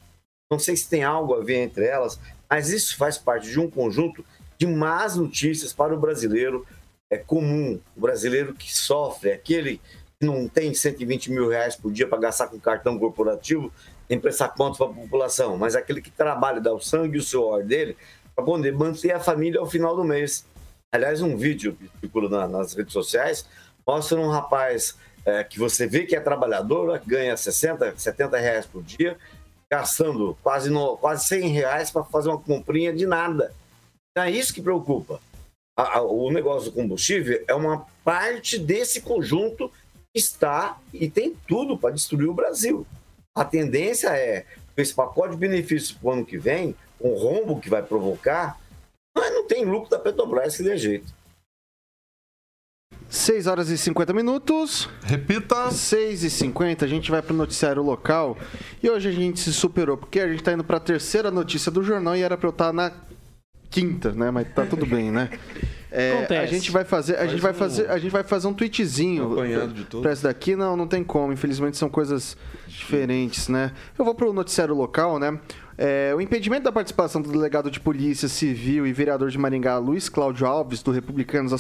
Não 0.50 0.58
sei 0.58 0.76
se 0.76 0.88
tem 0.88 1.04
algo 1.04 1.34
a 1.34 1.40
ver 1.40 1.58
entre 1.58 1.84
elas, 1.86 2.18
mas 2.50 2.70
isso 2.70 2.96
faz 2.96 3.16
parte 3.16 3.48
de 3.48 3.60
um 3.60 3.70
conjunto 3.70 4.24
de 4.58 4.66
más 4.66 5.14
notícias 5.14 5.72
para 5.72 5.94
o 5.94 6.00
brasileiro 6.00 6.66
é 7.08 7.16
comum. 7.16 7.78
O 7.96 8.00
brasileiro 8.00 8.54
que 8.54 8.76
sofre, 8.76 9.30
aquele 9.30 9.80
que 10.18 10.26
não 10.26 10.48
tem 10.48 10.74
120 10.74 11.30
mil 11.30 11.48
reais 11.48 11.76
por 11.76 11.92
dia 11.92 12.08
para 12.08 12.18
gastar 12.18 12.48
com 12.48 12.58
cartão 12.58 12.98
corporativo, 12.98 13.72
tem 14.08 14.18
que 14.18 14.22
prestar 14.22 14.48
conta 14.48 14.78
para 14.78 14.86
a 14.86 14.94
população, 14.94 15.56
mas 15.56 15.76
aquele 15.76 16.00
que 16.00 16.10
trabalha, 16.10 16.60
dá 16.60 16.72
o 16.72 16.80
sangue 16.80 17.16
e 17.16 17.20
o 17.20 17.22
suor 17.22 17.62
dele 17.62 17.96
para 18.36 18.44
poder 18.44 18.72
manter 18.74 19.12
a 19.12 19.18
família 19.20 19.58
ao 19.58 19.66
final 19.66 19.96
do 19.96 20.04
mês. 20.04 20.44
Aliás, 20.94 21.22
um 21.22 21.36
vídeo 21.36 21.74
que 21.74 21.90
circula 22.00 22.28
na- 22.28 22.46
nas 22.46 22.74
redes 22.74 22.92
sociais 22.92 23.46
mostra 23.86 24.20
um 24.20 24.28
rapaz 24.28 24.94
é, 25.24 25.42
que 25.42 25.58
você 25.58 25.88
vê 25.88 26.04
que 26.04 26.14
é 26.14 26.20
trabalhador, 26.20 27.00
que 27.00 27.08
ganha 27.10 27.36
60, 27.36 27.94
70 27.98 28.38
reais 28.38 28.64
por 28.64 28.80
dia, 28.80 29.18
gastando 29.68 30.38
quase, 30.40 30.70
no, 30.70 30.96
quase 30.96 31.26
100 31.26 31.48
reais 31.48 31.90
para 31.90 32.04
fazer 32.04 32.28
uma 32.28 32.38
comprinha 32.40 32.92
de 32.92 33.06
nada. 33.06 33.52
Então, 34.12 34.22
é 34.24 34.30
isso 34.30 34.54
que 34.54 34.62
preocupa. 34.62 35.18
A- 35.76 35.98
a- 35.98 36.02
o 36.02 36.30
negócio 36.30 36.70
do 36.70 36.76
combustível 36.76 37.42
é 37.48 37.54
uma 37.54 37.84
parte 38.04 38.56
desse 38.56 39.00
conjunto 39.00 39.68
que 40.14 40.20
está 40.20 40.78
e 40.92 41.10
tem 41.10 41.34
tudo 41.48 41.76
para 41.76 41.92
destruir 41.92 42.28
o 42.28 42.34
Brasil. 42.34 42.86
A 43.36 43.44
tendência 43.44 44.10
é, 44.16 44.42
com 44.76 44.80
esse 44.80 44.94
pacote 44.94 45.32
de 45.32 45.38
benefícios 45.38 45.90
para 45.90 46.08
o 46.08 46.12
ano 46.12 46.24
que 46.24 46.38
vem, 46.38 46.74
com 46.98 47.10
o 47.12 47.18
rombo 47.18 47.60
que 47.60 47.68
vai 47.68 47.82
provocar, 47.82 48.58
mas 49.16 49.30
não 49.32 49.46
tem 49.46 49.64
lucro 49.64 49.90
da 49.90 49.98
Petrobras 49.98 50.56
que 50.56 50.62
dê 50.62 50.76
jeito. 50.76 51.14
6 53.08 53.46
horas 53.46 53.68
e 53.70 53.78
50 53.78 54.12
minutos. 54.12 54.88
Repita. 55.04 55.70
6 55.70 56.24
e 56.24 56.30
50, 56.30 56.84
a 56.84 56.88
gente 56.88 57.10
vai 57.10 57.22
pro 57.22 57.34
noticiário 57.34 57.82
local. 57.82 58.36
E 58.82 58.90
hoje 58.90 59.08
a 59.08 59.12
gente 59.12 59.38
se 59.40 59.52
superou, 59.52 59.96
porque 59.96 60.18
a 60.20 60.28
gente 60.28 60.42
tá 60.42 60.52
indo 60.52 60.64
pra 60.64 60.80
terceira 60.80 61.30
notícia 61.30 61.70
do 61.70 61.82
jornal 61.84 62.16
e 62.16 62.22
era 62.22 62.36
pra 62.36 62.48
eu 62.48 62.50
estar 62.52 62.72
na 62.72 62.92
quinta, 63.70 64.10
né? 64.12 64.30
Mas 64.30 64.52
tá 64.52 64.66
tudo 64.66 64.84
bem, 64.86 65.10
né? 65.12 65.30
É, 65.90 66.12
Acontece. 66.18 66.42
a 66.42 66.46
gente 66.46 66.70
vai 66.70 66.84
fazer, 66.84 67.14
a 67.14 67.18
Faz 67.18 67.30
gente 67.30 67.40
vai 67.40 67.52
um- 67.52 67.54
fazer, 67.54 67.90
a 67.90 67.98
gente 67.98 68.10
vai 68.10 68.22
fazer 68.24 68.46
um 68.48 68.54
tweetzinho 68.54 69.36
pra 70.02 70.10
essa 70.10 70.26
daqui. 70.28 70.56
Não, 70.56 70.76
não 70.76 70.86
tem 70.88 71.04
como. 71.04 71.32
Infelizmente 71.32 71.76
são 71.76 71.88
coisas 71.88 72.36
diferentes, 72.66 73.48
né? 73.48 73.72
Eu 73.96 74.04
vou 74.04 74.14
pro 74.14 74.32
noticiário 74.32 74.74
local, 74.74 75.18
né? 75.18 75.38
É, 75.78 76.14
o 76.16 76.20
impedimento 76.22 76.64
da 76.64 76.72
participação 76.72 77.20
do 77.20 77.30
delegado 77.30 77.70
de 77.70 77.78
Polícia 77.78 78.28
Civil 78.28 78.86
e 78.86 78.92
vereador 78.94 79.28
de 79.28 79.36
Maringá, 79.36 79.76
Luiz 79.76 80.08
Cláudio 80.08 80.46
Alves, 80.46 80.82
do 80.82 80.90
Republicanos, 80.90 81.52
à 81.52 81.58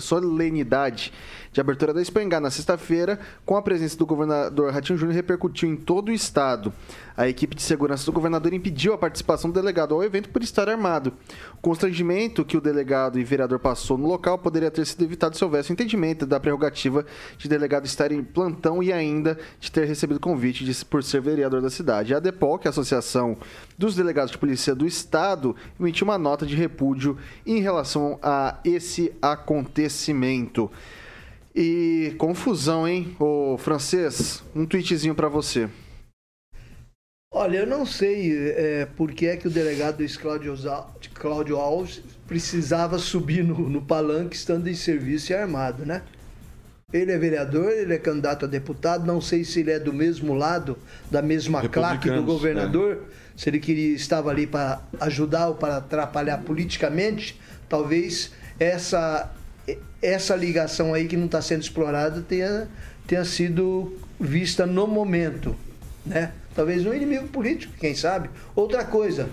solenidade 0.00 1.12
de 1.52 1.60
abertura 1.60 1.92
da 1.92 2.00
Espangá 2.00 2.40
na 2.40 2.48
sexta-feira, 2.48 3.18
com 3.44 3.56
a 3.56 3.62
presença 3.62 3.98
do 3.98 4.06
governador 4.06 4.72
Ratinho 4.72 4.98
Júnior, 4.98 5.14
repercutiu 5.14 5.68
em 5.68 5.76
todo 5.76 6.08
o 6.08 6.12
estado. 6.12 6.72
A 7.16 7.28
equipe 7.28 7.54
de 7.54 7.60
segurança 7.60 8.06
do 8.06 8.12
governador 8.12 8.54
impediu 8.54 8.94
a 8.94 8.98
participação 8.98 9.50
do 9.50 9.54
delegado 9.54 9.92
ao 9.94 10.02
evento 10.02 10.30
por 10.30 10.42
estar 10.42 10.68
armado. 10.68 11.12
O 11.54 11.60
constrangimento 11.60 12.44
que 12.44 12.56
o 12.56 12.60
delegado 12.62 13.18
e 13.18 13.24
vereador 13.24 13.58
passou 13.58 13.98
no 13.98 14.06
local 14.06 14.38
poderia 14.38 14.70
ter 14.70 14.86
sido 14.86 15.04
evitado 15.04 15.36
se 15.36 15.44
houvesse 15.44 15.70
entendimento 15.70 16.24
da 16.24 16.40
prerrogativa 16.40 17.04
de 17.36 17.48
delegado 17.48 17.84
estar 17.84 18.10
em 18.10 18.22
plantão 18.22 18.82
e 18.82 18.90
ainda 18.90 19.36
de 19.58 19.70
ter 19.70 19.84
recebido 19.84 20.18
convite 20.18 20.64
de- 20.64 20.84
por 20.86 21.02
ser 21.02 21.20
vereador 21.20 21.60
da 21.60 21.68
cidade. 21.68 22.14
A 22.14 22.20
DEPOL, 22.20 22.58
que 22.58 22.68
é 22.68 22.70
a 22.70 22.70
Associação 22.70 23.36
dos 23.76 23.94
Delegados 23.94 24.30
de 24.30 24.38
Polícia 24.38 24.74
do 24.74 24.86
Estado, 24.86 25.56
emitiu 25.78 26.06
uma 26.06 26.18
nota 26.18 26.44
de 26.44 26.54
repúdio 26.54 27.16
em 27.46 27.60
relação 27.60 28.18
a 28.22 28.58
esse 28.64 29.12
acontecimento. 29.20 30.70
E 31.54 32.14
confusão, 32.18 32.86
hein? 32.86 33.16
Ô, 33.18 33.58
francês, 33.58 34.42
um 34.54 34.64
tweetzinho 34.64 35.14
pra 35.14 35.28
você. 35.28 35.68
Olha, 37.32 37.58
eu 37.58 37.66
não 37.66 37.86
sei 37.86 38.50
é, 38.56 38.86
por 38.96 39.12
que 39.12 39.26
é 39.26 39.36
que 39.36 39.46
o 39.46 39.50
delegado 39.50 40.04
Cláudio, 40.18 40.54
Cláudio 41.14 41.56
Alves 41.56 42.02
precisava 42.26 42.98
subir 42.98 43.44
no, 43.44 43.68
no 43.68 43.80
palanque 43.80 44.34
estando 44.34 44.68
em 44.68 44.74
serviço 44.74 45.30
e 45.30 45.34
armado, 45.34 45.86
né? 45.86 46.02
Ele 46.92 47.12
é 47.12 47.18
vereador, 47.18 47.70
ele 47.70 47.94
é 47.94 47.98
candidato 47.98 48.46
a 48.46 48.48
deputado, 48.48 49.06
não 49.06 49.20
sei 49.20 49.44
se 49.44 49.60
ele 49.60 49.70
é 49.70 49.78
do 49.78 49.92
mesmo 49.92 50.34
lado, 50.34 50.76
da 51.08 51.22
mesma 51.22 51.68
claque 51.68 52.10
do 52.10 52.24
governador, 52.24 53.04
se 53.40 53.48
ele 53.48 53.58
queria, 53.58 53.96
estava 53.96 54.28
ali 54.28 54.46
para 54.46 54.82
ajudar 55.00 55.48
ou 55.48 55.54
para 55.54 55.78
atrapalhar 55.78 56.36
politicamente, 56.42 57.40
talvez 57.70 58.32
essa, 58.58 59.32
essa 60.02 60.36
ligação 60.36 60.92
aí 60.92 61.08
que 61.08 61.16
não 61.16 61.24
está 61.24 61.40
sendo 61.40 61.62
explorada 61.62 62.20
tenha, 62.20 62.68
tenha 63.06 63.24
sido 63.24 63.98
vista 64.20 64.66
no 64.66 64.86
momento, 64.86 65.56
né? 66.04 66.32
Talvez 66.54 66.84
um 66.84 66.92
inimigo 66.92 67.28
político, 67.28 67.72
quem 67.80 67.94
sabe? 67.94 68.28
Outra 68.54 68.84
coisa, 68.84 69.30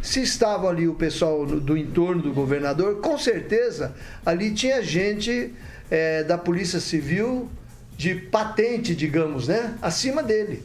se 0.00 0.22
estava 0.22 0.68
ali 0.68 0.86
o 0.86 0.94
pessoal 0.94 1.44
do 1.44 1.76
entorno 1.76 2.22
do 2.22 2.32
governador, 2.32 3.00
com 3.00 3.18
certeza 3.18 3.96
ali 4.24 4.52
tinha 4.52 4.80
gente 4.80 5.52
eh, 5.90 6.22
da 6.22 6.38
Polícia 6.38 6.78
Civil 6.78 7.50
de 7.96 8.14
patente, 8.14 8.94
digamos, 8.94 9.48
né? 9.48 9.76
Acima 9.82 10.22
dele. 10.22 10.62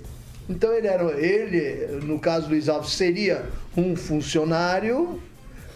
Então 0.47 0.71
ele 0.73 0.87
era, 0.87 1.03
ele, 1.19 1.99
no 2.05 2.19
caso 2.19 2.47
Luiz 2.49 2.69
Alves, 2.69 2.91
seria 2.91 3.45
um 3.75 3.95
funcionário 3.95 5.21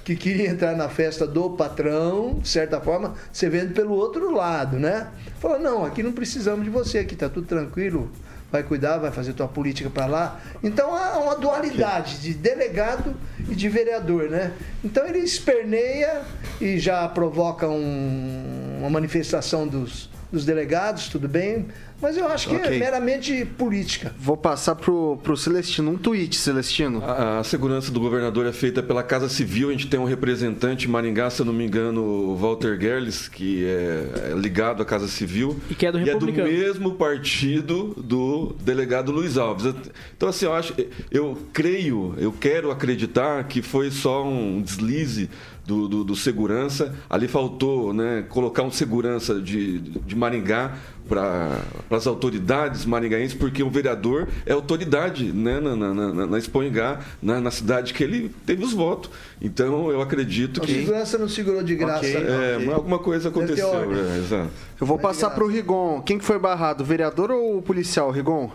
que 0.05 0.15
queria 0.15 0.49
entrar 0.49 0.75
na 0.75 0.89
festa 0.89 1.25
do 1.27 1.51
patrão, 1.51 2.39
de 2.41 2.47
certa 2.47 2.79
forma, 2.81 3.13
você 3.31 3.49
vendo 3.49 3.73
pelo 3.73 3.93
outro 3.93 4.31
lado, 4.31 4.77
né? 4.79 5.07
Falou, 5.39 5.59
não, 5.59 5.85
aqui 5.85 6.01
não 6.01 6.11
precisamos 6.11 6.63
de 6.63 6.69
você, 6.71 6.99
aqui 6.99 7.15
tá 7.15 7.29
tudo 7.29 7.45
tranquilo, 7.45 8.11
vai 8.51 8.63
cuidar, 8.63 8.97
vai 8.97 9.11
fazer 9.11 9.33
tua 9.33 9.47
política 9.47 9.89
para 9.89 10.07
lá. 10.07 10.39
Então 10.63 10.95
há 10.95 11.19
uma 11.19 11.35
dualidade 11.35 12.21
de 12.21 12.33
delegado 12.33 13.15
e 13.47 13.53
de 13.53 13.69
vereador, 13.69 14.29
né? 14.29 14.51
Então 14.83 15.05
ele 15.05 15.19
esperneia 15.19 16.21
e 16.59 16.79
já 16.79 17.07
provoca 17.07 17.67
um- 17.67 18.77
uma 18.79 18.89
manifestação 18.89 19.67
dos, 19.67 20.09
dos 20.31 20.43
delegados, 20.45 21.07
tudo 21.07 21.27
bem, 21.27 21.67
mas 22.01 22.17
eu 22.17 22.27
acho 22.27 22.49
que 22.49 22.55
é 22.55 22.59
Ok. 22.59 22.79
meramente 22.79 23.45
política. 23.57 24.13
Vou 24.17 24.37
passar 24.37 24.75
pro, 24.75 25.17
pro 25.23 25.35
Celestino. 25.35 25.91
Um 25.91 25.97
tweet, 25.97 26.35
Celestino. 26.35 27.03
A, 27.03 27.39
a 27.39 27.43
segurança 27.43 27.91
do 27.91 27.99
governador 27.99 28.45
é 28.45 28.51
feita 28.51 28.81
pela 28.81 29.03
Casa 29.03 29.27
Civil. 29.29 29.69
A 29.69 29.71
gente 29.71 29.87
tem 29.87 29.99
um 29.99 30.05
representante 30.05 30.87
em 30.87 30.91
Maringá, 30.91 31.29
se 31.29 31.41
eu 31.41 31.45
não 31.45 31.53
me 31.53 31.65
engano, 31.65 32.01
o 32.01 32.35
Walter 32.35 32.79
Gerles, 32.79 33.27
que 33.27 33.65
é, 33.65 34.31
é 34.31 34.33
ligado 34.35 34.81
à 34.81 34.85
Casa 34.85 35.07
Civil. 35.07 35.59
E 35.69 35.75
que 35.75 35.85
é 35.85 35.91
do 35.91 35.99
E 35.99 36.09
é 36.09 36.15
do 36.15 36.25
mesmo 36.31 36.91
partido 36.95 37.93
do 37.97 38.55
delegado 38.61 39.11
Luiz 39.11 39.37
Alves. 39.37 39.73
Então, 40.15 40.29
assim, 40.29 40.45
eu 40.45 40.53
acho, 40.53 40.73
eu 41.11 41.37
creio, 41.53 42.13
eu 42.17 42.31
quero 42.31 42.71
acreditar 42.71 43.43
que 43.45 43.61
foi 43.61 43.91
só 43.91 44.25
um 44.25 44.61
deslize 44.61 45.29
do, 45.65 45.87
do, 45.87 46.03
do 46.03 46.15
segurança. 46.15 46.95
Ali 47.09 47.27
faltou 47.27 47.93
né, 47.93 48.25
colocar 48.27 48.63
um 48.63 48.71
segurança 48.71 49.39
de, 49.39 49.79
de 49.79 50.15
Maringá 50.15 50.75
para 51.07 51.59
as 51.95 52.07
autoridades 52.07 52.85
maringaenses, 52.85 53.35
porque 53.35 53.63
o 53.63 53.69
vereador 53.69 54.27
é 54.45 54.53
autoridade 54.53 55.31
né, 55.31 55.59
na, 55.59 55.75
na, 55.75 55.93
na, 55.93 56.27
na 56.27 56.37
Expoingá, 56.37 56.99
na, 57.21 57.41
na 57.41 57.51
cidade 57.51 57.93
que 57.93 58.03
ele 58.03 58.29
teve 58.45 58.63
os 58.63 58.73
votos. 58.73 59.09
Então, 59.41 59.91
eu 59.91 60.01
acredito 60.01 60.61
A 60.61 60.65
que 60.65 60.73
segurança 60.73 61.17
não 61.17 61.27
segurou 61.27 61.63
de 61.63 61.75
graça. 61.75 62.05
Ok. 62.05 62.23
não. 62.23 62.41
é, 62.41 62.57
mas 62.59 62.75
alguma 62.75 62.99
coisa 62.99 63.31
ter 63.31 63.37
aconteceu. 63.37 63.93
É, 63.93 64.17
exato. 64.17 64.51
Eu 64.79 64.87
vou 64.87 64.99
passar 64.99 65.29
de 65.29 65.35
pro 65.35 65.47
Rigon. 65.47 66.01
Quem 66.01 66.17
que 66.17 66.25
foi 66.25 66.37
barrado, 66.37 66.83
o 66.83 66.85
vereador 66.85 67.31
ou 67.31 67.57
o 67.57 67.61
policial, 67.61 68.11
Rigon? 68.11 68.51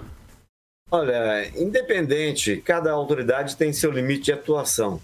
Olha, 0.90 1.50
independente, 1.56 2.58
cada 2.58 2.92
autoridade 2.92 3.56
tem 3.56 3.72
seu 3.72 3.90
limite 3.90 4.24
de 4.24 4.32
atuação. 4.32 4.94
O 4.94 5.00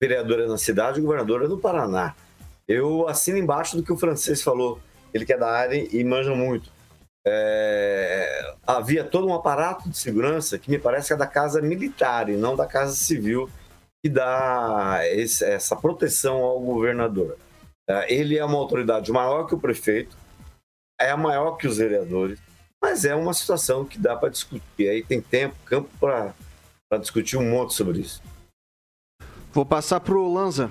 vereador 0.00 0.40
é 0.40 0.46
na 0.46 0.56
cidade, 0.56 1.00
o 1.00 1.02
governador 1.02 1.44
é 1.44 1.48
no 1.48 1.58
Paraná. 1.58 2.14
Eu 2.66 3.06
assino 3.08 3.36
embaixo 3.36 3.76
do 3.76 3.82
que 3.82 3.92
o 3.92 3.96
francês 3.96 4.42
falou. 4.42 4.80
Ele 5.12 5.24
que 5.24 5.32
é 5.32 5.38
da 5.38 5.50
área 5.50 5.86
e 5.92 6.02
manja 6.02 6.34
muito. 6.34 6.73
É, 7.26 8.54
havia 8.66 9.02
todo 9.02 9.26
um 9.26 9.34
aparato 9.34 9.88
de 9.88 9.96
segurança 9.96 10.58
que 10.58 10.70
me 10.70 10.78
parece 10.78 11.08
que 11.08 11.12
é 11.14 11.16
da 11.16 11.26
casa 11.26 11.62
militar 11.62 12.28
e 12.28 12.36
não 12.36 12.54
da 12.54 12.66
casa 12.66 12.94
civil 12.94 13.48
que 14.04 14.10
dá 14.10 15.00
esse- 15.04 15.44
essa 15.44 15.74
proteção 15.74 16.42
ao 16.42 16.60
governador. 16.60 17.38
É, 17.88 18.12
Ele 18.14 18.36
é 18.36 18.44
uma 18.44 18.58
autoridade 18.58 19.10
maior 19.10 19.46
que 19.46 19.54
o 19.54 19.58
prefeito, 19.58 20.16
é 21.00 21.14
maior 21.16 21.56
que 21.56 21.66
os 21.66 21.78
vereadores, 21.78 22.38
mas 22.82 23.04
é 23.06 23.14
uma 23.14 23.32
situação 23.32 23.84
que 23.84 23.98
dá 23.98 24.14
para 24.14 24.28
discutir. 24.28 24.88
Aí 24.88 25.02
tem 25.02 25.20
tempo, 25.22 25.56
campo 25.64 25.88
para 25.98 26.34
discutir 26.98 27.38
um 27.38 27.50
monte 27.50 27.72
sobre 27.72 28.00
isso. 28.00 28.22
Vou 29.52 29.64
passar 29.64 30.00
pro 30.00 30.30
Lanza. 30.30 30.70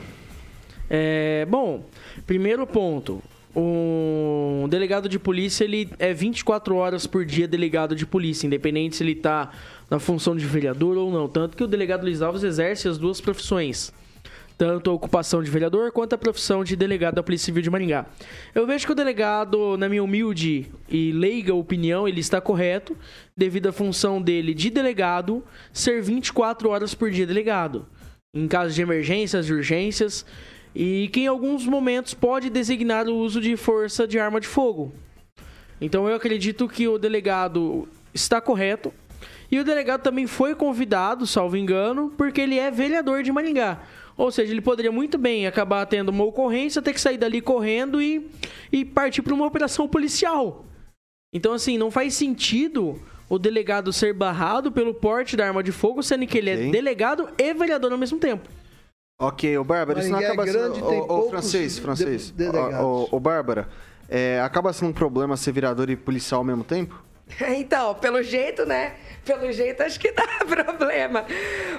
É, 0.90 1.46
bom, 1.48 1.84
primeiro 2.28 2.68
ponto. 2.68 3.24
O 3.56 4.66
delegado 4.68 5.08
de 5.08 5.20
polícia, 5.20 5.64
ele 5.64 5.88
é 6.00 6.12
24 6.12 6.76
horas 6.76 7.06
por 7.06 7.24
dia 7.24 7.48
delegado 7.48 7.96
de 7.96 8.06
polícia, 8.06 8.48
independente 8.48 8.96
se 8.96 9.04
ele 9.04 9.14
tá 9.14 9.52
na 9.90 10.00
função 10.00 10.36
de 10.36 10.46
vereador 10.46 10.98
ou 10.98 11.12
não. 11.12 11.28
Tanto 11.28 11.56
que 11.56 11.64
o 11.64 11.68
delegado 11.68 12.04
Luiz 12.04 12.22
Alves 12.22 12.44
exerce 12.44 12.88
as 12.88 12.98
duas 12.98 13.22
profissões. 13.22 13.94
Tanto 14.58 14.90
a 14.90 14.94
ocupação 14.94 15.44
de 15.44 15.52
vereador 15.52 15.92
quanto 15.92 16.14
a 16.14 16.18
profissão 16.18 16.64
de 16.64 16.76
delegado 16.76 17.16
da 17.16 17.24
Polícia 17.24 17.46
Civil 17.46 17.62
de 17.62 17.70
Maringá. 17.70 18.06
Eu 18.56 18.66
vejo 18.66 18.86
que 18.86 18.92
o 18.92 18.96
delegado, 18.96 19.78
na 19.78 19.90
minha 19.90 20.04
humilde 20.04 20.72
e 20.90 21.12
leiga 21.12 21.54
opinião, 21.54 22.08
ele 22.08 22.22
está 22.22 22.40
correto, 22.40 22.96
devido 23.36 23.68
à 23.68 23.72
função 23.72 24.22
dele 24.22 24.54
de 24.54 24.70
delegado 24.70 25.44
ser 25.72 26.02
24 26.02 26.70
horas 26.70 26.94
por 26.96 27.12
dia 27.12 27.26
delegado. 27.26 27.86
Em 28.36 28.48
caso 28.48 28.74
de 28.74 28.82
emergências, 28.82 29.50
urgências, 29.50 30.26
e 30.76 31.08
que 31.10 31.22
em 31.22 31.28
alguns 31.28 31.66
momentos 31.66 32.14
pode 32.14 32.50
designar 32.50 33.08
o 33.08 33.16
uso 33.16 33.40
de 33.40 33.56
força 33.56 34.08
de 34.08 34.18
arma 34.20 34.40
de 34.40 34.48
fogo. 34.48 34.92
Então 35.80 36.08
eu 36.08 36.16
acredito 36.16 36.68
que 36.68 36.88
o 36.88 36.98
delegado 36.98 37.88
está 38.14 38.40
correto. 38.40 38.94
E 39.52 39.60
o 39.60 39.64
delegado 39.64 40.02
também 40.02 40.26
foi 40.26 40.56
convidado, 40.56 41.28
salvo 41.28 41.56
engano, 41.56 42.12
porque 42.18 42.42
ele 42.42 42.58
é 42.58 42.72
vereador 42.72 43.22
de 43.22 43.32
Maringá. 43.32 43.82
Ou 44.18 44.32
seja, 44.32 44.52
ele 44.52 44.62
poderia 44.62 44.92
muito 44.92 45.18
bem 45.18 45.46
acabar 45.46 45.86
tendo 45.86 46.10
uma 46.10 46.24
ocorrência, 46.24 46.82
ter 46.82 46.94
que 46.94 47.02
sair 47.02 47.18
dali 47.18 47.42
correndo 47.42 48.02
e, 48.02 48.30
e 48.72 48.84
partir 48.86 49.22
para 49.22 49.34
uma 49.34 49.46
operação 49.46 49.88
policial. 49.88 50.66
Então, 51.34 51.54
assim, 51.54 51.78
não 51.78 51.92
faz 51.92 52.14
sentido 52.14 53.00
o 53.30 53.40
delegado 53.40 53.92
ser 53.92 54.14
barrado 54.14 54.72
pelo 54.72 54.94
porte 54.94 55.36
da 55.36 55.48
arma 55.48 55.64
de 55.64 55.72
fogo, 55.72 56.02
sendo 56.04 56.26
que 56.28 56.38
ele 56.38 56.50
é 56.50 56.56
Ok. 56.56 56.72
delegado 56.72 57.30
e 57.38 57.54
vereador 57.54 57.92
ao 57.92 57.98
mesmo 57.98 58.20
tempo. 58.20 58.48
Ok, 59.28 59.58
ô 59.58 59.64
Bárbara, 59.64 60.00
isso 60.00 60.10
não 60.10 60.20
é 60.20 60.26
acaba 60.26 60.46
grande, 60.46 60.76
sendo. 60.76 60.88
ô, 60.88 61.08
poucos 61.08 61.30
francês, 61.32 61.76
de- 61.76 61.82
francês. 61.82 62.32
delegados. 62.32 62.80
Ô, 62.80 63.08
ô, 63.12 63.16
ô, 63.18 63.20
Bárbara, 63.20 63.68
é, 64.10 64.40
acaba 64.42 64.72
sendo 64.74 64.90
um 64.90 64.94
problema 64.94 65.36
ser 65.38 65.52
vereador 65.52 65.90
e 65.90 65.96
policial 65.96 66.40
ao 66.42 66.46
mesmo 66.46 66.64
tempo? 66.64 67.02
Então, 67.48 67.96
pelo 67.96 68.22
jeito, 68.22 68.66
né? 68.66 68.94
Pelo 69.26 69.50
jeito, 69.52 69.82
acho 69.82 69.98
que 70.00 70.12
dá 70.12 70.28
problema. 70.46 71.26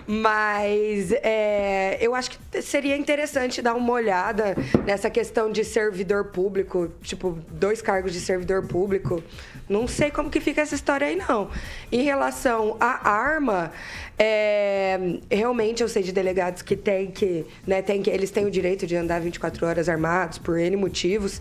Mas 0.06 1.12
é, 1.22 1.98
eu 2.00 2.14
acho 2.14 2.30
que 2.30 2.62
seria 2.62 2.96
interessante 2.96 3.60
dar 3.60 3.74
uma 3.74 3.92
olhada 3.92 4.56
nessa 4.84 5.10
questão 5.10 5.52
de 5.52 5.62
servidor 5.62 6.24
público, 6.26 6.90
tipo, 7.02 7.38
dois 7.50 7.82
cargos 7.82 8.12
de 8.12 8.20
servidor 8.20 8.66
público. 8.66 9.22
Não 9.68 9.86
sei 9.86 10.10
como 10.10 10.30
que 10.30 10.40
fica 10.40 10.62
essa 10.62 10.74
história 10.74 11.06
aí, 11.06 11.16
não. 11.16 11.50
Em 11.92 12.02
relação 12.02 12.76
à 12.80 13.08
arma, 13.08 13.70
é, 14.18 15.18
realmente 15.30 15.82
eu 15.82 15.88
sei 15.88 16.02
de 16.02 16.12
delegados 16.12 16.62
que 16.62 16.76
têm 16.76 17.10
que, 17.10 17.44
né, 17.66 17.82
tem 17.82 18.00
que, 18.00 18.10
eles 18.10 18.30
têm 18.30 18.46
o 18.46 18.50
direito 18.50 18.86
de 18.86 18.94
andar 18.94 19.20
24 19.20 19.66
horas 19.66 19.88
armados 19.88 20.38
por 20.38 20.58
N 20.58 20.76
motivos. 20.76 21.40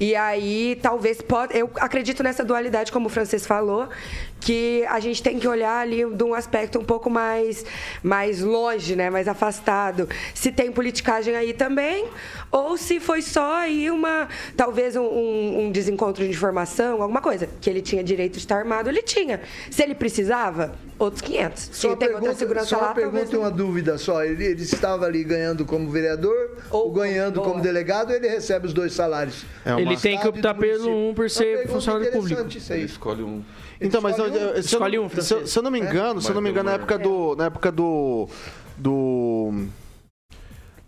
E 0.00 0.16
aí, 0.16 0.78
talvez, 0.80 1.20
pode, 1.20 1.56
eu 1.56 1.70
acredito 1.76 2.22
nessa 2.22 2.44
dualidade, 2.44 2.90
como 2.90 3.06
o 3.06 3.10
francês 3.10 3.46
falou, 3.46 3.88
que 4.44 4.84
a 4.90 5.00
gente 5.00 5.22
tem 5.22 5.38
que 5.38 5.48
olhar 5.48 5.78
ali 5.80 6.04
de 6.04 6.22
um 6.22 6.34
aspecto 6.34 6.78
um 6.78 6.84
pouco 6.84 7.08
mais, 7.08 7.64
mais 8.02 8.42
longe, 8.42 8.94
né, 8.94 9.08
mais 9.08 9.26
afastado. 9.26 10.06
Se 10.34 10.52
tem 10.52 10.70
politicagem 10.70 11.34
aí 11.34 11.54
também, 11.54 12.06
ou 12.52 12.76
se 12.76 13.00
foi 13.00 13.22
só 13.22 13.54
aí 13.56 13.90
uma, 13.90 14.28
talvez 14.54 14.96
um, 14.96 15.02
um, 15.02 15.60
um 15.64 15.72
desencontro 15.72 16.22
de 16.22 16.30
informação, 16.30 17.00
alguma 17.00 17.22
coisa. 17.22 17.48
Que 17.58 17.70
ele 17.70 17.80
tinha 17.80 18.04
direito 18.04 18.34
de 18.34 18.40
estar 18.40 18.58
armado, 18.58 18.90
ele 18.90 19.00
tinha. 19.00 19.40
Se 19.70 19.82
ele 19.82 19.94
precisava, 19.94 20.74
outros 20.98 21.22
500. 21.22 21.62
Se 21.62 21.72
Só 21.72 21.88
uma 21.88 21.96
tem 21.96 22.08
outra 22.08 22.20
pergunta, 22.20 22.38
segurança 22.38 22.66
só 22.66 22.76
uma 22.76 22.82
lá, 22.82 22.94
talvez 22.94 23.12
pergunta 23.12 23.34
e 23.34 23.38
uma 23.38 23.50
dúvida 23.50 23.96
só. 23.96 24.22
Ele, 24.22 24.44
ele 24.44 24.62
estava 24.62 25.06
ali 25.06 25.24
ganhando 25.24 25.64
como 25.64 25.90
vereador 25.90 26.58
ou, 26.70 26.92
ganhando 26.92 27.40
como 27.40 27.62
delegado, 27.62 28.12
ele 28.12 28.28
recebe 28.28 28.66
os 28.66 28.74
dois 28.74 28.92
salários. 28.92 29.46
Ele 29.78 29.96
tem 29.96 30.18
que 30.18 30.28
optar 30.28 30.52
pelo 30.52 31.10
um 31.10 31.14
por 31.14 31.30
ser 31.30 31.66
funcionário 31.66 32.12
público. 32.12 32.46
Isso 32.46 32.72
aí. 32.74 32.84
Escolhe 32.84 33.22
um. 33.22 33.42
Então, 33.80 34.00
mas 34.00 34.18
eu, 34.18 34.26
eu- 34.26 34.32
se, 34.62 34.74
eu, 34.74 34.78
Escolhe 34.78 34.98
um, 34.98 35.08
se, 35.08 35.46
se 35.46 35.58
eu 35.58 35.62
não 35.62 35.70
me 35.70 35.80
engano, 35.80 36.20
se 36.20 36.28
eu 36.30 36.34
não 36.34 36.42
me 36.42 36.50
engano, 36.50 36.68
na 36.70 36.76
época 36.76 36.98
do. 36.98 37.36
Na 37.36 37.44
época 37.46 37.70
do. 37.72 38.28
Do. 38.76 39.66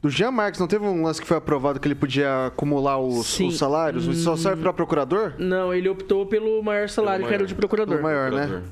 Do 0.03 0.11
Jean 0.11 0.31
Marques, 0.31 0.61
não 0.61 0.69
teve 0.69 0.85
um 0.85 1.03
lance 1.03 1.21
que 1.21 1.27
foi 1.27 1.37
aprovado 1.37 1.81
que 1.81 1.89
ele 1.89 1.95
podia 1.95 2.47
acumular 2.47 2.99
os, 2.99 3.41
os 3.41 3.59
salários? 3.59 4.05
Isso 4.07 4.23
só 4.23 4.37
serve 4.37 4.63
pra 4.63 4.73
procurador? 4.73 5.33
Não, 5.39 5.75
ele 5.75 5.89
optou 5.89 6.27
pelo 6.27 6.63
maior 6.63 6.89
salário, 6.89 7.27
que 7.27 7.35
era 7.35 7.43
o 7.43 7.47
de 7.47 7.55
procurador. 7.55 7.99
O 7.99 8.03
maior, 8.03 8.31
né? 8.31 8.63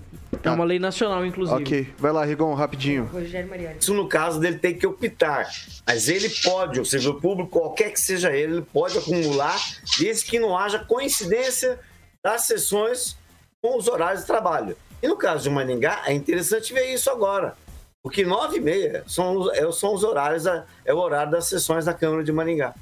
É 0.43 0.51
uma 0.51 0.65
lei 0.65 0.79
nacional, 0.79 1.25
inclusive. 1.25 1.61
Ok. 1.63 1.89
Vai 1.99 2.13
lá, 2.13 2.25
Rigon, 2.25 2.53
rapidinho. 2.55 3.09
Rogério 3.13 3.49
Mariani. 3.49 3.79
Isso 3.81 3.95
no 3.95 4.07
caso 4.07 4.39
dele 4.39 4.59
tem 4.59 4.77
que 4.77 4.87
optar. 4.87 5.49
Mas 5.87 6.09
ele 6.09 6.29
pode, 6.29 6.81
o 6.81 6.85
servidor 6.85 7.21
público, 7.21 7.51
qualquer 7.51 7.91
que 7.93 8.01
seja 8.01 8.31
ele, 8.31 8.55
ele 8.55 8.67
pode 8.73 8.99
acumular, 8.99 9.57
desde 9.99 10.27
que 10.27 10.39
não 10.39 10.57
haja 10.57 10.79
coincidência 10.81 11.81
das 12.23 12.43
sessões 12.43 13.17
com 13.65 13.79
os 13.79 13.89
horários 13.89 14.21
de 14.21 14.27
trabalho. 14.27 14.77
E 15.03 15.09
no 15.09 15.17
caso 15.17 15.45
de 15.45 15.49
Maningá, 15.49 16.03
é 16.05 16.13
interessante 16.13 16.75
ver 16.75 16.93
isso 16.93 17.09
agora. 17.09 17.57
Porque 18.03 18.23
nove 18.23 18.59
e 18.59 18.61
meia 18.61 19.03
são, 19.07 19.39
os- 19.39 19.53
é- 19.57 19.73
são 19.73 19.95
os 19.95 20.05
horários, 20.05 20.45
é 20.45 20.93
o 20.93 20.99
horário 20.99 21.33
das 21.33 21.47
sessões 21.47 21.87
da 21.87 21.95
Câmara 21.95 22.23
de 22.23 22.31
Maringá. 22.31 22.75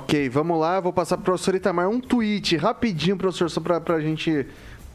Ok, 0.00 0.26
vamos 0.30 0.58
lá. 0.58 0.80
Vou 0.80 0.90
passar 0.90 1.18
pro 1.18 1.26
professor 1.26 1.54
Itamar 1.54 1.86
um 1.90 2.00
tweet 2.00 2.56
rapidinho, 2.56 3.18
professor, 3.18 3.50
só 3.50 3.60
pra, 3.60 3.78
pra 3.78 4.00
gente. 4.00 4.46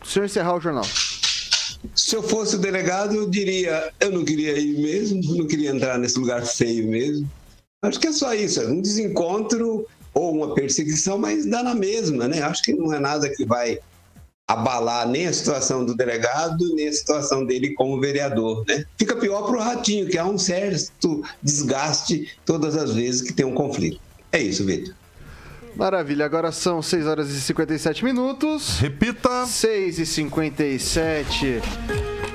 O 0.01 0.07
senhor 0.07 0.25
encerrar 0.25 0.55
o 0.55 0.59
jornal. 0.59 0.85
Se 1.93 2.15
eu 2.15 2.23
fosse 2.23 2.55
o 2.55 2.59
delegado, 2.59 3.13
eu 3.13 3.29
diria: 3.29 3.93
eu 3.99 4.11
não 4.11 4.25
queria 4.25 4.57
ir 4.57 4.81
mesmo, 4.81 5.21
não 5.37 5.45
queria 5.45 5.69
entrar 5.69 5.99
nesse 5.99 6.17
lugar 6.17 6.43
feio 6.47 6.87
mesmo. 6.87 7.29
Acho 7.83 7.99
que 7.99 8.07
é 8.07 8.11
só 8.11 8.33
isso, 8.33 8.59
é 8.59 8.65
um 8.65 8.81
desencontro 8.81 9.85
ou 10.15 10.31
uma 10.33 10.55
perseguição, 10.55 11.19
mas 11.19 11.45
dá 11.45 11.61
na 11.61 11.75
mesma, 11.75 12.27
né? 12.27 12.41
Acho 12.41 12.63
que 12.63 12.73
não 12.73 12.91
é 12.91 12.97
nada 12.99 13.29
que 13.29 13.45
vai 13.45 13.77
abalar 14.53 15.07
nem 15.07 15.27
a 15.27 15.33
situação 15.33 15.85
do 15.85 15.95
delegado, 15.95 16.75
nem 16.75 16.87
a 16.87 16.93
situação 16.93 17.45
dele 17.45 17.73
como 17.73 17.99
vereador, 17.99 18.63
né? 18.67 18.85
Fica 18.97 19.15
pior 19.15 19.43
para 19.43 19.57
o 19.57 19.59
Ratinho, 19.59 20.07
que 20.07 20.17
há 20.17 20.25
um 20.25 20.37
certo 20.37 21.23
desgaste 21.41 22.29
todas 22.45 22.75
as 22.75 22.93
vezes 22.93 23.21
que 23.21 23.33
tem 23.33 23.45
um 23.45 23.53
conflito. 23.53 23.99
É 24.31 24.41
isso, 24.41 24.65
Vitor. 24.65 24.93
Maravilha, 25.75 26.25
agora 26.25 26.51
são 26.51 26.81
6 26.81 27.07
horas 27.07 27.29
e 27.29 27.41
57 27.41 28.03
minutos. 28.05 28.77
Repita. 28.79 29.45
6 29.45 29.99
e 29.99 30.05
57. 30.05 31.61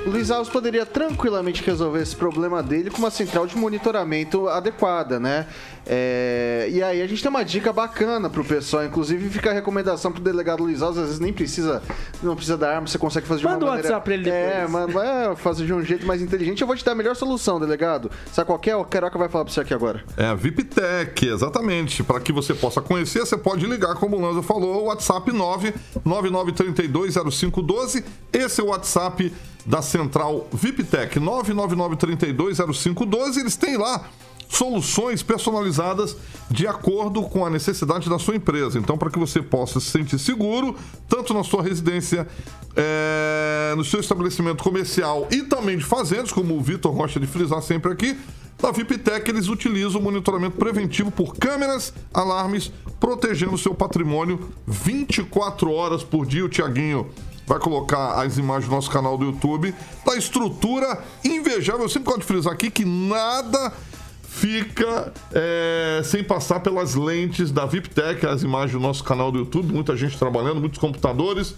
O 0.05 0.09
Luiz 0.11 0.31
Alves 0.31 0.49
poderia 0.51 0.85
tranquilamente 0.85 1.61
resolver 1.63 2.01
esse 2.01 2.15
problema 2.15 2.63
dele 2.63 2.89
com 2.89 2.97
uma 2.99 3.11
central 3.11 3.45
de 3.45 3.55
monitoramento 3.57 4.47
adequada, 4.47 5.19
né? 5.19 5.45
É, 5.85 6.67
E 6.71 6.81
aí 6.81 7.01
a 7.01 7.07
gente 7.07 7.21
tem 7.21 7.29
uma 7.29 7.43
dica 7.43 7.71
bacana 7.73 8.29
pro 8.29 8.41
pessoal, 8.43 8.85
inclusive 8.85 9.29
fica 9.29 9.49
a 9.51 9.53
recomendação 9.53 10.11
pro 10.11 10.21
delegado 10.21 10.63
Luiz 10.63 10.81
Alves, 10.81 10.97
às 10.99 11.05
vezes 11.05 11.19
nem 11.19 11.33
precisa, 11.33 11.81
não 12.23 12.33
precisa 12.35 12.57
da 12.57 12.73
arma, 12.73 12.87
você 12.87 12.97
consegue 12.97 13.27
fazer 13.27 13.41
de 13.41 13.45
Manda 13.45 13.57
uma 13.57 13.65
o 13.65 13.67
maneira... 13.75 13.87
WhatsApp 13.89 14.05
pra 14.05 14.13
ele 14.13 14.23
depois. 14.23 14.43
É, 14.43 14.67
manda, 14.67 15.03
é, 15.03 15.35
fazer 15.35 15.65
de 15.65 15.73
um 15.73 15.83
jeito 15.83 16.05
mais 16.07 16.21
inteligente. 16.21 16.61
Eu 16.61 16.67
vou 16.67 16.75
te 16.77 16.85
dar 16.85 16.93
a 16.93 16.95
melhor 16.95 17.15
solução, 17.15 17.59
delegado. 17.59 18.09
Sabe 18.31 18.47
qual 18.47 18.57
que 18.57 18.69
é? 18.69 18.75
O 18.75 18.85
Caroca 18.85 19.17
vai 19.17 19.27
falar 19.29 19.43
pra 19.45 19.53
você 19.53 19.59
aqui 19.59 19.73
agora. 19.73 20.01
É 20.15 20.25
a 20.25 20.33
VIPTEC, 20.33 21.27
exatamente. 21.27 22.03
Para 22.03 22.19
que 22.21 22.31
você 22.31 22.53
possa 22.53 22.79
conhecer, 22.81 23.19
você 23.19 23.37
pode 23.37 23.65
ligar, 23.65 23.95
como 23.95 24.15
o 24.17 24.21
Lanza 24.21 24.41
falou, 24.41 24.83
o 24.83 24.85
WhatsApp 24.85 25.29
999320512. 25.31 28.03
Esse 28.31 28.61
é 28.61 28.63
o 28.63 28.67
WhatsApp 28.67 29.33
da 29.65 29.81
Central 29.81 30.47
VIPTEC, 30.51 31.19
999320512. 31.19 33.37
Eles 33.37 33.55
têm 33.55 33.77
lá 33.77 34.09
soluções 34.49 35.21
personalizadas 35.21 36.17
de 36.49 36.65
acordo 36.65 37.21
com 37.21 37.45
a 37.45 37.49
necessidade 37.49 38.09
da 38.09 38.17
sua 38.17 38.35
empresa. 38.35 38.79
Então, 38.79 38.97
para 38.97 39.11
que 39.11 39.19
você 39.19 39.41
possa 39.41 39.79
se 39.79 39.91
sentir 39.91 40.17
seguro, 40.17 40.75
tanto 41.07 41.33
na 41.33 41.43
sua 41.43 41.61
residência, 41.61 42.27
é, 42.75 43.73
no 43.77 43.85
seu 43.85 43.99
estabelecimento 43.99 44.63
comercial 44.63 45.27
e 45.29 45.43
também 45.43 45.77
de 45.77 45.85
fazendas, 45.85 46.31
como 46.31 46.57
o 46.57 46.61
Vitor 46.61 46.91
gosta 46.91 47.19
de 47.19 47.27
frisar 47.27 47.61
sempre 47.61 47.91
aqui, 47.91 48.17
na 48.61 48.71
VIPTEC 48.71 49.29
eles 49.29 49.47
utilizam 49.47 50.01
o 50.01 50.03
monitoramento 50.03 50.57
preventivo 50.57 51.11
por 51.11 51.35
câmeras, 51.35 51.93
alarmes, 52.13 52.71
protegendo 52.99 53.53
o 53.53 53.57
seu 53.57 53.73
patrimônio 53.73 54.49
24 54.67 55.71
horas 55.71 56.03
por 56.03 56.25
dia. 56.25 56.43
O 56.43 56.49
Tiaguinho 56.49 57.07
vai 57.49 57.57
colocar 57.57 58.21
as 58.21 58.37
imagens 58.37 58.69
no 58.69 58.75
nosso 58.75 58.91
canal 58.91 59.17
do 59.17 59.25
YouTube 59.25 59.73
da 60.05 60.15
estrutura 60.15 61.03
invejável. 61.25 61.81
Eu 61.81 61.89
sempre 61.89 62.05
gosto 62.05 62.19
de 62.19 62.27
frisar 62.27 62.53
aqui 62.53 62.69
que 62.69 62.85
nada 62.85 63.73
fica 64.21 65.11
é, 65.33 65.99
sem 66.03 66.23
passar 66.23 66.59
pelas 66.59 66.93
lentes 66.93 67.51
da 67.51 67.65
VIPTEC, 67.65 68.23
as 68.27 68.43
imagens 68.43 68.73
do 68.73 68.79
nosso 68.79 69.03
canal 69.03 69.31
do 69.31 69.39
YouTube, 69.39 69.73
muita 69.73 69.97
gente 69.97 70.15
trabalhando, 70.15 70.59
muitos 70.59 70.77
computadores. 70.77 71.55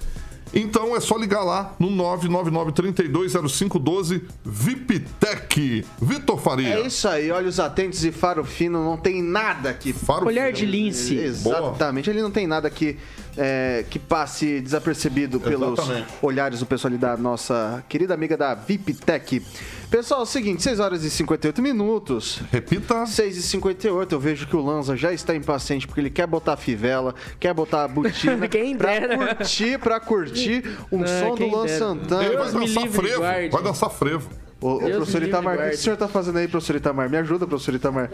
Então 0.54 0.96
é 0.96 1.00
só 1.00 1.18
ligar 1.18 1.44
lá 1.44 1.74
no 1.80 1.89
999-320512 1.89 4.22
VIPTEC. 4.44 5.86
Vitor 6.02 6.38
Faria. 6.39 6.76
É 6.76 6.88
isso 6.88 7.08
aí, 7.08 7.32
olhos 7.32 7.58
atentos 7.60 8.04
e 8.04 8.12
faro 8.12 8.44
fino, 8.44 8.84
não 8.84 8.98
tem 8.98 9.22
nada 9.22 9.74
que. 9.74 9.94
Faro 9.94 10.28
Olhar 10.28 10.48
fino. 10.48 10.58
de 10.58 10.66
lince. 10.66 11.18
Exatamente, 11.18 12.10
ele 12.10 12.22
não 12.22 12.32
tem 12.32 12.48
nada 12.48 12.70
que, 12.70 12.98
é, 13.38 13.86
que 13.90 13.98
passe 14.00 14.60
desapercebido 14.62 15.40
pelos 15.40 15.80
Exatamente. 15.80 16.08
olhares 16.22 16.60
do 16.60 16.66
pessoal 16.66 16.90
ali 16.92 16.98
da 16.98 17.16
nossa 17.18 17.84
querida 17.88 18.14
amiga 18.14 18.36
da 18.38 18.54
VIPTEC. 18.54 19.42
Pessoal, 19.90 20.22
é 20.22 20.24
o 20.24 20.26
seguinte, 20.26 20.64
6 20.64 20.80
horas 20.80 21.04
e 21.04 21.10
58 21.10 21.62
minutos. 21.62 22.42
Repita. 22.52 23.06
6 23.06 23.38
e 23.38 23.42
58 23.42 24.16
eu 24.16 24.20
vejo 24.20 24.48
que 24.48 24.56
o 24.56 24.62
Lanza 24.62 24.96
já 24.96 25.12
está 25.12 25.36
impaciente 25.36 25.86
porque 25.86 26.00
ele 26.00 26.10
quer 26.10 26.26
botar 26.28 26.54
a 26.54 26.58
fivela, 26.58 27.14
quer 27.40 27.54
botar 27.54 27.84
a 27.84 27.88
botina 27.90 28.48
Quem 28.50 28.78
pra 28.78 29.00
dera. 29.00 29.36
curtir, 29.36 29.78
pra 29.80 30.00
curtir 30.00 30.64
um 30.92 31.04
Ah, 31.04 31.08
som 31.08 31.36
do 31.36 31.66
dera. 31.66 31.78
Santana. 31.80 32.24
Ele 32.24 32.38
vai 32.38 32.52
dançar 32.52 32.88
frevo. 32.88 33.22
Vai 33.22 33.64
dançar 33.64 33.90
frevo. 33.90 34.30
Ô, 34.62 34.78
professor 34.80 35.24
Itamar, 35.24 35.55
o 35.57 35.62
que 35.64 35.70
que 35.70 35.76
o 35.76 35.78
senhor 35.80 35.97
tá 35.97 36.07
fazendo 36.07 36.38
aí, 36.38 36.47
professor 36.47 36.76
Itamar? 36.76 37.09
Me 37.09 37.18
ajuda, 37.18 37.47
professor 37.47 37.74
Itamar. 37.74 38.09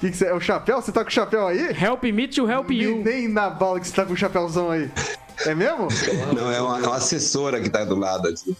Que 0.00 0.10
que 0.10 0.16
você- 0.16 0.26
é 0.26 0.34
o 0.34 0.40
chapéu? 0.40 0.82
Você 0.82 0.90
tá 0.90 1.02
com 1.04 1.08
o 1.10 1.12
chapéu 1.12 1.46
aí? 1.46 1.68
Help 1.80 2.02
me 2.04 2.26
to 2.26 2.50
help 2.50 2.70
you. 2.70 3.00
Nem 3.04 3.28
na 3.28 3.48
bala 3.48 3.78
que 3.78 3.86
você 3.86 3.94
tá 3.94 4.04
com 4.04 4.12
o 4.12 4.16
chapéuzão 4.16 4.70
aí. 4.72 4.90
É 5.46 5.54
mesmo? 5.54 5.86
Não, 6.36 6.50
é 6.50 6.60
uma, 6.60 6.78
é 6.78 6.82
uma 6.82 6.96
assessora 6.96 7.60
que 7.60 7.68
está 7.68 7.84
do 7.84 7.94
lado. 7.96 8.28
Assim. 8.28 8.56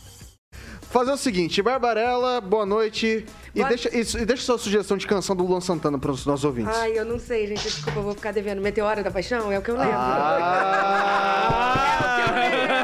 Fazer 0.91 1.11
o 1.11 1.16
seguinte, 1.16 1.61
Barbarella, 1.61 2.41
boa 2.41 2.64
noite. 2.64 3.26
E 3.53 3.59
Boa- 3.59 3.68
deixa, 3.68 3.97
isso, 3.99 4.16
e 4.16 4.24
deixa 4.24 4.45
sua 4.45 4.57
sugestão 4.59 4.97
de 4.97 5.05
canção 5.09 5.35
do 5.35 5.45
Luan 5.45 5.61
Santana 5.61 5.99
para 5.99 6.12
os 6.12 6.24
nossos 6.24 6.45
ouvintes. 6.45 6.76
Ai, 6.76 6.97
eu 6.97 7.05
não 7.05 7.18
sei, 7.18 7.49
gente. 7.49 7.62
Desculpa, 7.64 7.99
eu 7.99 8.03
vou 8.05 8.14
ficar 8.14 8.30
devendo. 8.32 8.62
Meteora 8.62 9.03
da 9.03 9.11
Paixão 9.11 9.51
é 9.51 9.59
o 9.59 9.62
que 9.62 9.70
eu 9.72 9.76
lembro. 9.76 9.93
Ah! 9.93 11.80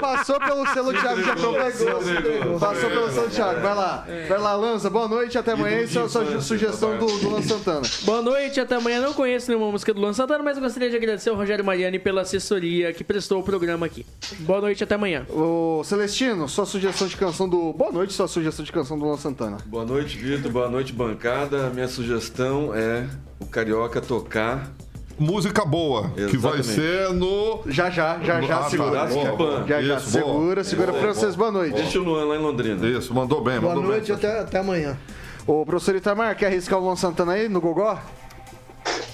passou 0.00 0.38
pelo 0.38 0.66
selo 0.68 0.92
Thiago, 0.92 1.22
já 1.22 1.34
pegou. 1.34 2.58
Passou 2.58 2.90
pelo 2.90 3.10
selo 3.10 3.28
Thiago, 3.28 3.60
vai 3.60 3.74
lá. 3.74 4.06
Vai 4.28 4.38
lá, 4.38 4.54
Lanza, 4.54 4.90
boa 4.90 5.08
noite, 5.08 5.36
até 5.38 5.52
amanhã. 5.52 5.80
E 5.82 5.88
sua, 5.88 6.08
sua 6.08 6.40
sugestão 6.40 6.98
do, 6.98 7.06
do 7.06 7.28
Luan 7.28 7.42
Santana. 7.42 7.82
Boa 8.02 8.22
noite, 8.22 8.60
até 8.60 8.76
amanhã. 8.76 9.00
Não 9.00 9.12
conheço 9.12 9.50
nenhuma 9.50 9.70
música 9.70 9.92
do 9.92 10.00
Luan 10.00 10.12
Santana, 10.12 10.42
mas 10.42 10.56
eu 10.56 10.62
gostaria 10.62 10.90
de 10.90 10.96
agradecer 10.96 11.30
ao 11.30 11.36
Rogério 11.36 11.64
Mariani 11.64 11.98
pela 11.98 12.22
assessoria 12.22 12.92
que 12.92 13.04
prestou 13.04 13.40
o 13.40 13.42
programa 13.42 13.86
aqui. 13.86 14.04
Boa 14.40 14.60
noite, 14.60 14.82
até 14.84 14.94
amanhã. 14.94 15.26
Ô, 15.30 15.82
Celestino, 15.84 16.48
sua 16.48 16.66
sugestão 16.66 17.06
de 17.06 17.16
canção 17.16 17.48
do. 17.48 17.72
Boa 17.72 17.92
noite, 17.92 18.12
sua 18.12 18.28
sugestão 18.28 18.64
de 18.64 18.72
canção 18.72 18.98
do 18.98 19.04
Luan 19.04 19.16
Santana. 19.16 19.58
Boa 19.66 19.84
noite, 19.84 20.16
Vitor. 20.16 20.50
Boa 20.50 20.68
noite, 20.68 20.92
bancada. 20.92 21.70
Minha 21.70 21.88
sugestão 21.88 22.74
é 22.74 23.06
o 23.40 23.46
Carioca 23.46 24.00
tocar 24.00 24.70
música 25.18 25.64
boa, 25.64 26.10
que 26.10 26.36
vai 26.36 26.58
Exatamente. 26.58 26.66
ser 26.66 27.12
no. 27.14 27.62
Já, 27.66 27.90
já, 27.90 28.18
já, 28.20 28.40
já, 28.40 28.56
Ah, 28.56 28.58
tá. 28.60 28.70
segura. 28.70 29.04
Boa, 29.06 29.36
boa. 29.36 29.64
Já, 29.66 29.82
já, 29.82 29.96
Isso, 29.96 30.10
segura, 30.10 30.32
boa. 30.54 30.64
segura. 30.64 30.92
Boa, 30.92 31.02
Francês, 31.02 31.34
boa 31.36 31.50
noite. 31.50 31.74
Deixa 31.74 31.98
o 31.98 32.02
Luan 32.04 32.24
lá 32.26 32.36
em 32.36 32.40
Londrina. 32.40 32.86
Isso, 32.86 33.14
mandou 33.14 33.42
bem, 33.42 33.60
Boa 33.60 33.74
mandou 33.74 33.90
noite, 33.90 34.06
bem. 34.08 34.16
até, 34.16 34.40
até 34.40 34.58
amanhã. 34.58 34.98
Ô, 35.46 35.64
professor 35.64 35.94
Itamar, 35.94 36.36
quer 36.36 36.46
arriscar 36.46 36.78
o 36.78 36.82
Luan 36.82 36.96
Santana 36.96 37.32
aí 37.32 37.48
no 37.48 37.60
Gogó? 37.60 37.98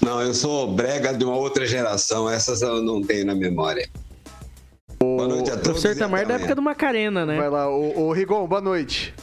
Não, 0.01 0.21
eu 0.21 0.33
sou 0.33 0.71
brega 0.73 1.13
de 1.13 1.23
uma 1.23 1.35
outra 1.35 1.65
geração, 1.65 2.29
essas 2.29 2.61
eu 2.61 2.81
não 2.81 3.01
tenho 3.01 3.25
na 3.25 3.35
memória. 3.35 3.87
Boa 4.99 5.27
noite 5.27 5.49
a 5.49 5.53
O 5.53 5.57
todos. 5.57 5.63
professor 5.81 5.91
e 5.91 5.95
Tamar 5.95 6.19
até 6.21 6.27
da 6.29 6.35
época 6.35 6.55
do 6.55 6.61
Macarena, 6.61 7.25
né? 7.25 7.37
Vai 7.37 7.49
lá, 7.49 7.69
ô, 7.69 8.07
ô 8.07 8.11
Rigon, 8.13 8.45
boa 8.47 8.61
noite. 8.61 9.13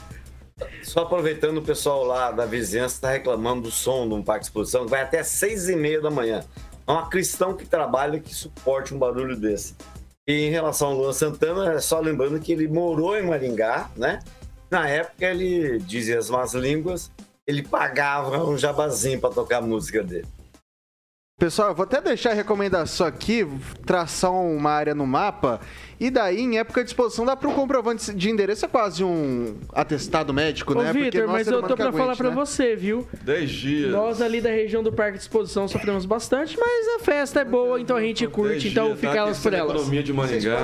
Só 0.82 1.00
aproveitando, 1.02 1.58
o 1.58 1.62
pessoal 1.62 2.04
lá 2.04 2.32
da 2.32 2.44
vizinhança 2.44 2.96
está 2.96 3.10
reclamando 3.10 3.62
do 3.62 3.70
som 3.70 4.08
de 4.08 4.14
um 4.14 4.22
parque 4.22 4.40
de 4.40 4.46
exposição, 4.46 4.84
que 4.84 4.90
vai 4.90 5.02
até 5.02 5.22
seis 5.22 5.68
e 5.68 5.76
meia 5.76 6.00
da 6.00 6.10
manhã. 6.10 6.42
É 6.88 6.92
uma 6.92 7.10
cristão 7.10 7.54
que 7.54 7.66
trabalha 7.66 8.18
que 8.18 8.34
suporte 8.34 8.94
um 8.94 8.98
barulho 8.98 9.36
desse. 9.36 9.74
E 10.26 10.46
em 10.46 10.50
relação 10.50 10.88
ao 10.88 10.94
Luan 10.94 11.12
Santana, 11.12 11.74
é 11.74 11.80
só 11.80 12.00
lembrando 12.00 12.40
que 12.40 12.50
ele 12.50 12.66
morou 12.66 13.14
em 13.14 13.26
Maringá, 13.26 13.90
né? 13.94 14.20
Na 14.70 14.88
época, 14.88 15.26
ele 15.26 15.78
dizia 15.80 16.18
as 16.18 16.30
más 16.30 16.54
línguas, 16.54 17.10
ele 17.46 17.62
pagava 17.62 18.42
um 18.42 18.56
jabazinho 18.56 19.20
para 19.20 19.34
tocar 19.34 19.58
a 19.58 19.60
música 19.60 20.02
dele. 20.02 20.26
Pessoal, 21.38 21.68
eu 21.68 21.74
vou 21.76 21.84
até 21.84 22.00
deixar 22.00 22.30
a 22.30 22.34
recomendação 22.34 23.06
aqui, 23.06 23.46
traçar 23.86 24.32
uma 24.32 24.72
área 24.72 24.92
no 24.92 25.06
mapa, 25.06 25.60
e 26.00 26.10
daí, 26.10 26.40
em 26.40 26.58
época 26.58 26.82
de 26.82 26.90
exposição, 26.90 27.24
dá 27.24 27.36
para 27.36 27.48
um 27.48 27.54
comprovante 27.54 28.12
de 28.12 28.28
endereço, 28.28 28.64
é 28.64 28.68
quase 28.68 29.04
um 29.04 29.54
atestado 29.72 30.34
médico, 30.34 30.76
Ô, 30.76 30.82
né? 30.82 30.92
Vitor, 30.92 31.22
é 31.22 31.26
mas 31.28 31.46
eu 31.46 31.60
tô 31.62 31.76
que 31.76 31.82
pra 31.82 31.92
falar 31.92 32.16
né? 32.20 32.30
você, 32.30 32.74
viu? 32.74 33.06
Dez 33.22 33.50
dias. 33.50 33.92
Nós 33.92 34.20
ali 34.20 34.40
da 34.40 34.50
região 34.50 34.82
do 34.82 34.92
Parque 34.92 35.12
de 35.18 35.22
Exposição 35.22 35.68
sofremos 35.68 36.04
bastante, 36.06 36.58
mas 36.58 37.00
a 37.00 37.04
festa 37.04 37.40
é 37.40 37.44
boa, 37.44 37.80
então 37.80 37.96
a 37.96 38.00
gente 38.00 38.26
curte, 38.26 38.66
então 38.66 38.96
fica 38.96 39.12
tá 39.12 39.18
elas 39.18 39.38
por 39.38 39.54
elas. 39.54 39.76
economia 39.76 40.02
de 40.02 40.12
Maringá. 40.12 40.56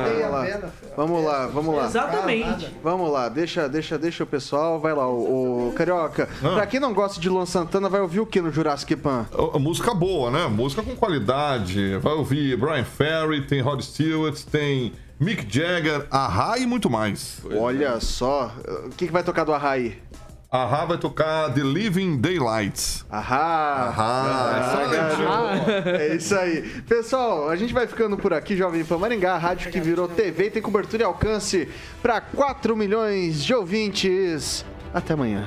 Vamos 0.96 1.24
lá, 1.24 1.46
vamos 1.46 1.76
lá. 1.76 1.84
Exatamente. 1.86 2.68
Vamos 2.82 3.12
lá, 3.12 3.28
deixa, 3.28 3.68
deixa, 3.68 3.96
deixa 3.96 4.24
o 4.24 4.26
pessoal, 4.26 4.80
vai 4.80 4.92
lá, 4.92 5.08
o, 5.08 5.68
o 5.68 5.72
Carioca. 5.72 6.28
Ah. 6.42 6.54
Pra 6.54 6.66
quem 6.66 6.80
não 6.80 6.92
gosta 6.92 7.20
de 7.20 7.28
Luan 7.28 7.46
Santana, 7.46 7.88
vai 7.88 8.00
ouvir 8.00 8.18
o 8.18 8.26
que 8.26 8.40
no 8.40 8.50
Jurassic 8.50 8.96
Pan? 8.96 9.26
A- 9.32 9.56
a 9.56 9.58
Música 9.60 9.94
boa, 9.94 10.30
né? 10.32 10.46
Música 10.64 10.82
com 10.82 10.96
qualidade. 10.96 11.98
Vai 11.98 12.14
ouvir 12.14 12.56
Brian 12.56 12.84
Ferry, 12.84 13.42
tem 13.42 13.60
Rod 13.60 13.82
Stewart, 13.82 14.34
tem 14.44 14.94
Mick 15.20 15.46
Jagger, 15.46 16.06
Ahá 16.10 16.56
e 16.58 16.64
muito 16.64 16.88
mais. 16.88 17.42
Olha 17.54 18.00
só, 18.00 18.50
o 18.86 18.88
que, 18.88 19.04
que 19.04 19.12
vai 19.12 19.22
tocar 19.22 19.44
do 19.44 19.52
Arrai? 19.52 19.98
Ahá 20.50 20.86
vai 20.86 20.96
tocar 20.96 21.52
The 21.52 21.60
Living 21.60 22.18
Daylights. 22.18 23.04
Ahá! 23.10 23.88
Ahá, 23.88 24.52
É 26.00 26.16
isso 26.16 26.34
aí. 26.34 26.62
Pessoal, 26.88 27.50
a 27.50 27.56
gente 27.56 27.74
vai 27.74 27.86
ficando 27.86 28.16
por 28.16 28.32
aqui, 28.32 28.56
Jovem 28.56 28.86
Pan 28.86 28.96
Maringá, 28.96 29.34
a 29.34 29.38
rádio 29.38 29.70
que 29.70 29.80
virou 29.80 30.08
TV, 30.08 30.48
tem 30.48 30.62
cobertura 30.62 31.02
e 31.02 31.04
alcance 31.04 31.68
para 32.00 32.22
4 32.22 32.74
milhões 32.74 33.44
de 33.44 33.52
ouvintes. 33.52 34.64
Até 34.94 35.12
amanhã. 35.12 35.46